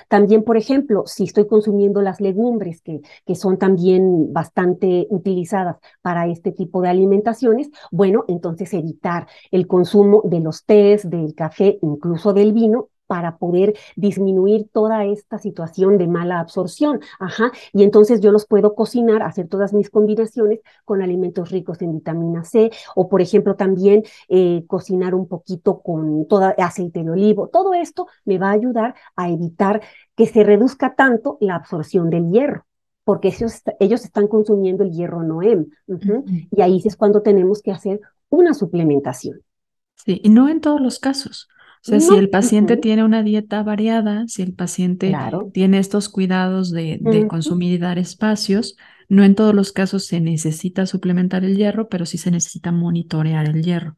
También, 0.07 0.43
por 0.43 0.57
ejemplo, 0.57 1.03
si 1.05 1.23
estoy 1.23 1.47
consumiendo 1.47 2.01
las 2.01 2.19
legumbres, 2.19 2.81
que, 2.81 3.01
que 3.25 3.35
son 3.35 3.57
también 3.57 4.33
bastante 4.33 5.07
utilizadas, 5.09 5.68
para 6.01 6.27
este 6.27 6.51
tipo 6.51 6.81
de 6.81 6.89
alimentaciones, 6.89 7.69
bueno, 7.91 8.25
entonces 8.27 8.73
evitar 8.73 9.27
el 9.51 9.67
consumo 9.67 10.21
de 10.25 10.39
los 10.39 10.65
tés, 10.65 11.09
del 11.09 11.35
café, 11.35 11.79
incluso 11.81 12.33
del 12.33 12.53
vino, 12.53 12.89
para 13.09 13.37
poder 13.37 13.73
disminuir 13.95 14.69
toda 14.71 15.03
esta 15.03 15.39
situación 15.39 15.97
de 15.97 16.07
mala 16.07 16.39
absorción. 16.39 16.99
Ajá. 17.19 17.51
Y 17.73 17.81
entonces 17.81 18.21
yo 18.21 18.31
los 18.31 18.45
puedo 18.45 18.75
cocinar, 18.75 19.23
hacer 19.23 19.47
todas 19.47 19.73
mis 19.73 19.89
combinaciones 19.89 20.59
con 20.85 21.01
alimentos 21.01 21.49
ricos 21.49 21.81
en 21.81 21.93
vitamina 21.93 22.43
C 22.43 22.69
o, 22.95 23.09
por 23.09 23.21
ejemplo, 23.21 23.55
también 23.55 24.03
eh, 24.27 24.63
cocinar 24.67 25.15
un 25.15 25.27
poquito 25.27 25.81
con 25.81 26.27
toda 26.27 26.49
aceite 26.59 27.03
de 27.03 27.09
olivo. 27.09 27.47
Todo 27.47 27.73
esto 27.73 28.05
me 28.25 28.37
va 28.37 28.49
a 28.49 28.53
ayudar 28.53 28.93
a 29.15 29.29
evitar 29.31 29.81
que 30.15 30.27
se 30.27 30.43
reduzca 30.43 30.93
tanto 30.93 31.39
la 31.41 31.55
absorción 31.55 32.11
del 32.11 32.29
hierro 32.29 32.68
porque 33.09 33.29
ellos, 33.29 33.63
ellos 33.79 34.05
están 34.05 34.27
consumiendo 34.27 34.83
el 34.83 34.91
hierro 34.91 35.23
Noem. 35.23 35.65
Y 36.51 36.61
ahí 36.61 36.79
es 36.85 36.95
cuando 36.95 37.23
tenemos 37.23 37.63
que 37.63 37.71
hacer 37.71 38.01
una 38.29 38.53
suplementación. 38.53 39.41
Sí, 39.95 40.21
y 40.23 40.29
no 40.29 40.47
en 40.47 40.61
todos 40.61 40.79
los 40.79 40.99
casos. 40.99 41.47
O 41.83 41.89
sea, 41.89 41.99
si 42.01 42.15
el 42.15 42.29
paciente 42.29 42.77
tiene 42.77 43.03
una 43.03 43.23
dieta 43.23 43.63
variada, 43.63 44.27
si 44.27 44.43
el 44.43 44.53
paciente 44.53 45.11
tiene 45.53 45.79
estos 45.79 46.07
cuidados 46.07 46.69
de, 46.69 46.99
de 47.01 47.25
consumir 47.25 47.73
y 47.73 47.77
dar 47.79 47.97
espacios, 47.97 48.77
no 49.07 49.23
en 49.23 49.33
todos 49.33 49.55
los 49.55 49.71
casos 49.71 50.05
se 50.05 50.21
necesita 50.21 50.85
suplementar 50.85 51.43
el 51.43 51.57
hierro, 51.57 51.89
pero 51.89 52.05
sí 52.05 52.19
se 52.19 52.29
necesita 52.29 52.71
monitorear 52.71 53.47
el 53.49 53.63
hierro. 53.63 53.97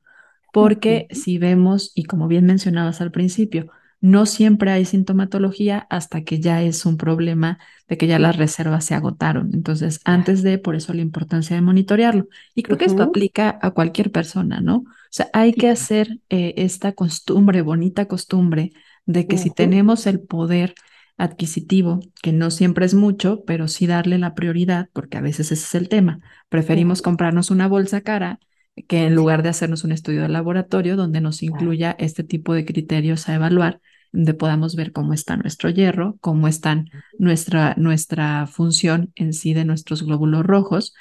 Porque 0.53 1.07
si 1.11 1.37
vemos, 1.37 1.91
y 1.95 2.05
como 2.05 2.29
bien 2.29 2.45
mencionabas 2.45 3.01
al 3.01 3.11
principio, 3.11 3.73
no 4.01 4.25
siempre 4.25 4.71
hay 4.71 4.85
sintomatología 4.85 5.85
hasta 5.89 6.23
que 6.23 6.39
ya 6.39 6.63
es 6.63 6.85
un 6.87 6.97
problema 6.97 7.59
de 7.87 7.97
que 7.97 8.07
ya 8.07 8.17
las 8.17 8.35
reservas 8.35 8.83
se 8.83 8.95
agotaron. 8.95 9.51
Entonces, 9.53 10.01
antes 10.05 10.41
de, 10.41 10.57
por 10.57 10.75
eso 10.75 10.93
la 10.93 11.01
importancia 11.01 11.55
de 11.55 11.61
monitorearlo. 11.61 12.27
Y 12.55 12.63
creo 12.63 12.79
que 12.79 12.85
esto 12.85 13.03
aplica 13.03 13.59
a 13.61 13.71
cualquier 13.71 14.11
persona, 14.11 14.59
¿no? 14.59 14.77
O 14.77 14.85
sea, 15.11 15.29
hay 15.33 15.53
que 15.53 15.69
hacer 15.69 16.19
eh, 16.29 16.55
esta 16.57 16.93
costumbre, 16.93 17.61
bonita 17.61 18.07
costumbre, 18.07 18.71
de 19.05 19.27
que 19.27 19.37
si 19.37 19.51
tenemos 19.51 20.07
el 20.07 20.19
poder 20.19 20.73
adquisitivo, 21.17 21.99
que 22.23 22.33
no 22.33 22.49
siempre 22.49 22.85
es 22.85 22.95
mucho, 22.95 23.43
pero 23.45 23.67
sí 23.67 23.85
darle 23.85 24.17
la 24.17 24.33
prioridad, 24.33 24.89
porque 24.93 25.17
a 25.17 25.21
veces 25.21 25.51
ese 25.51 25.63
es 25.65 25.75
el 25.75 25.89
tema. 25.89 26.21
Preferimos 26.49 27.03
comprarnos 27.03 27.51
una 27.51 27.67
bolsa 27.67 28.01
cara 28.01 28.39
que 28.87 29.05
en 29.05 29.15
lugar 29.15 29.43
de 29.43 29.49
hacernos 29.49 29.83
un 29.83 29.91
estudio 29.91 30.21
de 30.23 30.29
laboratorio 30.29 30.95
donde 30.95 31.21
nos 31.21 31.43
incluya 31.43 31.95
este 31.99 32.23
tipo 32.23 32.53
de 32.53 32.65
criterios 32.65 33.29
a 33.29 33.35
evaluar, 33.35 33.81
donde 34.11 34.33
podamos 34.33 34.75
ver 34.75 34.91
cómo 34.91 35.13
está 35.13 35.37
nuestro 35.37 35.69
hierro, 35.69 36.17
cómo 36.21 36.47
está 36.47 36.83
nuestra, 37.17 37.75
nuestra 37.77 38.47
función 38.47 39.11
en 39.15 39.33
sí 39.33 39.53
de 39.53 39.65
nuestros 39.65 40.03
glóbulos 40.03 40.45
rojos. 40.45 40.93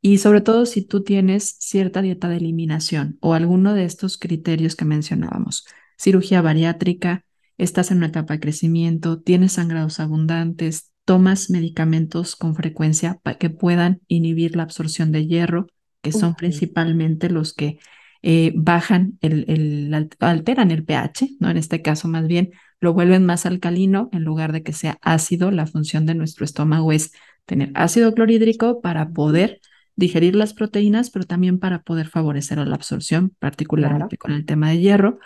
Y 0.00 0.18
sobre 0.18 0.40
todo 0.40 0.66
si 0.66 0.82
tú 0.86 1.02
tienes 1.02 1.56
cierta 1.58 2.02
dieta 2.02 2.28
de 2.28 2.36
eliminación 2.36 3.18
o 3.20 3.34
alguno 3.34 3.74
de 3.74 3.84
estos 3.84 4.18
criterios 4.18 4.76
que 4.76 4.84
mencionábamos, 4.84 5.66
cirugía 5.98 6.42
bariátrica, 6.42 7.24
estás 7.56 7.90
en 7.90 7.98
una 7.98 8.06
etapa 8.06 8.34
de 8.34 8.40
crecimiento, 8.40 9.20
tienes 9.20 9.52
sangrados 9.52 9.98
abundantes, 9.98 10.92
tomas 11.04 11.50
medicamentos 11.50 12.36
con 12.36 12.54
frecuencia 12.54 13.18
para 13.22 13.38
que 13.38 13.50
puedan 13.50 14.02
inhibir 14.08 14.54
la 14.56 14.62
absorción 14.62 15.10
de 15.10 15.26
hierro, 15.26 15.66
que 16.02 16.12
son 16.12 16.34
principalmente 16.34 17.30
los 17.30 17.54
que 17.54 17.78
eh, 18.22 18.52
bajan, 18.56 19.18
el, 19.20 19.44
el, 19.48 20.08
alteran 20.18 20.70
el 20.70 20.84
pH, 20.84 21.36
¿no? 21.40 21.50
En 21.50 21.56
este 21.56 21.82
caso 21.82 22.08
más 22.08 22.26
bien 22.26 22.50
lo 22.80 22.92
vuelven 22.92 23.26
más 23.26 23.46
alcalino 23.46 24.08
en 24.12 24.24
lugar 24.24 24.52
de 24.52 24.62
que 24.62 24.72
sea 24.72 24.98
ácido. 25.02 25.50
La 25.50 25.66
función 25.66 26.06
de 26.06 26.14
nuestro 26.14 26.44
estómago 26.44 26.92
es 26.92 27.12
tener 27.46 27.70
ácido 27.74 28.12
clorhídrico 28.14 28.80
para 28.80 29.10
poder 29.10 29.60
digerir 29.96 30.36
las 30.36 30.54
proteínas, 30.54 31.10
pero 31.10 31.24
también 31.24 31.58
para 31.58 31.82
poder 31.82 32.06
favorecer 32.08 32.58
la 32.58 32.74
absorción, 32.74 33.34
particularmente 33.38 34.16
con 34.16 34.32
el 34.32 34.44
tema 34.44 34.70
de 34.70 34.78
hierro. 34.78 35.18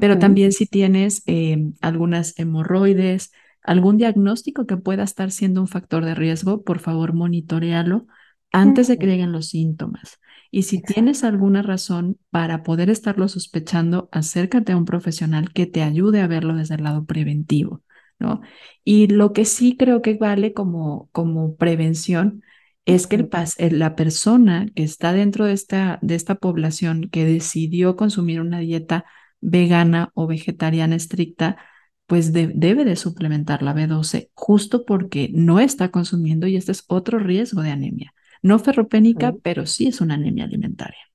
Pero 0.00 0.18
también 0.18 0.52
si 0.52 0.66
tienes 0.66 1.22
eh, 1.26 1.56
algunas 1.80 2.38
hemorroides, 2.38 3.32
algún 3.62 3.96
diagnóstico 3.96 4.66
que 4.66 4.76
pueda 4.76 5.02
estar 5.02 5.30
siendo 5.30 5.62
un 5.62 5.68
factor 5.68 6.04
de 6.04 6.14
riesgo, 6.14 6.62
por 6.62 6.78
favor 6.78 7.14
monitorealo 7.14 8.06
antes 8.52 8.88
de 8.88 8.98
que 8.98 9.06
lleguen 9.06 9.32
los 9.32 9.48
síntomas. 9.48 10.18
Y 10.50 10.62
si 10.62 10.80
tienes 10.82 11.24
alguna 11.24 11.62
razón 11.62 12.18
para 12.30 12.62
poder 12.62 12.90
estarlo 12.90 13.28
sospechando, 13.28 14.08
acércate 14.12 14.72
a 14.72 14.76
un 14.76 14.84
profesional 14.84 15.52
que 15.52 15.66
te 15.66 15.82
ayude 15.82 16.20
a 16.20 16.26
verlo 16.26 16.54
desde 16.54 16.76
el 16.76 16.84
lado 16.84 17.04
preventivo, 17.04 17.82
¿no? 18.18 18.40
Y 18.84 19.08
lo 19.08 19.32
que 19.32 19.44
sí 19.44 19.76
creo 19.76 20.02
que 20.02 20.14
vale 20.14 20.54
como, 20.54 21.08
como 21.12 21.56
prevención 21.56 22.42
es 22.86 23.06
que 23.06 23.16
el, 23.16 23.78
la 23.78 23.94
persona 23.96 24.66
que 24.74 24.82
está 24.82 25.12
dentro 25.12 25.44
de 25.44 25.52
esta, 25.52 25.98
de 26.00 26.14
esta 26.14 26.36
población 26.36 27.10
que 27.10 27.26
decidió 27.26 27.96
consumir 27.96 28.40
una 28.40 28.60
dieta 28.60 29.04
vegana 29.40 30.10
o 30.14 30.26
vegetariana 30.26 30.96
estricta, 30.96 31.58
pues 32.06 32.32
debe 32.32 32.84
de 32.86 32.96
suplementar 32.96 33.62
la 33.62 33.74
B12 33.74 34.30
justo 34.34 34.86
porque 34.86 35.30
no 35.34 35.60
está 35.60 35.90
consumiendo 35.90 36.46
y 36.46 36.56
este 36.56 36.72
es 36.72 36.84
otro 36.88 37.18
riesgo 37.18 37.60
de 37.62 37.70
anemia. 37.70 38.14
No 38.42 38.58
ferropénica, 38.58 39.34
pero 39.42 39.66
sí 39.66 39.88
es 39.88 40.00
una 40.00 40.14
anemia 40.14 40.44
alimentaria. 40.44 41.08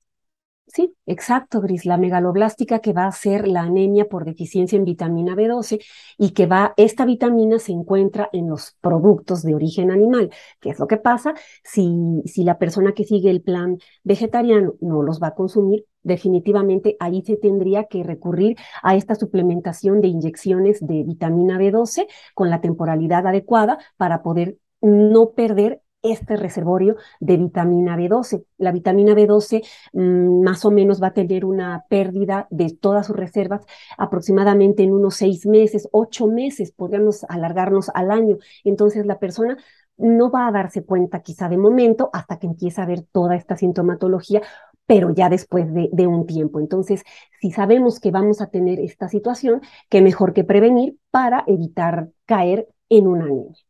Sí, 0.74 0.92
exacto, 1.06 1.60
Gris, 1.60 1.86
la 1.86 1.98
megaloblástica 1.98 2.80
que 2.80 2.92
va 2.92 3.06
a 3.06 3.12
ser 3.12 3.46
la 3.46 3.60
anemia 3.62 4.06
por 4.08 4.24
deficiencia 4.24 4.76
en 4.76 4.84
vitamina 4.84 5.36
B12 5.36 5.78
y 6.18 6.30
que 6.32 6.46
va, 6.46 6.74
esta 6.76 7.04
vitamina 7.04 7.60
se 7.60 7.70
encuentra 7.70 8.28
en 8.32 8.48
los 8.48 8.76
productos 8.80 9.44
de 9.44 9.54
origen 9.54 9.92
animal. 9.92 10.30
¿Qué 10.58 10.70
es 10.70 10.80
lo 10.80 10.88
que 10.88 10.96
pasa? 10.96 11.34
Si, 11.62 12.22
si 12.26 12.42
la 12.42 12.58
persona 12.58 12.90
que 12.92 13.04
sigue 13.04 13.30
el 13.30 13.40
plan 13.40 13.78
vegetariano 14.02 14.74
no 14.80 15.02
los 15.02 15.22
va 15.22 15.28
a 15.28 15.34
consumir, 15.36 15.86
definitivamente 16.02 16.96
ahí 16.98 17.22
se 17.24 17.36
tendría 17.36 17.84
que 17.84 18.02
recurrir 18.02 18.56
a 18.82 18.96
esta 18.96 19.14
suplementación 19.14 20.00
de 20.00 20.08
inyecciones 20.08 20.84
de 20.84 21.04
vitamina 21.04 21.56
B12 21.56 22.08
con 22.34 22.50
la 22.50 22.60
temporalidad 22.60 23.28
adecuada 23.28 23.78
para 23.96 24.22
poder 24.22 24.58
no 24.80 25.30
perder 25.34 25.83
este 26.04 26.36
reservorio 26.36 26.96
de 27.18 27.36
vitamina 27.36 27.96
B12. 27.96 28.44
La 28.58 28.70
vitamina 28.70 29.14
B12 29.14 29.64
mm, 29.92 30.42
más 30.44 30.64
o 30.64 30.70
menos 30.70 31.02
va 31.02 31.08
a 31.08 31.14
tener 31.14 31.44
una 31.44 31.84
pérdida 31.88 32.46
de 32.50 32.70
todas 32.70 33.06
sus 33.06 33.16
reservas 33.16 33.62
aproximadamente 33.98 34.84
en 34.84 34.92
unos 34.92 35.16
seis 35.16 35.46
meses, 35.46 35.88
ocho 35.90 36.28
meses, 36.28 36.70
podríamos 36.70 37.24
alargarnos 37.28 37.90
al 37.94 38.10
año. 38.10 38.36
Entonces 38.62 39.06
la 39.06 39.18
persona 39.18 39.56
no 39.96 40.30
va 40.30 40.46
a 40.48 40.52
darse 40.52 40.84
cuenta 40.84 41.22
quizá 41.22 41.48
de 41.48 41.58
momento 41.58 42.10
hasta 42.12 42.38
que 42.38 42.46
empieza 42.46 42.82
a 42.82 42.86
ver 42.86 43.02
toda 43.02 43.36
esta 43.36 43.56
sintomatología, 43.56 44.42
pero 44.86 45.10
ya 45.14 45.28
después 45.28 45.66
de, 45.72 46.06
un 46.06 46.26
tiempo. 46.26 46.60
Entonces, 46.60 47.02
si 47.40 47.50
sabemos 47.52 48.00
que 48.00 48.10
vamos 48.10 48.40
a 48.40 48.48
tener 48.48 48.80
esta 48.80 49.08
situación, 49.08 49.62
qué 49.88 50.02
mejor 50.02 50.34
que 50.34 50.44
prevenir 50.44 50.98
para 51.10 51.44
evitar 51.46 52.10
caer 52.26 52.68
en 52.88 53.06
una 53.06 53.24
anemia. 53.24 53.63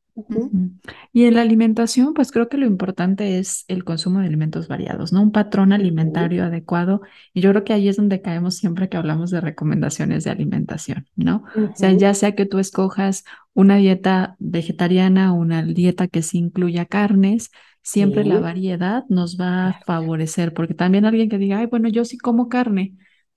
Y 1.12 1.24
en 1.24 1.34
la 1.34 1.42
alimentación, 1.42 2.14
pues 2.14 2.30
creo 2.30 2.48
que 2.48 2.56
lo 2.56 2.66
importante 2.66 3.38
es 3.38 3.64
el 3.68 3.84
consumo 3.84 4.20
de 4.20 4.26
alimentos 4.26 4.68
variados, 4.68 5.12
¿no? 5.12 5.20
Un 5.20 5.32
patrón 5.32 5.72
alimentario 5.72 6.44
adecuado. 6.44 7.02
Y 7.32 7.40
yo 7.40 7.50
creo 7.50 7.64
que 7.64 7.72
ahí 7.72 7.88
es 7.88 7.96
donde 7.96 8.22
caemos 8.22 8.54
siempre 8.56 8.88
que 8.88 8.96
hablamos 8.96 9.30
de 9.30 9.40
recomendaciones 9.40 10.24
de 10.24 10.30
alimentación, 10.30 11.06
¿no? 11.16 11.44
O 11.56 11.76
sea, 11.76 11.92
ya 11.92 12.14
sea 12.14 12.34
que 12.34 12.46
tú 12.46 12.58
escojas 12.58 13.24
una 13.54 13.76
dieta 13.76 14.36
vegetariana 14.38 15.32
o 15.32 15.36
una 15.36 15.62
dieta 15.64 16.06
que 16.06 16.22
sí 16.22 16.38
incluya 16.38 16.86
carnes, 16.86 17.50
siempre 17.82 18.24
la 18.24 18.38
variedad 18.40 19.04
nos 19.08 19.38
va 19.38 19.68
a 19.68 19.80
favorecer, 19.84 20.54
porque 20.54 20.74
también 20.74 21.04
alguien 21.04 21.28
que 21.28 21.38
diga, 21.38 21.58
ay, 21.58 21.66
bueno, 21.66 21.88
yo 21.88 22.04
sí 22.04 22.18
como 22.18 22.48
carne, 22.48 22.94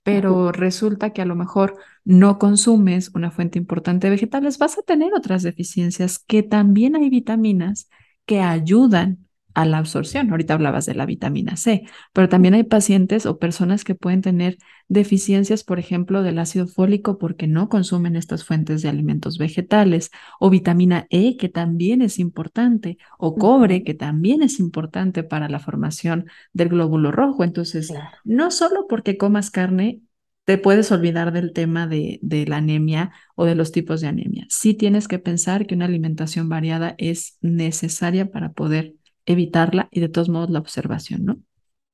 pero 0.08 0.52
resulta 0.52 1.10
que 1.10 1.20
a 1.20 1.26
lo 1.26 1.36
mejor 1.36 1.76
no 2.02 2.38
consumes 2.38 3.10
una 3.14 3.30
fuente 3.30 3.58
importante 3.58 4.06
de 4.06 4.12
vegetales, 4.12 4.56
vas 4.56 4.78
a 4.78 4.82
tener 4.82 5.12
otras 5.12 5.42
deficiencias 5.42 6.18
que 6.18 6.42
también 6.42 6.96
hay 6.96 7.10
vitaminas 7.10 7.90
que 8.24 8.40
ayudan 8.40 9.27
a 9.54 9.64
la 9.64 9.78
absorción. 9.78 10.30
Ahorita 10.30 10.54
hablabas 10.54 10.86
de 10.86 10.94
la 10.94 11.06
vitamina 11.06 11.56
C, 11.56 11.84
pero 12.12 12.28
también 12.28 12.54
hay 12.54 12.64
pacientes 12.64 13.26
o 13.26 13.38
personas 13.38 13.84
que 13.84 13.94
pueden 13.94 14.22
tener 14.22 14.58
deficiencias, 14.88 15.64
por 15.64 15.78
ejemplo, 15.78 16.22
del 16.22 16.38
ácido 16.38 16.66
fólico 16.66 17.18
porque 17.18 17.46
no 17.46 17.68
consumen 17.68 18.16
estas 18.16 18.44
fuentes 18.44 18.82
de 18.82 18.88
alimentos 18.88 19.38
vegetales, 19.38 20.10
o 20.40 20.50
vitamina 20.50 21.06
E, 21.10 21.36
que 21.36 21.48
también 21.48 22.02
es 22.02 22.18
importante, 22.18 22.98
o 23.18 23.34
cobre, 23.34 23.84
que 23.84 23.94
también 23.94 24.42
es 24.42 24.60
importante 24.60 25.22
para 25.22 25.48
la 25.48 25.58
formación 25.58 26.26
del 26.52 26.68
glóbulo 26.68 27.10
rojo. 27.10 27.44
Entonces, 27.44 27.92
no 28.24 28.50
solo 28.50 28.86
porque 28.88 29.16
comas 29.16 29.50
carne 29.50 30.02
te 30.44 30.56
puedes 30.56 30.90
olvidar 30.92 31.30
del 31.30 31.52
tema 31.52 31.86
de, 31.86 32.18
de, 32.22 32.46
la 32.46 32.56
anemia 32.56 33.12
o 33.34 33.44
de 33.44 33.54
los 33.54 33.70
tipos 33.70 34.00
de 34.00 34.06
anemia. 34.06 34.46
Sí 34.48 34.72
tienes 34.72 35.06
que 35.06 35.18
pensar 35.18 35.66
que 35.66 35.74
una 35.74 35.84
alimentación 35.84 36.48
variada 36.48 36.94
es 36.96 37.36
necesaria 37.42 38.30
para 38.30 38.52
poder 38.54 38.94
evitarla 39.28 39.88
y 39.90 40.00
de 40.00 40.08
todos 40.08 40.28
modos 40.28 40.50
la 40.50 40.58
observación, 40.58 41.24
¿no? 41.24 41.36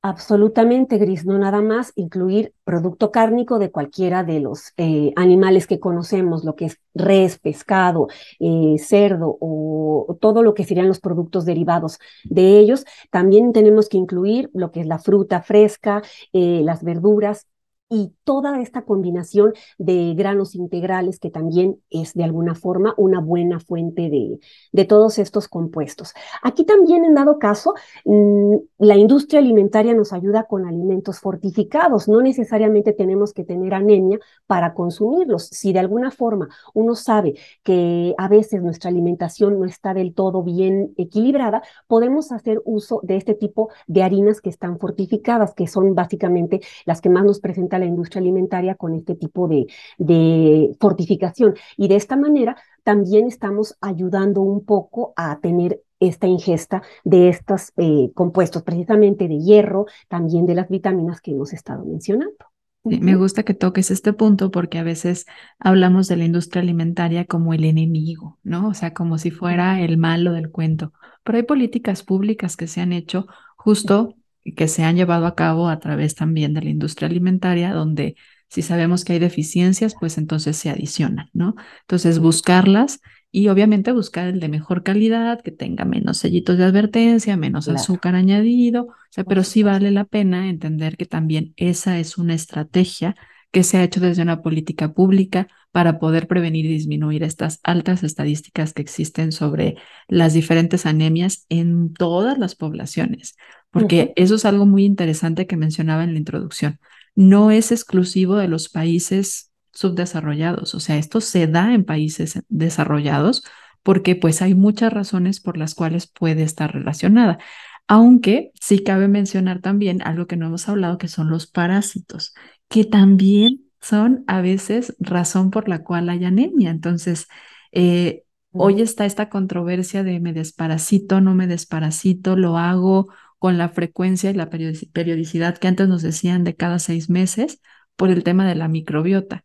Absolutamente, 0.07 0.99
Gris, 0.99 1.24
no 1.24 1.39
nada 1.39 1.62
más 1.62 1.93
incluir 1.97 2.53
producto 2.64 3.11
cárnico 3.11 3.59
de 3.59 3.70
cualquiera 3.70 4.22
de 4.22 4.39
los 4.39 4.74
eh, 4.76 5.14
animales 5.16 5.66
que 5.66 5.80
conocemos, 5.80 6.45
lo 6.45 6.57
que 6.57 6.66
es 6.66 6.78
res, 6.93 7.39
pescado, 7.39 8.09
eh, 8.39 8.76
cerdo 8.78 9.39
o 9.41 10.18
todo 10.20 10.43
lo 10.43 10.53
que 10.53 10.64
serían 10.64 10.89
los 10.89 11.01
productos 11.01 11.47
derivados 11.47 11.99
de 12.24 12.59
ellos. 12.59 12.85
También 13.11 13.55
tenemos 13.55 13.89
que 13.89 13.97
incluir 13.97 14.51
lo 14.53 14.72
que 14.72 14.80
es 14.80 14.87
la 14.87 14.99
fruta 14.99 15.41
fresca, 15.41 16.03
eh, 16.35 16.61
las 16.62 16.85
verduras 16.85 17.47
y 17.91 18.12
toda 18.24 18.61
esta 18.61 18.82
combinación 18.82 19.53
de 19.78 20.14
granos 20.14 20.55
integrales 20.55 21.18
que 21.20 21.30
también 21.30 21.76
es 21.91 22.14
de 22.14 22.24
alguna 22.24 22.55
forma 22.55 22.95
una 22.97 23.20
buena 23.20 23.61
fuente 23.61 24.09
de, 24.09 24.41
de 24.72 24.85
todos 24.85 25.18
estos 25.18 25.49
compuestos. 25.49 26.14
Aquí 26.43 26.64
también 26.64 27.05
en 27.05 27.14
dado 27.14 27.39
caso, 27.39 27.74
mm, 28.05 28.55
la 28.78 28.97
industria 28.97 29.41
alimentaria 29.41 29.95
nos 29.95 30.12
ayuda 30.12 30.45
con 30.45 30.66
alimentos 30.66 31.20
fortificados. 31.20 32.09
No 32.09 32.20
necesariamente 32.22 32.93
tenemos 32.93 33.32
que 33.32 33.45
tener 33.45 33.74
anemia 33.74 34.18
para 34.47 34.74
consumirlos. 34.74 35.47
Si 35.49 35.72
de 35.72 35.80
alguna 35.80 36.11
forma 36.11 36.49
uno 36.72 36.95
sabe 36.95 37.35
que 37.62 38.14
a 38.16 38.28
veces 38.28 38.62
nuestra 38.62 38.91
alimentación 38.91 39.59
no 39.59 39.66
está 39.66 39.95
del 39.95 40.14
todo 40.14 40.43
bien 40.43 40.95
equilibrada, 40.97 41.62
podemos 41.87 42.32
hacer 42.32 42.62
uso 42.64 43.01
de 43.03 43.16
este 43.16 43.35
tipo 43.35 43.70
de 43.87 44.03
harinas 44.03 44.41
que 44.41 44.51
están 44.51 44.78
fortificadas, 44.78 45.55
que 45.55 45.66
son 45.66 45.95
básicamente 45.95 46.61
las 46.87 47.01
que 47.01 47.11
más 47.11 47.24
nos 47.24 47.41
presentan 47.41 47.80
la 47.80 47.84
industria 47.87 48.20
alimentaria 48.20 48.74
con 48.74 48.95
este 48.95 49.14
tipo 49.14 49.49
de, 49.49 49.66
de 49.99 50.76
fortificación. 50.80 51.55
Y 51.76 51.89
de 51.89 51.97
esta 51.97 52.16
manera 52.16 52.57
también 52.82 53.26
estamos 53.26 53.76
ayudando 53.80 54.43
un 54.43 54.64
poco 54.64 55.12
a 55.16 55.41
tener 55.41 55.80
esta 56.01 56.26
ingesta 56.26 56.82
de 57.05 57.28
estos 57.28 57.72
eh, 57.76 58.11
compuestos, 58.14 58.62
precisamente 58.62 59.28
de 59.28 59.39
hierro, 59.39 59.87
también 60.09 60.47
de 60.47 60.55
las 60.55 60.68
vitaminas 60.68 61.20
que 61.20 61.32
hemos 61.32 61.53
estado 61.53 61.85
mencionando. 61.85 62.37
me 62.85 63.16
gusta 63.16 63.43
que 63.43 63.55
toques 63.55 63.91
este 63.91 64.12
punto 64.12 64.51
porque 64.51 64.78
a 64.78 64.82
veces 64.82 65.26
hablamos 65.59 66.09
de 66.09 66.16
la 66.16 66.24
industria 66.24 66.62
alimentaria 66.62 67.24
como 67.24 67.55
el 67.55 67.64
enemigo, 67.64 68.39
¿no? 68.43 68.68
O 68.68 68.74
sea, 68.74 68.93
como 68.93 69.18
si 69.18 69.30
fuera 69.30 69.80
el 69.80 69.97
malo 69.97 70.32
del 70.32 70.51
cuento. 70.51 70.93
Pero 71.22 71.39
hay 71.39 71.45
políticas 71.45 72.03
públicas 72.03 72.57
que 72.57 72.66
se 72.66 72.82
han 72.82 72.93
hecho 72.93 73.26
justo 73.57 74.14
que 74.57 74.68
se 74.68 74.84
han 74.84 74.97
llevado 74.97 75.26
a 75.26 75.34
cabo 75.34 75.68
a 75.68 75.80
través 75.80 76.14
también 76.14 76.55
de 76.55 76.62
la 76.62 76.70
industria 76.70 77.09
alimentaria, 77.09 77.72
donde 77.72 78.16
si 78.49 78.62
sabemos 78.62 79.05
que 79.05 79.14
hay 79.14 79.18
deficiencias, 79.18 79.95
pues 79.99 80.18
entonces 80.18 80.57
se 80.57 80.70
adicionan, 80.70 81.28
¿no? 81.32 81.55
Entonces 81.82 82.18
buscarlas 82.18 83.01
y 83.32 83.49
obviamente 83.49 83.90
buscar 83.90 84.28
el 84.28 84.38
de 84.38 84.49
mejor 84.49 84.84
calidad, 84.84 85.40
que 85.40 85.51
tenga 85.51 85.84
menos 85.84 86.18
sellitos 86.18 86.57
de 86.57 86.64
advertencia, 86.64 87.36
menos 87.36 87.68
azúcar 87.68 88.14
añadido, 88.14 88.84
o 88.84 88.95
sea, 89.11 89.24
pero 89.24 89.42
sí 89.42 89.64
vale 89.64 89.90
la 89.90 90.05
pena 90.05 90.49
entender 90.49 90.97
que 90.97 91.05
también 91.05 91.53
esa 91.57 91.99
es 91.99 92.16
una 92.16 92.34
estrategia 92.34 93.16
que 93.51 93.64
se 93.64 93.78
ha 93.78 93.82
hecho 93.82 94.01
desde 94.01 94.22
una 94.22 94.42
política 94.42 94.92
pública 94.92 95.49
para 95.72 95.99
poder 95.99 96.28
prevenir 96.28 96.66
y 96.66 96.68
disminuir 96.68 97.24
estas 97.24 97.59
altas 97.64 98.05
estadísticas 98.05 98.72
que 98.72 98.82
existen 98.82 99.32
sobre 99.32 99.76
las 100.07 100.32
diferentes 100.32 100.86
anemias 100.86 101.47
en 101.49 101.92
todas 101.92 102.38
las 102.38 102.55
poblaciones, 102.55 103.36
porque 103.74 104.12
eso 104.16 104.36
es 104.36 104.46
algo 104.46 104.64
muy 104.64 104.84
interesante 104.84 105.46
que 105.46 105.58
mencionaba 105.58 106.04
en 106.04 106.12
la 106.14 106.18
introducción. 106.18 106.78
No 107.14 107.50
es 107.50 107.72
exclusivo 107.72 108.36
de 108.36 108.48
los 108.48 108.70
países 108.70 109.52
subdesarrollados, 109.72 110.74
o 110.74 110.80
sea, 110.80 110.96
esto 110.96 111.20
se 111.20 111.46
da 111.46 111.74
en 111.74 111.84
países 111.84 112.40
desarrollados 112.48 113.44
porque 113.82 114.16
pues 114.16 114.40
hay 114.40 114.54
muchas 114.54 114.92
razones 114.92 115.40
por 115.40 115.58
las 115.58 115.74
cuales 115.74 116.06
puede 116.06 116.42
estar 116.42 116.72
relacionada. 116.72 117.38
Aunque 117.86 118.52
sí 118.58 118.82
cabe 118.82 119.08
mencionar 119.08 119.60
también 119.60 120.00
algo 120.00 120.26
que 120.26 120.36
no 120.36 120.46
hemos 120.46 120.68
hablado, 120.70 120.96
que 120.96 121.08
son 121.08 121.28
los 121.28 121.46
parásitos 121.46 122.32
que 122.68 122.84
también 122.84 123.60
son 123.80 124.24
a 124.26 124.40
veces 124.40 124.96
razón 124.98 125.50
por 125.50 125.68
la 125.68 125.84
cual 125.84 126.08
hay 126.08 126.24
anemia. 126.24 126.70
Entonces, 126.70 127.28
eh, 127.72 128.24
hoy 128.52 128.80
está 128.82 129.06
esta 129.06 129.28
controversia 129.28 130.02
de 130.02 130.20
me 130.20 130.32
desparasito, 130.32 131.20
no 131.20 131.34
me 131.34 131.46
desparasito, 131.46 132.36
lo 132.36 132.56
hago 132.58 133.08
con 133.45 133.59
la 133.59 133.68
frecuencia 133.68 134.30
y 134.30 134.32
la 134.32 134.49
periodicidad 134.49 135.59
que 135.59 135.68
antes 135.68 135.86
nos 135.86 136.01
decían 136.01 136.45
de 136.45 136.57
cada 136.57 136.78
seis 136.78 137.11
meses 137.11 137.61
por 137.95 138.09
el 138.09 138.24
tema 138.24 138.49
de 138.49 138.55
la 138.55 138.68
microbiota. 138.68 139.45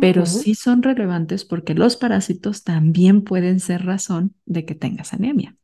Pero 0.00 0.26
sí 0.26 0.56
son 0.56 0.82
relevantes 0.82 1.44
porque 1.44 1.72
los 1.72 1.96
parásitos 1.96 2.64
también 2.64 3.22
pueden 3.22 3.60
ser 3.60 3.86
razón 3.86 4.34
de 4.46 4.64
que 4.64 4.74
tengas 4.74 5.12
anemia. 5.12 5.56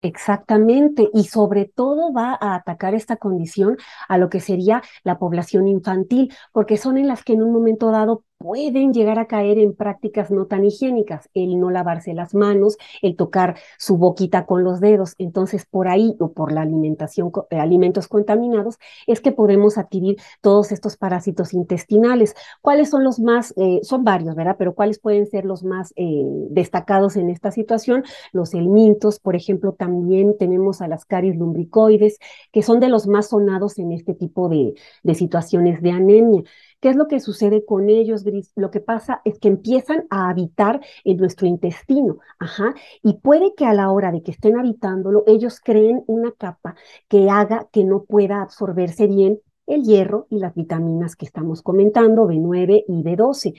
Exactamente, 0.00 1.10
y 1.12 1.24
sobre 1.24 1.66
todo 1.66 2.10
va 2.14 2.38
a 2.40 2.54
atacar 2.54 2.94
esta 2.94 3.16
condición 3.16 3.76
a 4.08 4.16
lo 4.16 4.30
que 4.30 4.40
sería 4.40 4.80
la 5.04 5.18
población 5.18 5.68
infantil, 5.68 6.32
porque 6.52 6.78
son 6.78 6.96
en 6.96 7.06
las 7.06 7.22
que 7.22 7.34
en 7.34 7.42
un 7.42 7.52
momento 7.52 7.90
dado 7.90 8.24
pueden 8.40 8.94
llegar 8.94 9.18
a 9.18 9.26
caer 9.26 9.58
en 9.58 9.74
prácticas 9.74 10.30
no 10.30 10.46
tan 10.46 10.64
higiénicas, 10.64 11.28
el 11.34 11.60
no 11.60 11.70
lavarse 11.70 12.14
las 12.14 12.34
manos, 12.34 12.78
el 13.02 13.14
tocar 13.14 13.58
su 13.78 13.98
boquita 13.98 14.46
con 14.46 14.64
los 14.64 14.80
dedos. 14.80 15.14
Entonces, 15.18 15.66
por 15.66 15.88
ahí 15.88 16.16
o 16.18 16.32
por 16.32 16.50
la 16.50 16.62
alimentación, 16.62 17.32
eh, 17.50 17.58
alimentos 17.58 18.08
contaminados, 18.08 18.78
es 19.06 19.20
que 19.20 19.30
podemos 19.30 19.76
adquirir 19.76 20.16
todos 20.40 20.72
estos 20.72 20.96
parásitos 20.96 21.52
intestinales. 21.52 22.34
¿Cuáles 22.62 22.88
son 22.88 23.04
los 23.04 23.20
más, 23.20 23.52
eh, 23.58 23.80
son 23.82 24.04
varios, 24.04 24.34
¿verdad? 24.34 24.56
Pero 24.58 24.74
¿cuáles 24.74 24.98
pueden 24.98 25.26
ser 25.26 25.44
los 25.44 25.62
más 25.62 25.92
eh, 25.96 26.24
destacados 26.48 27.16
en 27.16 27.28
esta 27.28 27.50
situación? 27.50 28.04
Los 28.32 28.54
helmintos, 28.54 29.20
por 29.20 29.36
ejemplo, 29.36 29.72
también 29.72 30.38
tenemos 30.38 30.80
a 30.80 30.88
las 30.88 31.04
caries 31.04 31.36
lumbricoides, 31.36 32.18
que 32.52 32.62
son 32.62 32.80
de 32.80 32.88
los 32.88 33.06
más 33.06 33.28
sonados 33.28 33.78
en 33.78 33.92
este 33.92 34.14
tipo 34.14 34.48
de, 34.48 34.72
de 35.02 35.14
situaciones 35.14 35.82
de 35.82 35.90
anemia. 35.90 36.42
¿Qué 36.80 36.88
es 36.88 36.96
lo 36.96 37.08
que 37.08 37.20
sucede 37.20 37.64
con 37.64 37.90
ellos, 37.90 38.24
Gris? 38.24 38.52
Lo 38.56 38.70
que 38.70 38.80
pasa 38.80 39.20
es 39.24 39.38
que 39.38 39.48
empiezan 39.48 40.06
a 40.10 40.30
habitar 40.30 40.80
en 41.04 41.18
nuestro 41.18 41.46
intestino, 41.46 42.18
ajá, 42.38 42.74
y 43.02 43.14
puede 43.18 43.54
que 43.54 43.66
a 43.66 43.74
la 43.74 43.90
hora 43.90 44.10
de 44.12 44.22
que 44.22 44.30
estén 44.30 44.58
habitándolo, 44.58 45.22
ellos 45.26 45.60
creen 45.60 46.02
una 46.06 46.32
capa 46.32 46.76
que 47.08 47.28
haga 47.28 47.68
que 47.70 47.84
no 47.84 48.04
pueda 48.04 48.40
absorberse 48.42 49.06
bien 49.06 49.40
el 49.66 49.82
hierro 49.82 50.26
y 50.30 50.38
las 50.38 50.54
vitaminas 50.54 51.16
que 51.16 51.26
estamos 51.26 51.62
comentando, 51.62 52.26
B9 52.26 52.84
y 52.88 53.02
B12. 53.02 53.54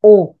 O 0.00 0.36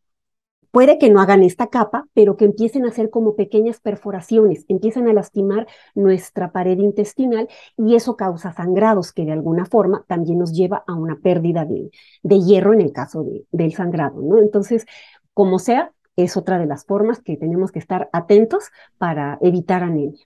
Puede 0.74 0.98
que 0.98 1.08
no 1.08 1.20
hagan 1.20 1.44
esta 1.44 1.68
capa, 1.68 2.08
pero 2.14 2.36
que 2.36 2.46
empiecen 2.46 2.84
a 2.84 2.88
hacer 2.88 3.08
como 3.08 3.36
pequeñas 3.36 3.78
perforaciones, 3.78 4.64
empiezan 4.66 5.06
a 5.06 5.12
lastimar 5.12 5.68
nuestra 5.94 6.50
pared 6.50 6.76
intestinal 6.78 7.46
y 7.76 7.94
eso 7.94 8.16
causa 8.16 8.52
sangrados 8.52 9.12
que 9.12 9.24
de 9.24 9.30
alguna 9.30 9.66
forma 9.66 10.04
también 10.08 10.40
nos 10.40 10.52
lleva 10.52 10.82
a 10.88 10.94
una 10.94 11.20
pérdida 11.20 11.64
de, 11.64 11.92
hierro 12.40 12.74
en 12.74 12.80
el 12.80 12.90
caso 12.90 13.24
del 13.52 13.72
sangrado, 13.72 14.20
¿no? 14.20 14.40
Entonces, 14.40 14.84
como 15.32 15.60
sea, 15.60 15.92
es 16.16 16.36
otra 16.36 16.58
de 16.58 16.66
las 16.66 16.84
formas 16.84 17.22
que 17.22 17.36
tenemos 17.36 17.70
que 17.70 17.78
estar 17.78 18.10
atentos 18.12 18.64
para 18.98 19.38
evitar 19.42 19.84
anemia. 19.84 20.24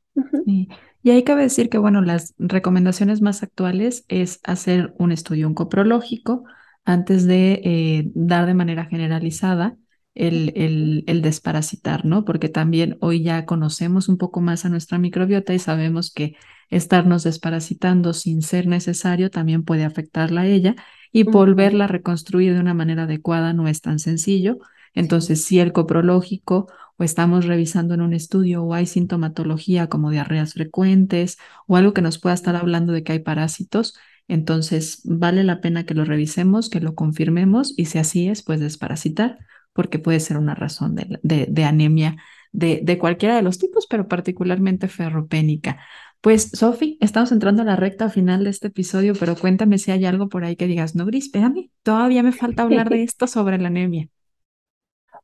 Y 1.03 1.11
ahí 1.11 1.25
cabe 1.25 1.43
decir 1.43 1.69
que, 1.69 1.77
bueno, 1.77 2.01
las 2.01 2.35
recomendaciones 2.39 3.21
más 3.21 3.43
actuales 3.43 4.07
es 4.09 4.41
hacer 4.45 4.95
un 4.99 5.13
estudio 5.13 5.47
oncoprológico 5.47 6.45
antes 6.87 7.27
de 7.27 7.61
eh, 7.65 8.11
dar 8.15 8.47
de 8.47 8.55
manera 8.55 8.87
generalizada 8.87 9.77
el, 10.19 11.05
el, 11.07 11.23
desparasitar, 11.23 12.05
¿no? 12.05 12.25
Porque 12.25 12.49
también 12.49 12.99
hoy 13.01 13.23
ya 13.23 13.47
conocemos 13.47 14.09
un 14.09 14.19
poco 14.19 14.41
más 14.41 14.65
a 14.65 14.69
nuestra 14.69 14.99
microbiota 14.99 15.55
y 15.55 15.59
sabemos 15.59 16.13
que 16.13 16.37
estarnos 16.71 17.23
desparasitando 17.25 18.13
sin 18.13 18.43
ser 18.43 18.67
necesario 18.67 19.31
también 19.31 19.65
puede 19.65 19.85
afectarla 19.85 20.43
a 20.43 20.47
ella 20.47 20.75
y 21.13 21.23
volverla 21.23 21.85
a 21.85 21.89
reconstruir 21.89 22.53
de 22.55 22.61
una 22.61 22.75
manera 22.75 23.05
adecuada 23.05 23.53
no 23.53 23.69
es 23.69 23.81
tan 23.81 23.99
sencillo. 23.99 24.59
Entonces, 24.95 25.45
si 25.45 25.61
el 25.61 25.73
coprológico 25.73 26.67
o 26.97 27.05
estamos 27.05 27.47
revisando 27.47 27.95
en 27.95 28.01
un 28.01 28.13
estudio 28.13 28.65
o 28.65 28.75
hay 28.75 28.87
sintomatología 28.87 29.89
como 29.89 30.11
diarreas 30.11 30.55
frecuentes 30.55 31.39
o 31.67 31.77
algo 31.77 31.95
que 31.95 32.03
nos 32.03 32.19
pueda 32.19 32.35
estar 32.35 32.57
hablando 32.57 32.93
de 32.93 33.05
que 33.05 33.13
hay 33.13 33.21
parásitos, 33.21 33.97
entonces 34.27 35.01
vale 35.05 35.45
la 35.45 35.61
pena 35.61 35.87
que 35.87 35.95
lo 35.95 36.05
revisemos, 36.05 36.69
que 36.69 36.81
lo 36.81 36.95
confirmemos 36.95 37.73
y 37.77 37.87
si 37.87 37.99
así 37.99 38.29
es, 38.29 38.43
pues 38.43 38.61
desparasitar 38.61 39.39
porque 39.79 40.01
puede 40.01 40.19
ser 40.19 40.39
una 40.39 40.57
razón 40.57 40.97
de, 40.97 41.65
anemia 41.65 42.17
de, 42.51 42.81
de, 42.83 42.99
cualquiera 42.99 43.37
de 43.37 43.43
los 43.43 43.61
tipos, 43.61 43.87
pero 43.87 44.09
particularmente 44.09 44.89
ferropénica. 44.89 45.79
Pues, 46.21 46.51
Sofi, 46.53 46.99
estamos 47.01 47.31
entrando 47.31 47.63
a 47.63 47.65
la 47.65 47.77
recta 47.77 48.09
final 48.09 48.43
de 48.43 48.51
este 48.51 48.67
episodio, 48.67 49.13
pero 49.15 49.37
cuéntame 49.37 49.79
si 49.79 49.93
hay 49.93 50.05
algo 50.05 50.29
por 50.29 50.43
ahí 50.43 50.57
que 50.57 50.67
digas, 50.67 50.97
no, 50.97 51.07
Gris, 51.07 51.27
espérame, 51.27 51.71
todavía 51.85 52.25
me 52.25 52.33
falta 52.33 52.65
hablar 52.65 52.89
de 52.89 53.03
esto 53.05 53.29
sobre 53.29 53.57
la 53.59 53.69
anemia. 53.69 54.09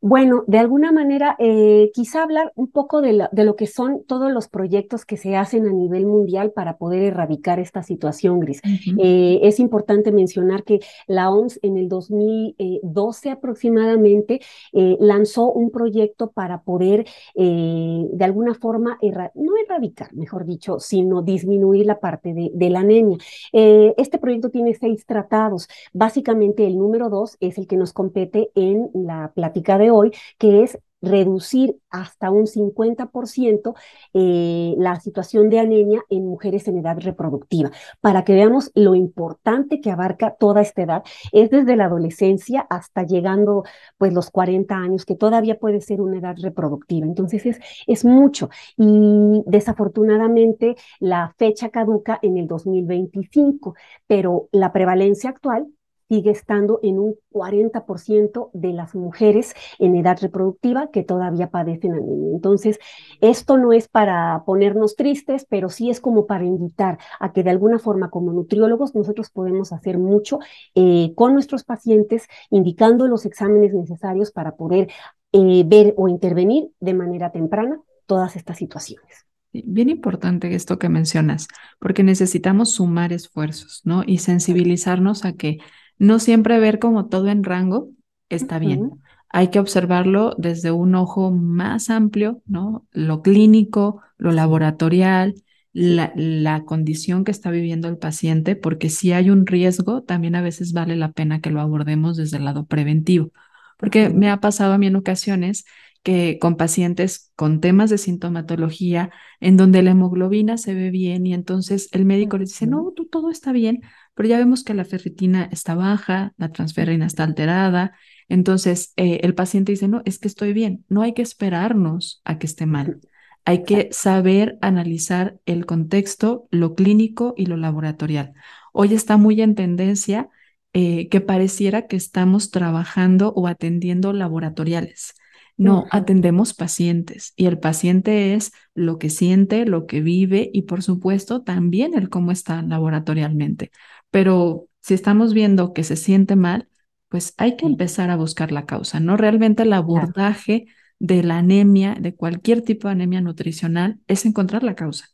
Bueno, 0.06 0.44
de 0.46 0.58
alguna 0.58 0.92
manera, 0.92 1.34
eh, 1.38 1.90
quizá 1.94 2.24
hablar 2.24 2.52
un 2.56 2.70
poco 2.70 3.00
de, 3.00 3.26
de, 3.32 3.44
lo 3.44 3.56
que 3.56 3.66
son 3.66 4.04
todos 4.06 4.30
los 4.30 4.48
proyectos 4.48 5.06
que 5.06 5.16
se 5.16 5.34
hacen 5.34 5.66
a 5.66 5.72
nivel 5.72 6.04
mundial 6.04 6.52
para 6.52 6.76
poder 6.76 7.04
erradicar 7.04 7.58
esta 7.58 7.82
situación 7.82 8.38
gris. 8.38 8.60
Eh, 8.98 9.40
es 9.42 9.60
importante 9.60 10.12
mencionar 10.12 10.62
que 10.62 10.80
la 11.06 11.30
OMS 11.30 11.58
en 11.62 11.78
el 11.78 11.88
2012 11.88 13.30
aproximadamente 13.30 14.42
eh, 14.74 14.98
lanzó 15.00 15.50
un 15.50 15.70
proyecto 15.70 16.32
para 16.32 16.60
poder 16.60 17.06
de 17.34 18.24
alguna 18.24 18.52
forma, 18.54 18.98
no 19.34 19.52
erradicar, 19.64 20.12
mejor 20.14 20.44
dicho, 20.44 20.80
sino 20.80 21.22
disminuir 21.22 21.86
la 21.86 21.98
parte 21.98 22.34
de, 22.34 22.50
de 22.52 22.68
la 22.68 22.80
anemia. 22.80 23.16
este 23.52 24.18
proyecto 24.18 24.50
tiene 24.50 24.74
seis 24.74 25.06
tratados. 25.06 25.66
Básicamente 25.94 26.66
el 26.66 26.76
número 26.76 27.08
dos 27.08 27.38
es 27.40 27.56
el 27.56 27.66
que 27.66 27.78
nos 27.78 27.94
compete 27.94 28.50
en 28.54 28.90
la 28.92 29.32
plática 29.34 29.78
de 29.78 29.93
hoy, 29.94 30.12
que 30.38 30.62
es 30.62 30.78
reducir 31.04 31.76
hasta 31.90 32.30
un 32.30 32.46
50% 32.46 33.74
eh, 34.14 34.74
la 34.78 34.98
situación 35.00 35.48
de 35.48 35.60
anemia 35.60 36.02
en 36.10 36.26
mujeres 36.26 36.66
en 36.68 36.78
edad 36.78 36.98
reproductiva, 36.98 37.70
para 38.00 38.24
que 38.24 38.34
veamos 38.34 38.70
lo 38.74 38.94
importante 38.94 39.80
que 39.80 39.90
abarca 39.90 40.34
toda 40.38 40.62
esta 40.62 40.82
edad, 40.82 41.02
es 41.32 41.50
desde 41.50 41.76
la 41.76 41.86
adolescencia 41.86 42.66
hasta 42.70 43.04
llegando 43.04 43.64
pues 43.98 44.12
los 44.12 44.30
40 44.30 44.74
años, 44.74 45.04
que 45.04 45.14
todavía 45.14 45.58
puede 45.58 45.80
ser 45.80 46.00
una 46.00 46.18
edad 46.18 46.36
reproductiva. 46.40 47.06
Entonces 47.06 47.46
es, 47.46 47.60
es 47.86 48.04
mucho 48.04 48.48
y 48.76 49.42
desafortunadamente 49.46 50.76
la 51.00 51.34
fecha 51.38 51.68
caduca 51.70 52.18
en 52.22 52.38
el 52.38 52.46
2025, 52.46 53.74
pero 54.06 54.48
la 54.52 54.72
prevalencia 54.72 55.30
actual 55.30 55.68
sigue 56.08 56.30
estando 56.30 56.80
en 56.82 56.98
un 56.98 57.14
40% 57.30 58.50
de 58.52 58.72
las 58.72 58.94
mujeres 58.94 59.54
en 59.78 59.96
edad 59.96 60.18
reproductiva 60.20 60.90
que 60.90 61.02
todavía 61.02 61.50
padecen 61.50 61.94
anemia. 61.94 62.30
Entonces, 62.32 62.78
esto 63.20 63.56
no 63.56 63.72
es 63.72 63.88
para 63.88 64.44
ponernos 64.44 64.96
tristes, 64.96 65.46
pero 65.48 65.68
sí 65.68 65.90
es 65.90 66.00
como 66.00 66.26
para 66.26 66.44
invitar 66.44 66.98
a 67.20 67.32
que 67.32 67.42
de 67.42 67.50
alguna 67.50 67.78
forma 67.78 68.10
como 68.10 68.32
nutriólogos 68.32 68.94
nosotros 68.94 69.30
podemos 69.30 69.72
hacer 69.72 69.98
mucho 69.98 70.38
eh, 70.74 71.12
con 71.14 71.34
nuestros 71.34 71.64
pacientes, 71.64 72.28
indicando 72.50 73.06
los 73.06 73.24
exámenes 73.24 73.72
necesarios 73.72 74.30
para 74.30 74.56
poder 74.56 74.88
eh, 75.32 75.64
ver 75.66 75.94
o 75.96 76.08
intervenir 76.08 76.70
de 76.80 76.94
manera 76.94 77.32
temprana 77.32 77.80
todas 78.06 78.36
estas 78.36 78.58
situaciones. 78.58 79.26
Bien 79.52 79.88
importante 79.88 80.52
esto 80.54 80.78
que 80.80 80.88
mencionas, 80.88 81.46
porque 81.78 82.02
necesitamos 82.02 82.72
sumar 82.72 83.12
esfuerzos, 83.12 83.82
¿no? 83.84 84.02
Y 84.04 84.18
sensibilizarnos 84.18 85.24
a 85.24 85.34
que 85.34 85.58
no 85.98 86.18
siempre 86.18 86.58
ver 86.58 86.78
como 86.78 87.06
todo 87.06 87.28
en 87.28 87.44
rango 87.44 87.90
está 88.28 88.58
bien. 88.58 88.92
Hay 89.28 89.48
que 89.48 89.58
observarlo 89.58 90.34
desde 90.38 90.70
un 90.70 90.94
ojo 90.94 91.30
más 91.30 91.90
amplio, 91.90 92.42
¿no? 92.46 92.86
Lo 92.92 93.22
clínico, 93.22 94.00
lo 94.16 94.32
laboratorial, 94.32 95.34
la, 95.72 96.12
la, 96.14 96.64
condición 96.64 97.24
que 97.24 97.32
está 97.32 97.50
viviendo 97.50 97.88
el 97.88 97.98
paciente, 97.98 98.54
porque 98.54 98.90
si 98.90 99.12
hay 99.12 99.30
un 99.30 99.44
riesgo, 99.46 100.02
también 100.02 100.36
a 100.36 100.42
veces 100.42 100.72
vale 100.72 100.94
la 100.94 101.10
pena 101.10 101.40
que 101.40 101.50
lo 101.50 101.60
abordemos 101.60 102.16
desde 102.16 102.36
el 102.36 102.44
lado 102.44 102.66
preventivo. 102.66 103.32
Porque 103.76 104.08
me 104.08 104.30
ha 104.30 104.38
pasado 104.38 104.72
a 104.72 104.78
mí 104.78 104.86
en 104.86 104.96
ocasiones 104.96 105.64
que 106.04 106.38
con 106.38 106.56
pacientes 106.56 107.32
con 107.34 107.60
temas 107.60 107.90
de 107.90 107.98
sintomatología, 107.98 109.10
en 109.40 109.56
donde 109.56 109.82
la 109.82 109.92
hemoglobina 109.92 110.58
se 110.58 110.74
ve 110.74 110.90
bien 110.90 111.26
y 111.26 111.34
entonces 111.34 111.88
el 111.92 112.04
médico 112.04 112.38
le 112.38 112.44
dice, 112.44 112.66
no, 112.66 112.92
tú 112.94 113.06
todo 113.06 113.30
está 113.30 113.52
bien, 113.52 113.80
pero 114.14 114.28
ya 114.28 114.38
vemos 114.38 114.64
que 114.64 114.74
la 114.74 114.84
ferritina 114.84 115.48
está 115.50 115.74
baja, 115.74 116.34
la 116.36 116.50
transferrina 116.52 117.06
está 117.06 117.24
alterada, 117.24 117.94
entonces 118.28 118.92
eh, 118.96 119.20
el 119.22 119.34
paciente 119.34 119.72
dice, 119.72 119.88
no, 119.88 120.02
es 120.04 120.18
que 120.18 120.28
estoy 120.28 120.52
bien, 120.52 120.84
no 120.88 121.00
hay 121.02 121.14
que 121.14 121.22
esperarnos 121.22 122.20
a 122.24 122.38
que 122.38 122.46
esté 122.46 122.66
mal. 122.66 123.00
Hay 123.46 123.64
que 123.64 123.88
saber 123.92 124.58
analizar 124.60 125.38
el 125.46 125.66
contexto, 125.66 126.48
lo 126.50 126.74
clínico 126.74 127.34
y 127.36 127.46
lo 127.46 127.56
laboratorial. 127.56 128.34
Hoy 128.72 128.94
está 128.94 129.16
muy 129.16 129.40
en 129.40 129.54
tendencia 129.54 130.28
eh, 130.74 131.08
que 131.08 131.20
pareciera 131.20 131.86
que 131.86 131.96
estamos 131.96 132.50
trabajando 132.50 133.32
o 133.34 133.46
atendiendo 133.46 134.12
laboratoriales. 134.12 135.14
No, 135.56 135.86
atendemos 135.90 136.52
pacientes 136.52 137.32
y 137.36 137.46
el 137.46 137.58
paciente 137.58 138.34
es 138.34 138.52
lo 138.74 138.98
que 138.98 139.08
siente, 139.08 139.66
lo 139.66 139.86
que 139.86 140.00
vive 140.00 140.50
y 140.52 140.62
por 140.62 140.82
supuesto 140.82 141.42
también 141.42 141.94
el 141.94 142.08
cómo 142.08 142.32
está 142.32 142.62
laboratorialmente. 142.62 143.70
Pero 144.10 144.68
si 144.80 144.94
estamos 144.94 145.32
viendo 145.32 145.72
que 145.72 145.84
se 145.84 145.96
siente 145.96 146.34
mal, 146.36 146.68
pues 147.08 147.34
hay 147.36 147.56
que 147.56 147.66
empezar 147.66 148.10
a 148.10 148.16
buscar 148.16 148.50
la 148.50 148.66
causa, 148.66 148.98
¿no? 148.98 149.16
Realmente 149.16 149.62
el 149.62 149.72
abordaje 149.72 150.66
de 150.98 151.22
la 151.22 151.38
anemia, 151.38 151.96
de 152.00 152.14
cualquier 152.14 152.62
tipo 152.62 152.88
de 152.88 152.92
anemia 152.92 153.20
nutricional, 153.20 154.00
es 154.08 154.26
encontrar 154.26 154.64
la 154.64 154.74
causa. 154.74 155.06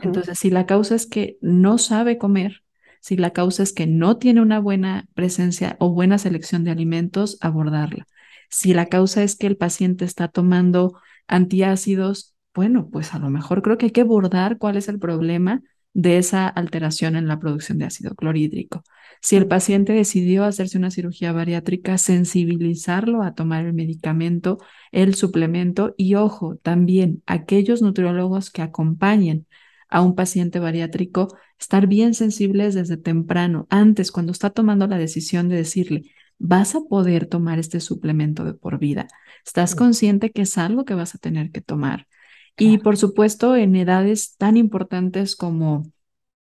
Entonces, 0.00 0.38
si 0.38 0.50
la 0.50 0.66
causa 0.66 0.94
es 0.94 1.06
que 1.06 1.38
no 1.40 1.78
sabe 1.78 2.18
comer, 2.18 2.62
si 3.00 3.16
la 3.16 3.32
causa 3.32 3.62
es 3.62 3.72
que 3.72 3.86
no 3.86 4.18
tiene 4.18 4.40
una 4.40 4.60
buena 4.60 5.08
presencia 5.14 5.76
o 5.80 5.90
buena 5.92 6.18
selección 6.18 6.64
de 6.64 6.70
alimentos, 6.70 7.38
abordarla. 7.40 8.06
Si 8.50 8.74
la 8.74 8.86
causa 8.86 9.22
es 9.22 9.36
que 9.36 9.46
el 9.46 9.56
paciente 9.56 10.04
está 10.04 10.28
tomando 10.28 10.94
antiácidos 11.26 12.34
bueno, 12.54 12.88
pues 12.90 13.14
a 13.14 13.18
lo 13.18 13.30
mejor 13.30 13.62
creo 13.62 13.76
que 13.78 13.86
hay 13.86 13.92
que 13.92 14.02
abordar 14.02 14.58
cuál 14.58 14.76
es 14.76 14.88
el 14.88 14.98
problema 14.98 15.62
de 15.92 16.18
esa 16.18 16.48
alteración 16.48 17.16
en 17.16 17.26
la 17.28 17.38
producción 17.38 17.78
de 17.78 17.86
ácido 17.86 18.14
clorhídrico. 18.14 18.84
Si 19.20 19.36
el 19.36 19.46
paciente 19.46 19.92
decidió 19.92 20.44
hacerse 20.44 20.78
una 20.78 20.90
cirugía 20.90 21.32
bariátrica, 21.32 21.98
sensibilizarlo 21.98 23.22
a 23.22 23.34
tomar 23.34 23.64
el 23.64 23.72
medicamento, 23.72 24.58
el 24.92 25.14
suplemento 25.14 25.94
y 25.96 26.14
ojo, 26.14 26.56
también 26.62 27.22
aquellos 27.26 27.82
nutriólogos 27.82 28.50
que 28.50 28.62
acompañen 28.62 29.46
a 29.88 30.00
un 30.02 30.14
paciente 30.14 30.58
bariátrico, 30.58 31.36
estar 31.58 31.86
bien 31.86 32.14
sensibles 32.14 32.74
desde 32.74 32.96
temprano, 32.96 33.66
antes, 33.70 34.10
cuando 34.12 34.32
está 34.32 34.50
tomando 34.50 34.86
la 34.86 34.98
decisión 34.98 35.48
de 35.48 35.56
decirle, 35.56 36.02
vas 36.38 36.74
a 36.74 36.80
poder 36.82 37.26
tomar 37.26 37.58
este 37.58 37.80
suplemento 37.80 38.44
de 38.44 38.54
por 38.54 38.78
vida. 38.78 39.08
Estás 39.44 39.74
consciente 39.74 40.30
que 40.30 40.42
es 40.42 40.58
algo 40.58 40.84
que 40.84 40.94
vas 40.94 41.14
a 41.14 41.18
tener 41.18 41.50
que 41.50 41.60
tomar. 41.60 42.06
Y 42.56 42.78
por 42.78 42.96
supuesto, 42.96 43.56
en 43.56 43.74
edades 43.74 44.36
tan 44.36 44.56
importantes 44.56 45.36
como, 45.36 45.84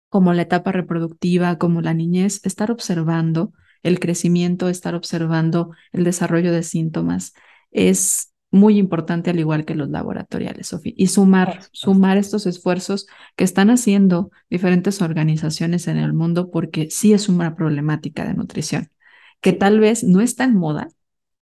como 0.09 0.33
la 0.33 0.43
etapa 0.43 0.73
reproductiva, 0.73 1.59
como 1.59 1.83
la 1.83 1.95
niñez, 1.95 2.41
estar 2.45 2.71
observando 2.71 3.53
el 3.83 4.01
crecimiento, 4.01 4.69
estar 4.69 4.95
observando 4.95 5.73
el 5.93 6.05
desarrollo 6.05 6.53
de 6.53 6.63
síntomas 6.63 7.35
es 7.71 8.33
muy 8.51 8.79
importante, 8.79 9.31
al 9.31 9.39
igual 9.39 9.65
que 9.65 9.75
los 9.75 9.91
laboratoriales, 9.91 10.69
Sofía. 10.69 10.95
Y 10.97 11.09
sumar, 11.09 11.61
sumar 11.73 12.17
estos 12.17 12.47
esfuerzos 12.47 13.07
que 13.37 13.45
están 13.45 13.69
haciendo 13.71 14.31
diferentes 14.49 15.03
organizaciones 15.03 15.87
en 15.87 15.99
el 15.99 16.15
mundo, 16.15 16.51
porque 16.51 16.89
sí 16.91 17.13
es 17.13 17.29
una 17.29 17.55
problemática 17.55 18.25
de 18.25 18.35
nutrición, 18.35 18.91
que 19.41 19.53
tal 19.53 19.81
vez 19.81 20.05
no 20.05 20.21
está 20.21 20.45
en 20.45 20.57
moda, 20.57 20.89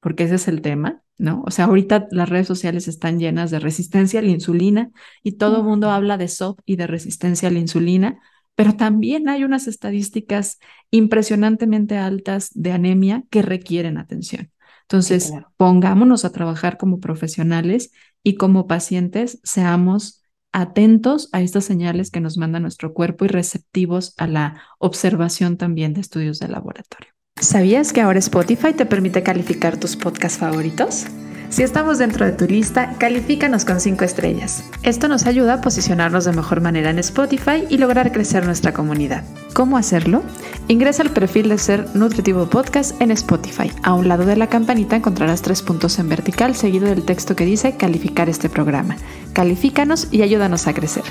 porque 0.01 0.25
ese 0.25 0.37
es 0.37 0.49
el 0.49 0.61
tema, 0.63 1.03
¿no? 1.19 1.43
O 1.47 1.51
sea, 1.51 1.67
ahorita 1.67 2.09
las 2.11 2.29
redes 2.29 2.47
sociales 2.47 2.89
están 2.89 3.19
llenas 3.19 3.51
de 3.51 3.59
resistencia 3.59 4.21
a 4.21 4.23
la 4.23 4.31
insulina 4.31 4.91
y 5.23 5.33
todo 5.33 5.59
el 5.59 5.65
mundo 5.65 5.91
habla 5.91 6.19
de 6.19 6.29
SOP 6.29 6.61
y 6.65 6.77
de 6.77 6.87
resistencia 6.87 7.49
a 7.49 7.53
la 7.53 7.59
insulina, 7.59 8.19
pero 8.55 8.77
también 8.77 9.29
hay 9.29 9.45
unas 9.45 9.67
estadísticas 9.67 10.59
impresionantemente 10.91 11.97
altas 11.99 12.51
de 12.55 12.73
anemia 12.73 13.25
que 13.31 13.43
requieren 13.43 13.99
atención. 13.99 14.51
Entonces, 14.83 15.33
pongámonos 15.57 16.25
a 16.25 16.31
trabajar 16.31 16.79
como 16.79 17.01
profesionales 17.01 17.91
y 18.23 18.37
como 18.37 18.67
pacientes 18.69 19.41
seamos 19.43 20.23
atentos 20.53 21.29
a 21.33 21.43
estas 21.43 21.65
señales 21.65 22.11
que 22.11 22.21
nos 22.21 22.39
manda 22.39 22.61
nuestro 22.61 22.95
cuerpo 22.95 23.25
y 23.25 23.29
receptivos 23.29 24.15
a 24.17 24.27
la 24.27 24.63
observación 24.79 25.57
también 25.57 25.93
de 25.93 26.01
estudios 26.03 26.39
de 26.39 26.49
laboratorio. 26.49 27.16
¿Sabías 27.39 27.93
que 27.93 28.01
ahora 28.01 28.19
Spotify 28.19 28.73
te 28.73 28.87
permite 28.87 29.23
calificar 29.23 29.77
tus 29.77 29.95
podcasts 29.95 30.39
favoritos? 30.39 31.05
Si 31.51 31.63
estamos 31.63 31.99
dentro 31.99 32.25
de 32.25 32.33
tu 32.33 32.47
lista, 32.47 32.95
califícanos 32.99 33.67
con 33.67 33.79
5 33.79 34.05
estrellas. 34.05 34.65
Esto 34.83 35.07
nos 35.07 35.27
ayuda 35.27 35.55
a 35.55 35.61
posicionarnos 35.61 36.25
de 36.25 36.33
mejor 36.33 36.63
manera 36.63 36.89
en 36.89 36.99
Spotify 36.99 37.65
y 37.69 37.77
lograr 37.77 38.11
crecer 38.11 38.47
nuestra 38.47 38.73
comunidad. 38.73 39.23
¿Cómo 39.53 39.77
hacerlo? 39.77 40.23
Ingresa 40.69 41.03
al 41.03 41.11
perfil 41.11 41.51
de 41.51 41.59
Ser 41.59 41.95
Nutritivo 41.95 42.47
Podcast 42.47 42.99
en 43.03 43.11
Spotify. 43.11 43.71
A 43.83 43.93
un 43.93 44.09
lado 44.09 44.25
de 44.25 44.37
la 44.37 44.49
campanita 44.49 44.97
encontrarás 44.97 45.43
tres 45.43 45.61
puntos 45.61 45.99
en 45.99 46.09
vertical 46.09 46.57
seguido 46.57 46.89
del 46.89 47.05
texto 47.05 47.37
que 47.37 47.45
dice 47.45 47.77
calificar 47.77 48.31
este 48.31 48.49
programa. 48.49 48.97
Califícanos 49.35 50.09
y 50.11 50.23
ayúdanos 50.23 50.67
a 50.69 50.73
crecer. 50.73 51.05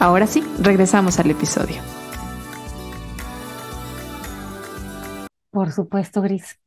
Ahora 0.00 0.26
sí, 0.26 0.42
regresamos 0.60 1.20
al 1.20 1.30
episodio. 1.30 1.76
Por 5.58 5.72
supuesto, 5.72 6.22
Gris. 6.22 6.60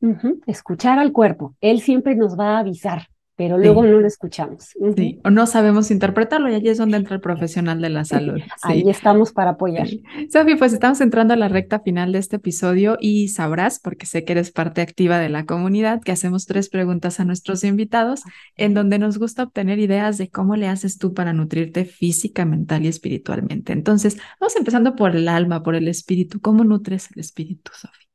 Escuchar 0.47 0.99
al 0.99 1.13
cuerpo. 1.13 1.55
Él 1.61 1.79
siempre 1.79 2.13
nos 2.13 2.37
va 2.37 2.57
a 2.57 2.59
avisar, 2.59 3.07
pero 3.37 3.57
luego 3.57 3.83
no 3.83 4.01
lo 4.01 4.05
escuchamos. 4.05 4.75
Sí, 4.97 5.21
o 5.23 5.29
no 5.29 5.47
sabemos 5.47 5.91
interpretarlo 5.91 6.49
y 6.49 6.55
allí 6.55 6.67
es 6.67 6.77
donde 6.77 6.97
entra 6.97 7.15
el 7.15 7.21
profesional 7.21 7.79
de 7.79 7.87
la 7.87 8.03
salud. 8.03 8.41
Ahí 8.63 8.83
estamos 8.89 9.31
para 9.31 9.51
apoyar. 9.51 9.87
Sofía, 10.29 10.57
pues 10.57 10.73
estamos 10.73 10.99
entrando 10.99 11.33
a 11.33 11.37
la 11.37 11.47
recta 11.47 11.79
final 11.79 12.11
de 12.11 12.19
este 12.19 12.35
episodio 12.35 12.97
y 12.99 13.29
sabrás, 13.29 13.79
porque 13.79 14.05
sé 14.05 14.25
que 14.25 14.33
eres 14.33 14.51
parte 14.51 14.81
activa 14.81 15.19
de 15.19 15.29
la 15.29 15.45
comunidad, 15.45 16.01
que 16.01 16.11
hacemos 16.11 16.45
tres 16.45 16.67
preguntas 16.67 17.21
a 17.21 17.23
nuestros 17.23 17.63
invitados 17.63 18.23
en 18.57 18.73
donde 18.73 18.99
nos 18.99 19.17
gusta 19.19 19.43
obtener 19.43 19.79
ideas 19.79 20.17
de 20.17 20.29
cómo 20.29 20.57
le 20.57 20.67
haces 20.67 20.97
tú 20.97 21.13
para 21.13 21.31
nutrirte 21.31 21.85
física, 21.85 22.43
mental 22.43 22.83
y 22.83 22.89
espiritualmente. 22.89 23.71
Entonces, 23.71 24.17
vamos 24.37 24.57
empezando 24.57 24.97
por 24.97 25.15
el 25.15 25.29
alma, 25.29 25.63
por 25.63 25.75
el 25.75 25.87
espíritu. 25.87 26.41
¿Cómo 26.41 26.65
nutres 26.65 27.07
el 27.15 27.21
espíritu, 27.21 27.71
Sofía? 27.73 28.10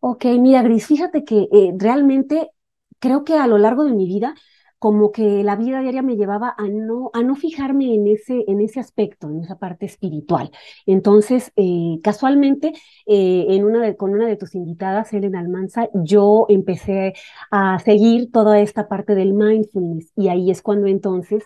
Ok, 0.00 0.24
mira, 0.38 0.62
Gris, 0.62 0.86
fíjate 0.86 1.24
que 1.24 1.48
eh, 1.52 1.72
realmente 1.76 2.50
creo 2.98 3.24
que 3.24 3.34
a 3.34 3.46
lo 3.46 3.58
largo 3.58 3.84
de 3.84 3.92
mi 3.92 4.06
vida, 4.06 4.34
como 4.78 5.10
que 5.10 5.42
la 5.42 5.56
vida 5.56 5.80
diaria 5.80 6.02
me 6.02 6.16
llevaba 6.16 6.54
a 6.56 6.68
no, 6.68 7.10
a 7.12 7.22
no 7.22 7.34
fijarme 7.34 7.94
en 7.94 8.06
ese, 8.06 8.44
en 8.46 8.60
ese 8.60 8.78
aspecto, 8.80 9.28
en 9.28 9.40
esa 9.42 9.58
parte 9.58 9.86
espiritual. 9.86 10.50
Entonces, 10.86 11.52
eh, 11.56 11.98
casualmente, 12.02 12.72
eh, 13.06 13.46
en 13.48 13.64
una 13.64 13.80
de, 13.82 13.96
con 13.96 14.12
una 14.14 14.28
de 14.28 14.36
tus 14.36 14.54
invitadas, 14.54 15.12
Elena 15.12 15.40
Almanza, 15.40 15.88
yo 15.94 16.46
empecé 16.48 17.14
a 17.50 17.78
seguir 17.80 18.30
toda 18.30 18.60
esta 18.60 18.88
parte 18.88 19.14
del 19.16 19.34
mindfulness 19.34 20.12
y 20.16 20.28
ahí 20.28 20.50
es 20.50 20.62
cuando 20.62 20.86
entonces 20.86 21.42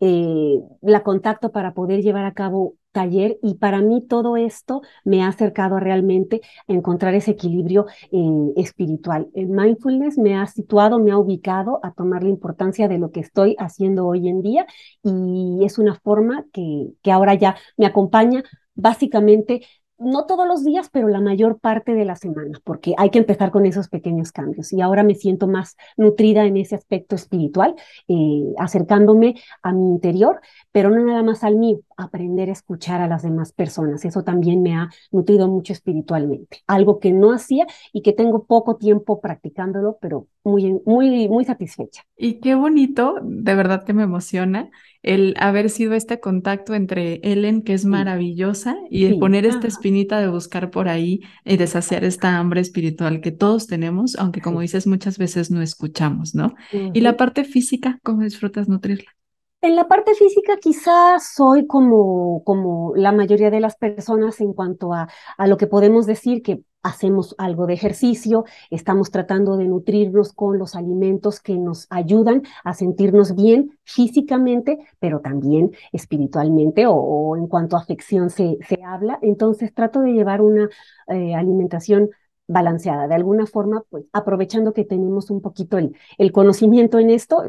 la 0.00 1.02
contacto 1.02 1.50
para 1.50 1.74
poder 1.74 2.02
llevar 2.02 2.24
a 2.24 2.34
cabo 2.34 2.76
taller 2.92 3.38
y 3.42 3.54
para 3.54 3.80
mí 3.80 4.04
todo 4.06 4.36
esto 4.36 4.82
me 5.04 5.22
ha 5.22 5.28
acercado 5.28 5.78
realmente 5.78 6.40
a 6.66 6.72
encontrar 6.72 7.14
ese 7.14 7.32
equilibrio 7.32 7.86
eh, 8.10 8.52
espiritual. 8.56 9.28
El 9.34 9.48
mindfulness 9.48 10.18
me 10.18 10.36
ha 10.36 10.46
situado, 10.46 10.98
me 10.98 11.12
ha 11.12 11.18
ubicado 11.18 11.80
a 11.82 11.92
tomar 11.92 12.22
la 12.22 12.30
importancia 12.30 12.88
de 12.88 12.98
lo 12.98 13.10
que 13.10 13.20
estoy 13.20 13.54
haciendo 13.58 14.06
hoy 14.06 14.28
en 14.28 14.42
día 14.42 14.66
y 15.02 15.60
es 15.64 15.78
una 15.78 15.94
forma 15.94 16.44
que, 16.52 16.88
que 17.02 17.12
ahora 17.12 17.34
ya 17.34 17.56
me 17.76 17.86
acompaña 17.86 18.42
básicamente 18.74 19.62
no 19.98 20.26
todos 20.26 20.46
los 20.46 20.64
días, 20.64 20.88
pero 20.92 21.08
la 21.08 21.20
mayor 21.20 21.58
parte 21.58 21.94
de 21.94 22.04
la 22.04 22.16
semana, 22.16 22.60
porque 22.64 22.94
hay 22.96 23.10
que 23.10 23.18
empezar 23.18 23.50
con 23.50 23.66
esos 23.66 23.88
pequeños 23.88 24.32
cambios. 24.32 24.72
Y 24.72 24.80
ahora 24.80 25.02
me 25.02 25.14
siento 25.14 25.46
más 25.46 25.76
nutrida 25.96 26.44
en 26.44 26.56
ese 26.56 26.74
aspecto 26.74 27.16
espiritual, 27.16 27.74
eh, 28.06 28.44
acercándome 28.58 29.34
a 29.62 29.72
mi 29.72 29.88
interior, 29.88 30.40
pero 30.72 30.90
no 30.90 31.04
nada 31.04 31.22
más 31.22 31.44
al 31.44 31.56
mío, 31.56 31.80
aprender 31.96 32.48
a 32.48 32.52
escuchar 32.52 33.00
a 33.00 33.08
las 33.08 33.22
demás 33.22 33.52
personas. 33.52 34.04
Eso 34.04 34.22
también 34.22 34.62
me 34.62 34.74
ha 34.74 34.88
nutrido 35.10 35.48
mucho 35.48 35.72
espiritualmente, 35.72 36.62
algo 36.66 37.00
que 37.00 37.12
no 37.12 37.32
hacía 37.32 37.66
y 37.92 38.02
que 38.02 38.12
tengo 38.12 38.44
poco 38.44 38.76
tiempo 38.76 39.20
practicándolo, 39.20 39.98
pero 40.00 40.26
muy, 40.44 40.80
muy, 40.86 41.28
muy 41.28 41.44
satisfecha. 41.44 42.04
Y 42.16 42.40
qué 42.40 42.54
bonito, 42.54 43.16
de 43.22 43.54
verdad 43.54 43.84
que 43.84 43.92
me 43.92 44.04
emociona 44.04 44.70
el 45.02 45.34
haber 45.38 45.70
sido 45.70 45.94
este 45.94 46.20
contacto 46.20 46.74
entre 46.74 47.20
Ellen, 47.22 47.62
que 47.62 47.74
es 47.74 47.84
maravillosa, 47.84 48.76
y 48.90 49.04
el 49.04 49.18
poner 49.18 49.46
esta 49.46 49.66
espinita 49.66 50.20
de 50.20 50.28
buscar 50.28 50.70
por 50.70 50.88
ahí 50.88 51.20
y 51.44 51.56
deshacer 51.56 52.04
esta 52.04 52.38
hambre 52.38 52.60
espiritual 52.60 53.20
que 53.20 53.32
todos 53.32 53.66
tenemos, 53.66 54.16
aunque 54.16 54.40
como 54.40 54.60
dices, 54.60 54.86
muchas 54.86 55.18
veces 55.18 55.50
no 55.50 55.62
escuchamos, 55.62 56.34
¿no? 56.34 56.54
Y 56.72 57.00
la 57.00 57.16
parte 57.16 57.44
física, 57.44 57.98
¿cómo 58.02 58.22
disfrutas 58.22 58.68
nutrirla? 58.68 59.17
En 59.60 59.74
la 59.74 59.88
parte 59.88 60.14
física 60.14 60.56
quizás 60.60 61.34
soy 61.34 61.66
como, 61.66 62.44
como 62.44 62.94
la 62.94 63.10
mayoría 63.10 63.50
de 63.50 63.58
las 63.60 63.76
personas 63.76 64.40
en 64.40 64.52
cuanto 64.52 64.92
a, 64.94 65.08
a 65.36 65.46
lo 65.48 65.56
que 65.56 65.66
podemos 65.66 66.06
decir 66.06 66.42
que 66.42 66.62
hacemos 66.84 67.34
algo 67.38 67.66
de 67.66 67.74
ejercicio, 67.74 68.44
estamos 68.70 69.10
tratando 69.10 69.56
de 69.56 69.66
nutrirnos 69.66 70.32
con 70.32 70.58
los 70.58 70.76
alimentos 70.76 71.40
que 71.40 71.58
nos 71.58 71.88
ayudan 71.90 72.42
a 72.62 72.72
sentirnos 72.72 73.34
bien 73.34 73.76
físicamente, 73.82 74.78
pero 75.00 75.20
también 75.20 75.72
espiritualmente 75.92 76.84
o, 76.86 77.36
en 77.36 77.48
cuanto 77.48 77.76
a 77.76 77.80
afección 77.80 78.30
se, 78.30 78.58
se, 78.68 78.78
habla. 78.84 79.18
Entonces 79.22 79.74
trato 79.74 80.00
de 80.00 80.12
llevar 80.12 80.40
una 80.40 80.68
eh, 81.08 81.34
alimentación 81.34 82.10
balanceada, 82.46 83.08
de 83.08 83.14
alguna 83.16 83.44
forma, 83.46 83.82
pues 83.90 84.04
aprovechando 84.12 84.72
que 84.72 84.84
tenemos 84.84 85.30
un 85.30 85.42
poquito 85.42 85.78
el, 85.78 85.96
el 86.16 86.32
conocimiento 86.32 86.98
en 87.00 87.10
esto, 87.10 87.42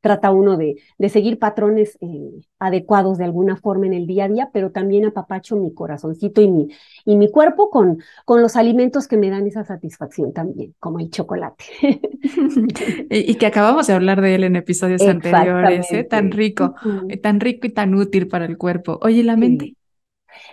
trata 0.00 0.30
uno 0.30 0.56
de, 0.56 0.76
de 0.98 1.08
seguir 1.08 1.38
patrones 1.38 1.98
eh, 2.00 2.40
adecuados 2.58 3.18
de 3.18 3.24
alguna 3.24 3.56
forma 3.56 3.86
en 3.86 3.94
el 3.94 4.06
día 4.06 4.24
a 4.24 4.28
día, 4.28 4.50
pero 4.52 4.70
también 4.70 5.04
apapacho 5.04 5.56
mi 5.56 5.72
corazoncito 5.74 6.40
y 6.40 6.48
mi, 6.48 6.68
y 7.04 7.16
mi 7.16 7.30
cuerpo 7.30 7.70
con, 7.70 8.02
con 8.24 8.40
los 8.40 8.56
alimentos 8.56 9.08
que 9.08 9.16
me 9.16 9.30
dan 9.30 9.46
esa 9.46 9.64
satisfacción 9.64 10.32
también, 10.32 10.74
como 10.78 10.98
el 10.98 11.10
chocolate. 11.10 11.64
y, 13.10 13.34
que 13.34 13.46
acabamos 13.46 13.86
de 13.86 13.92
hablar 13.92 14.20
de 14.20 14.34
él 14.34 14.44
en 14.44 14.56
episodios 14.56 15.02
anteriores, 15.02 15.92
¿eh? 15.92 16.04
tan 16.04 16.30
rico, 16.30 16.74
tan 17.22 17.40
rico 17.40 17.66
y 17.66 17.70
tan 17.70 17.94
útil 17.94 18.28
para 18.28 18.46
el 18.46 18.56
cuerpo. 18.56 18.98
Oye, 19.02 19.22
¿la 19.22 19.36
mente? 19.36 19.76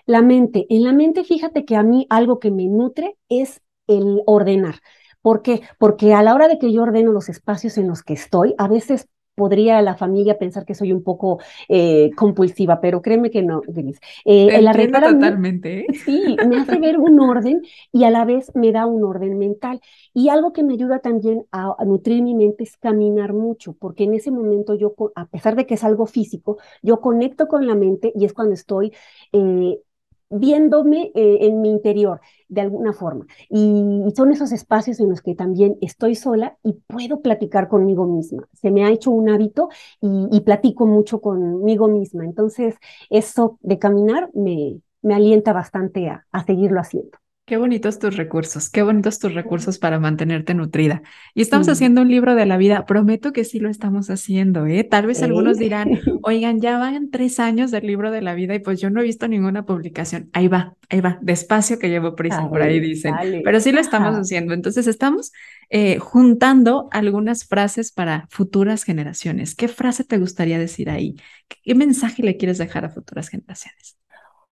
La 0.06 0.22
mente, 0.22 0.66
en 0.70 0.84
la 0.84 0.94
mente 0.94 1.24
fíjate 1.24 1.66
que 1.66 1.76
a 1.76 1.84
mí 1.84 2.08
algo 2.10 2.40
que 2.40 2.52
me 2.52 2.66
nutre 2.66 3.16
es 3.30 3.62
el 3.88 4.22
ordenar. 4.26 4.76
¿Por 5.28 5.42
qué? 5.42 5.60
Porque 5.78 6.14
a 6.14 6.24
la 6.24 6.34
hora 6.34 6.48
de 6.48 6.58
que 6.58 6.72
yo 6.72 6.84
ordeno 6.84 7.12
los 7.12 7.28
espacios 7.28 7.78
en 7.78 7.90
los 7.90 8.02
que 8.02 8.14
estoy, 8.14 8.56
a 8.58 8.70
veces 8.70 9.10
podría 9.36 9.82
la 9.82 9.98
familia 9.98 10.40
pensar 10.40 10.64
que 10.64 10.74
soy 10.74 10.94
un 10.94 11.04
poco 11.04 11.42
eh, 11.68 12.12
compulsiva, 12.16 12.80
pero 12.80 13.02
créeme 13.02 13.30
que 13.30 13.44
no, 13.44 13.62
Denise. 13.68 14.00
Eh, 14.24 14.48
el 14.54 14.70
arreglar 14.70 15.04
totalmente. 15.04 15.82
¿eh? 15.82 15.88
Sí, 16.06 16.38
me 16.48 16.62
hace 16.62 16.80
ver 16.80 16.98
un 16.98 17.20
orden 17.20 17.62
y 17.92 18.06
a 18.06 18.10
la 18.10 18.24
vez 18.24 18.54
me 18.56 18.72
da 18.72 18.86
un 18.86 19.04
orden 19.04 19.38
mental. 19.38 19.82
Y 20.14 20.30
algo 20.30 20.54
que 20.54 20.64
me 20.64 20.76
ayuda 20.76 21.00
también 21.00 21.46
a, 21.52 21.76
nutrir 21.86 22.24
mi 22.24 22.34
mente 22.34 22.64
es 22.64 22.78
caminar 22.78 23.34
mucho, 23.34 23.74
porque 23.74 24.06
en 24.06 24.14
ese 24.14 24.32
momento 24.32 24.76
yo, 24.76 24.96
a 25.14 25.26
pesar 25.26 25.58
de 25.58 25.66
que 25.66 25.74
es 25.74 25.84
algo 25.84 26.06
físico, 26.06 26.58
yo 26.82 27.02
conecto 27.02 27.50
con 27.50 27.68
la 27.68 27.76
mente 27.76 28.14
y 28.16 28.24
es 28.24 28.32
cuando 28.32 28.54
estoy 28.54 28.94
eh, 29.34 29.78
viéndome 30.30 31.12
eh, 31.16 31.40
en 31.42 31.62
mi 31.62 31.70
interior 31.70 32.22
de 32.50 32.62
alguna 32.62 32.94
forma. 32.94 33.26
Y, 33.50 34.04
son 34.16 34.32
esos 34.32 34.52
espacios 34.52 35.00
en 35.00 35.10
los 35.10 35.22
que 35.22 35.36
también 35.36 35.78
estoy 35.82 36.16
sola 36.16 36.58
y 36.64 36.74
puedo 36.88 37.22
platicar 37.22 37.68
conmigo 37.68 38.06
misma. 38.06 38.48
Se 38.54 38.72
me 38.72 38.86
ha 38.86 38.92
hecho 38.92 39.12
un 39.12 39.30
hábito 39.30 39.70
y, 40.02 40.40
platico 40.42 40.86
mucho 40.86 41.20
conmigo 41.22 41.88
misma. 41.88 42.26
Entonces, 42.26 42.76
eso 43.10 43.58
de 43.62 43.80
caminar 43.80 44.30
me, 44.34 44.82
me 45.02 45.14
alienta 45.16 45.54
bastante 45.54 46.10
a 46.10 46.44
seguirlo 46.46 46.80
haciendo. 46.80 47.18
Qué 47.48 47.56
bonitos 47.56 47.98
tus 47.98 48.18
recursos, 48.18 48.70
qué 48.70 48.82
bonitos 48.82 49.20
tus 49.20 49.34
recursos 49.34 49.80
para 49.80 50.02
mantenerte 50.02 50.54
nutrida. 50.54 51.02
Y 51.34 51.42
estamos 51.42 51.70
haciendo 51.70 52.02
un 52.02 52.10
libro 52.10 52.36
de 52.36 52.46
la 52.46 52.58
vida, 52.58 52.86
prometo 52.86 53.32
que 53.32 53.46
sí 53.46 53.62
lo 53.62 53.70
estamos 53.70 54.10
haciendo, 54.10 54.66
¿eh? 54.66 54.84
Tal 54.84 55.06
vez 55.06 55.24
algunos 55.24 55.58
dirán, 55.58 55.88
oigan, 56.24 56.60
ya 56.60 56.78
van 56.78 57.10
tres 57.10 57.40
años 57.40 57.72
del 57.72 57.88
libro 57.88 58.12
de 58.12 58.22
la 58.22 58.34
vida 58.34 58.54
y 58.54 58.60
pues 58.60 58.82
yo 58.82 58.90
no 58.90 59.00
he 59.00 59.06
visto 59.06 59.30
ninguna 59.30 59.64
publicación. 59.64 60.30
Ahí 60.34 60.50
va, 60.50 60.76
ahí 60.90 61.00
va, 61.00 61.20
despacio 61.22 61.80
que 61.80 61.88
llevo 61.88 62.18
prisa, 62.18 62.50
por 62.50 62.62
ahí 62.62 62.82
dicen. 62.82 63.16
Pero 63.46 63.62
sí 63.62 63.72
lo 63.72 63.80
estamos 63.80 64.14
haciendo. 64.16 64.54
Entonces 64.54 64.86
estamos 64.86 65.32
eh, 65.70 66.00
juntando 66.00 66.90
algunas 66.92 67.46
frases 67.46 67.94
para 67.94 68.28
futuras 68.30 68.84
generaciones. 68.84 69.56
¿Qué 69.56 69.70
frase 69.70 70.04
te 70.04 70.18
gustaría 70.18 70.60
decir 70.60 70.90
ahí? 70.90 71.16
¿Qué 71.64 71.76
mensaje 71.76 72.24
le 72.24 72.36
quieres 72.36 72.58
dejar 72.58 72.84
a 72.84 72.90
futuras 72.90 73.30
generaciones? 73.30 73.98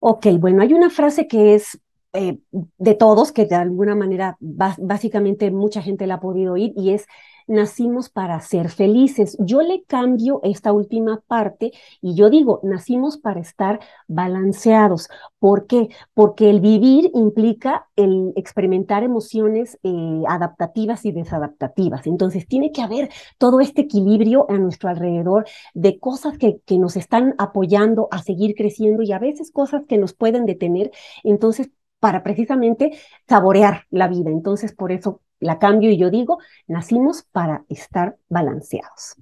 Ok, 0.00 0.26
bueno, 0.40 0.62
hay 0.62 0.74
una 0.74 0.90
frase 0.90 1.28
que 1.28 1.54
es 1.54 1.78
eh, 2.12 2.38
de 2.52 2.94
todos, 2.94 3.32
que 3.32 3.46
de 3.46 3.54
alguna 3.54 3.94
manera 3.94 4.36
básicamente 4.40 5.50
mucha 5.50 5.82
gente 5.82 6.06
la 6.06 6.14
ha 6.14 6.20
podido 6.20 6.54
oír, 6.54 6.72
y 6.76 6.90
es 6.90 7.06
nacimos 7.50 8.08
para 8.08 8.40
ser 8.40 8.68
felices. 8.70 9.36
Yo 9.40 9.60
le 9.60 9.82
cambio 9.84 10.40
esta 10.44 10.72
última 10.72 11.20
parte 11.26 11.72
y 12.00 12.14
yo 12.14 12.30
digo, 12.30 12.60
nacimos 12.62 13.18
para 13.18 13.40
estar 13.40 13.80
balanceados. 14.06 15.08
¿Por 15.40 15.66
qué? 15.66 15.88
Porque 16.14 16.48
el 16.48 16.60
vivir 16.60 17.10
implica 17.12 17.88
el 17.96 18.32
experimentar 18.36 19.02
emociones 19.02 19.78
eh, 19.82 20.22
adaptativas 20.28 21.04
y 21.04 21.12
desadaptativas. 21.12 22.06
Entonces, 22.06 22.46
tiene 22.46 22.70
que 22.70 22.82
haber 22.82 23.10
todo 23.38 23.60
este 23.60 23.82
equilibrio 23.82 24.46
a 24.48 24.56
nuestro 24.58 24.88
alrededor 24.88 25.44
de 25.74 25.98
cosas 25.98 26.38
que, 26.38 26.60
que 26.64 26.78
nos 26.78 26.96
están 26.96 27.34
apoyando 27.38 28.06
a 28.12 28.22
seguir 28.22 28.54
creciendo 28.54 29.02
y 29.02 29.12
a 29.12 29.18
veces 29.18 29.50
cosas 29.50 29.82
que 29.88 29.98
nos 29.98 30.14
pueden 30.14 30.46
detener. 30.46 30.92
Entonces, 31.24 31.70
para 32.00 32.22
precisamente 32.22 32.92
saborear 33.28 33.86
la 33.90 34.08
vida. 34.08 34.30
Entonces, 34.30 34.72
por 34.74 34.92
eso 34.92 35.22
la 35.40 35.58
cambio 35.58 35.90
y 35.90 35.98
yo 35.98 36.10
digo, 36.10 36.38
nacimos 36.68 37.24
para 37.32 37.64
estar 37.68 38.16
balanceados. 38.28 39.16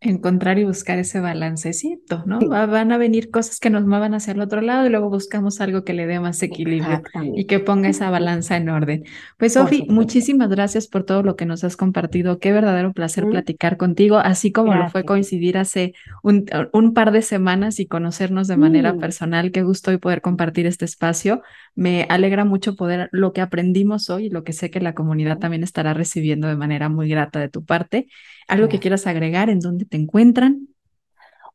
Encontrar 0.00 0.58
y 0.58 0.64
buscar 0.64 0.98
ese 0.98 1.20
balancecito, 1.20 2.24
¿no? 2.26 2.38
van 2.48 2.90
a 2.90 2.98
venir 2.98 3.30
cosas 3.30 3.60
que 3.60 3.70
nos 3.70 3.86
muevan 3.86 4.14
hacia 4.14 4.32
el 4.32 4.40
otro 4.40 4.60
lado 4.62 4.86
y 4.86 4.90
luego 4.90 5.10
buscamos 5.10 5.60
algo 5.60 5.84
que 5.84 5.92
le 5.92 6.06
dé 6.06 6.20
más 6.20 6.42
equilibrio 6.42 7.02
y 7.34 7.44
que 7.44 7.60
ponga 7.60 7.88
esa 7.88 8.10
balanza 8.10 8.56
en 8.56 8.68
orden. 8.68 9.04
Pues 9.36 9.52
Sofi, 9.52 9.86
muchísimas 9.88 10.48
gracias 10.48 10.88
por 10.88 11.04
todo 11.04 11.22
lo 11.22 11.36
que 11.36 11.46
nos 11.46 11.64
has 11.64 11.76
compartido. 11.76 12.38
Qué 12.38 12.52
verdadero 12.52 12.92
placer 12.92 13.28
platicar 13.28 13.76
contigo, 13.76 14.16
así 14.16 14.50
como 14.52 14.74
lo 14.74 14.88
fue 14.88 15.04
coincidir 15.04 15.58
hace 15.58 15.92
un, 16.22 16.94
par 16.94 17.12
de 17.12 17.22
semanas 17.22 17.78
y 17.80 17.86
conocernos 17.86 18.48
de 18.48 18.56
manera 18.56 18.94
mm. 18.94 18.98
personal. 18.98 19.52
Qué 19.52 19.62
gusto 19.62 19.90
hoy 19.90 19.98
poder 19.98 20.22
compartir 20.22 20.66
este 20.66 20.86
espacio. 20.86 21.42
Me 21.74 22.06
alegra 22.08 22.44
mucho 22.44 22.74
poder 22.74 23.08
lo 23.12 23.32
que 23.32 23.40
aprendimos 23.40 24.10
hoy 24.10 24.26
y 24.26 24.30
lo 24.30 24.42
que 24.42 24.52
sé 24.52 24.70
que 24.70 24.80
la 24.80 24.94
comunidad 24.94 25.38
también 25.38 25.57
estará 25.62 25.94
recibiendo 25.94 26.48
de 26.48 26.56
manera 26.56 26.88
muy 26.88 27.08
grata 27.08 27.40
de 27.40 27.48
tu 27.48 27.64
parte. 27.64 28.08
¿Algo 28.46 28.68
que 28.68 28.80
quieras 28.80 29.06
agregar? 29.06 29.50
¿En 29.50 29.60
dónde 29.60 29.84
te 29.84 29.96
encuentran? 29.96 30.68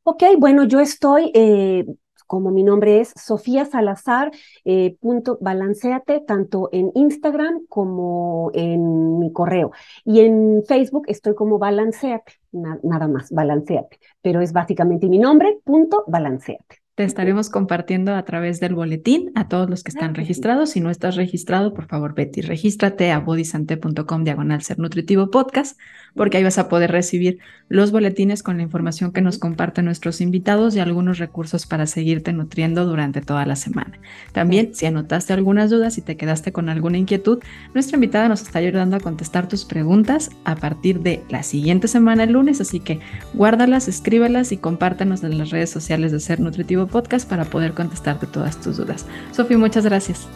Ok, 0.04 0.24
bueno, 0.38 0.66
yo 0.66 0.82
estoy, 0.82 1.32
eh, 1.34 1.86
como 2.28 2.51
mi 2.51 2.64
nombre 2.64 2.99
es 2.99 3.14
Sofía 3.16 3.66
Salazar, 3.66 4.32
eh, 4.66 4.97
punto 4.99 5.38
balanceate, 5.39 6.20
tanto 6.20 6.70
en 6.74 6.91
Instagram 6.93 7.66
como 7.70 8.51
en 8.54 9.20
mi 9.20 9.32
correo. 9.32 9.72
Y 10.04 10.20
en 10.20 10.64
Facebook 10.68 11.06
estoy 11.08 11.36
como 11.36 11.58
balanceate, 11.58 12.34
nada 12.51 13.08
más, 13.08 13.32
balanceate. 13.32 13.97
Pero 14.22 14.41
es 14.41 14.51
básicamente 14.51 15.08
mi 15.08 15.20
nombre, 15.20 15.60
punto 15.64 16.04
balanceate. 16.08 16.82
Te 16.95 17.03
estaremos 17.03 17.49
compartiendo 17.49 18.13
a 18.13 18.23
través 18.23 18.59
del 18.59 18.75
boletín 18.75 19.31
a 19.33 19.47
todos 19.47 19.67
los 19.67 19.83
que 19.83 19.89
están 19.89 20.13
registrados. 20.13 20.69
Si 20.69 20.79
no 20.79 20.91
estás 20.91 21.15
registrado, 21.15 21.73
por 21.73 21.87
favor, 21.87 22.13
Betty, 22.13 22.41
regístrate 22.41 23.09
a 23.11 23.17
bodysante.com 23.17 24.23
diagonal 24.23 24.61
ser 24.61 24.77
nutritivo 24.77 25.31
podcast, 25.31 25.79
porque 26.13 26.37
ahí 26.37 26.43
vas 26.43 26.59
a 26.59 26.69
poder 26.69 26.91
recibir 26.91 27.39
los 27.67 27.91
boletines 27.91 28.43
con 28.43 28.57
la 28.57 28.63
información 28.63 29.11
que 29.11 29.21
nos 29.21 29.39
comparten 29.39 29.85
nuestros 29.85 30.21
invitados 30.21 30.75
y 30.75 30.81
algunos 30.81 31.17
recursos 31.17 31.65
para 31.65 31.87
seguirte 31.87 32.31
nutriendo 32.31 32.85
durante 32.85 33.21
toda 33.21 33.47
la 33.47 33.55
semana. 33.55 33.97
También, 34.31 34.75
si 34.75 34.85
anotaste 34.85 35.33
algunas 35.33 35.71
dudas 35.71 35.97
y 35.97 36.03
te 36.03 36.15
quedaste 36.15 36.51
con 36.51 36.69
alguna 36.69 36.99
inquietud, 36.99 37.39
nuestra 37.73 37.97
invitada 37.97 38.29
nos 38.29 38.43
está 38.43 38.59
ayudando 38.59 38.97
a 38.97 38.99
contestar 38.99 39.47
tus 39.47 39.65
preguntas 39.65 40.29
a 40.43 40.55
partir 40.57 40.99
de 40.99 41.23
la 41.29 41.41
siguiente 41.41 41.87
semana, 41.87 42.25
el 42.25 42.33
lunes, 42.33 42.61
así 42.61 42.79
que 42.79 42.99
guárdalas, 43.33 43.87
escríbelas 43.87 44.51
y 44.51 44.57
compártenos 44.57 45.23
en 45.23 45.39
las 45.39 45.49
redes 45.49 45.71
sociales 45.71 46.11
de 46.11 46.19
Ser 46.19 46.39
Nutritivo 46.39 46.82
Podcast 46.88 47.27
para 47.29 47.45
poder 47.45 47.73
contestarte 47.73 48.27
todas 48.27 48.59
tus 48.59 48.77
dudas. 48.77 49.05
Sofía, 49.31 49.57
muchas 49.57 49.86
gracias. 49.86 50.27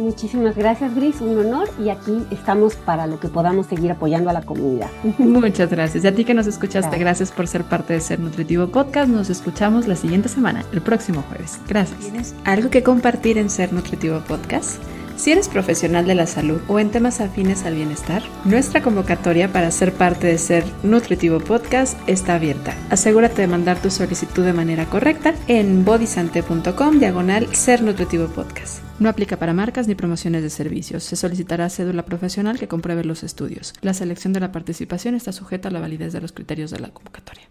Muchísimas 0.00 0.56
gracias, 0.56 0.94
Gris, 0.94 1.20
un 1.20 1.36
honor 1.38 1.68
y 1.78 1.90
aquí 1.90 2.24
estamos 2.30 2.74
para 2.74 3.06
lo 3.06 3.20
que 3.20 3.28
podamos 3.28 3.66
seguir 3.66 3.90
apoyando 3.90 4.30
a 4.30 4.32
la 4.32 4.40
comunidad. 4.40 4.88
Muchas 5.18 5.68
gracias. 5.70 6.04
Y 6.04 6.06
a 6.06 6.14
ti 6.14 6.24
que 6.24 6.32
nos 6.32 6.46
escuchaste, 6.46 6.96
gracias. 6.96 7.30
por 7.30 7.46
ser 7.46 7.64
parte 7.64 7.92
de 7.92 8.00
Ser 8.00 8.18
Nutritivo 8.18 8.68
Podcast. 8.68 9.10
Nos 9.10 9.28
escuchamos 9.28 9.86
la 9.86 9.96
siguiente 9.96 10.30
semana, 10.30 10.64
el 10.72 10.80
próximo 10.80 11.22
jueves. 11.28 11.60
Gracias. 11.68 12.00
¿Tienes 12.00 12.34
algo 12.44 12.70
que 12.70 12.82
compartir 12.82 13.36
en 13.36 13.50
Ser 13.50 13.74
Nutritivo 13.74 14.20
Podcast? 14.20 14.80
Si 15.20 15.30
eres 15.30 15.50
profesional 15.50 16.06
de 16.06 16.14
la 16.14 16.26
salud 16.26 16.62
o 16.66 16.80
en 16.80 16.90
temas 16.90 17.20
afines 17.20 17.66
al 17.66 17.74
bienestar, 17.74 18.22
nuestra 18.46 18.80
convocatoria 18.80 19.52
para 19.52 19.70
ser 19.70 19.92
parte 19.92 20.26
de 20.26 20.38
Ser 20.38 20.64
Nutritivo 20.82 21.40
Podcast 21.40 21.98
está 22.08 22.36
abierta. 22.36 22.74
Asegúrate 22.88 23.42
de 23.42 23.46
mandar 23.46 23.82
tu 23.82 23.90
solicitud 23.90 24.42
de 24.46 24.54
manera 24.54 24.86
correcta 24.86 25.34
en 25.46 25.84
bodysante.com 25.84 26.98
diagonal 26.98 27.54
Ser 27.54 27.82
Nutritivo 27.82 28.28
Podcast. 28.28 28.82
No 28.98 29.10
aplica 29.10 29.36
para 29.36 29.52
marcas 29.52 29.86
ni 29.86 29.94
promociones 29.94 30.42
de 30.42 30.48
servicios. 30.48 31.04
Se 31.04 31.16
solicitará 31.16 31.68
cédula 31.68 32.06
profesional 32.06 32.58
que 32.58 32.68
compruebe 32.68 33.04
los 33.04 33.22
estudios. 33.22 33.74
La 33.82 33.92
selección 33.92 34.32
de 34.32 34.40
la 34.40 34.52
participación 34.52 35.14
está 35.14 35.32
sujeta 35.32 35.68
a 35.68 35.70
la 35.70 35.80
validez 35.80 36.14
de 36.14 36.22
los 36.22 36.32
criterios 36.32 36.70
de 36.70 36.80
la 36.80 36.88
convocatoria. 36.94 37.50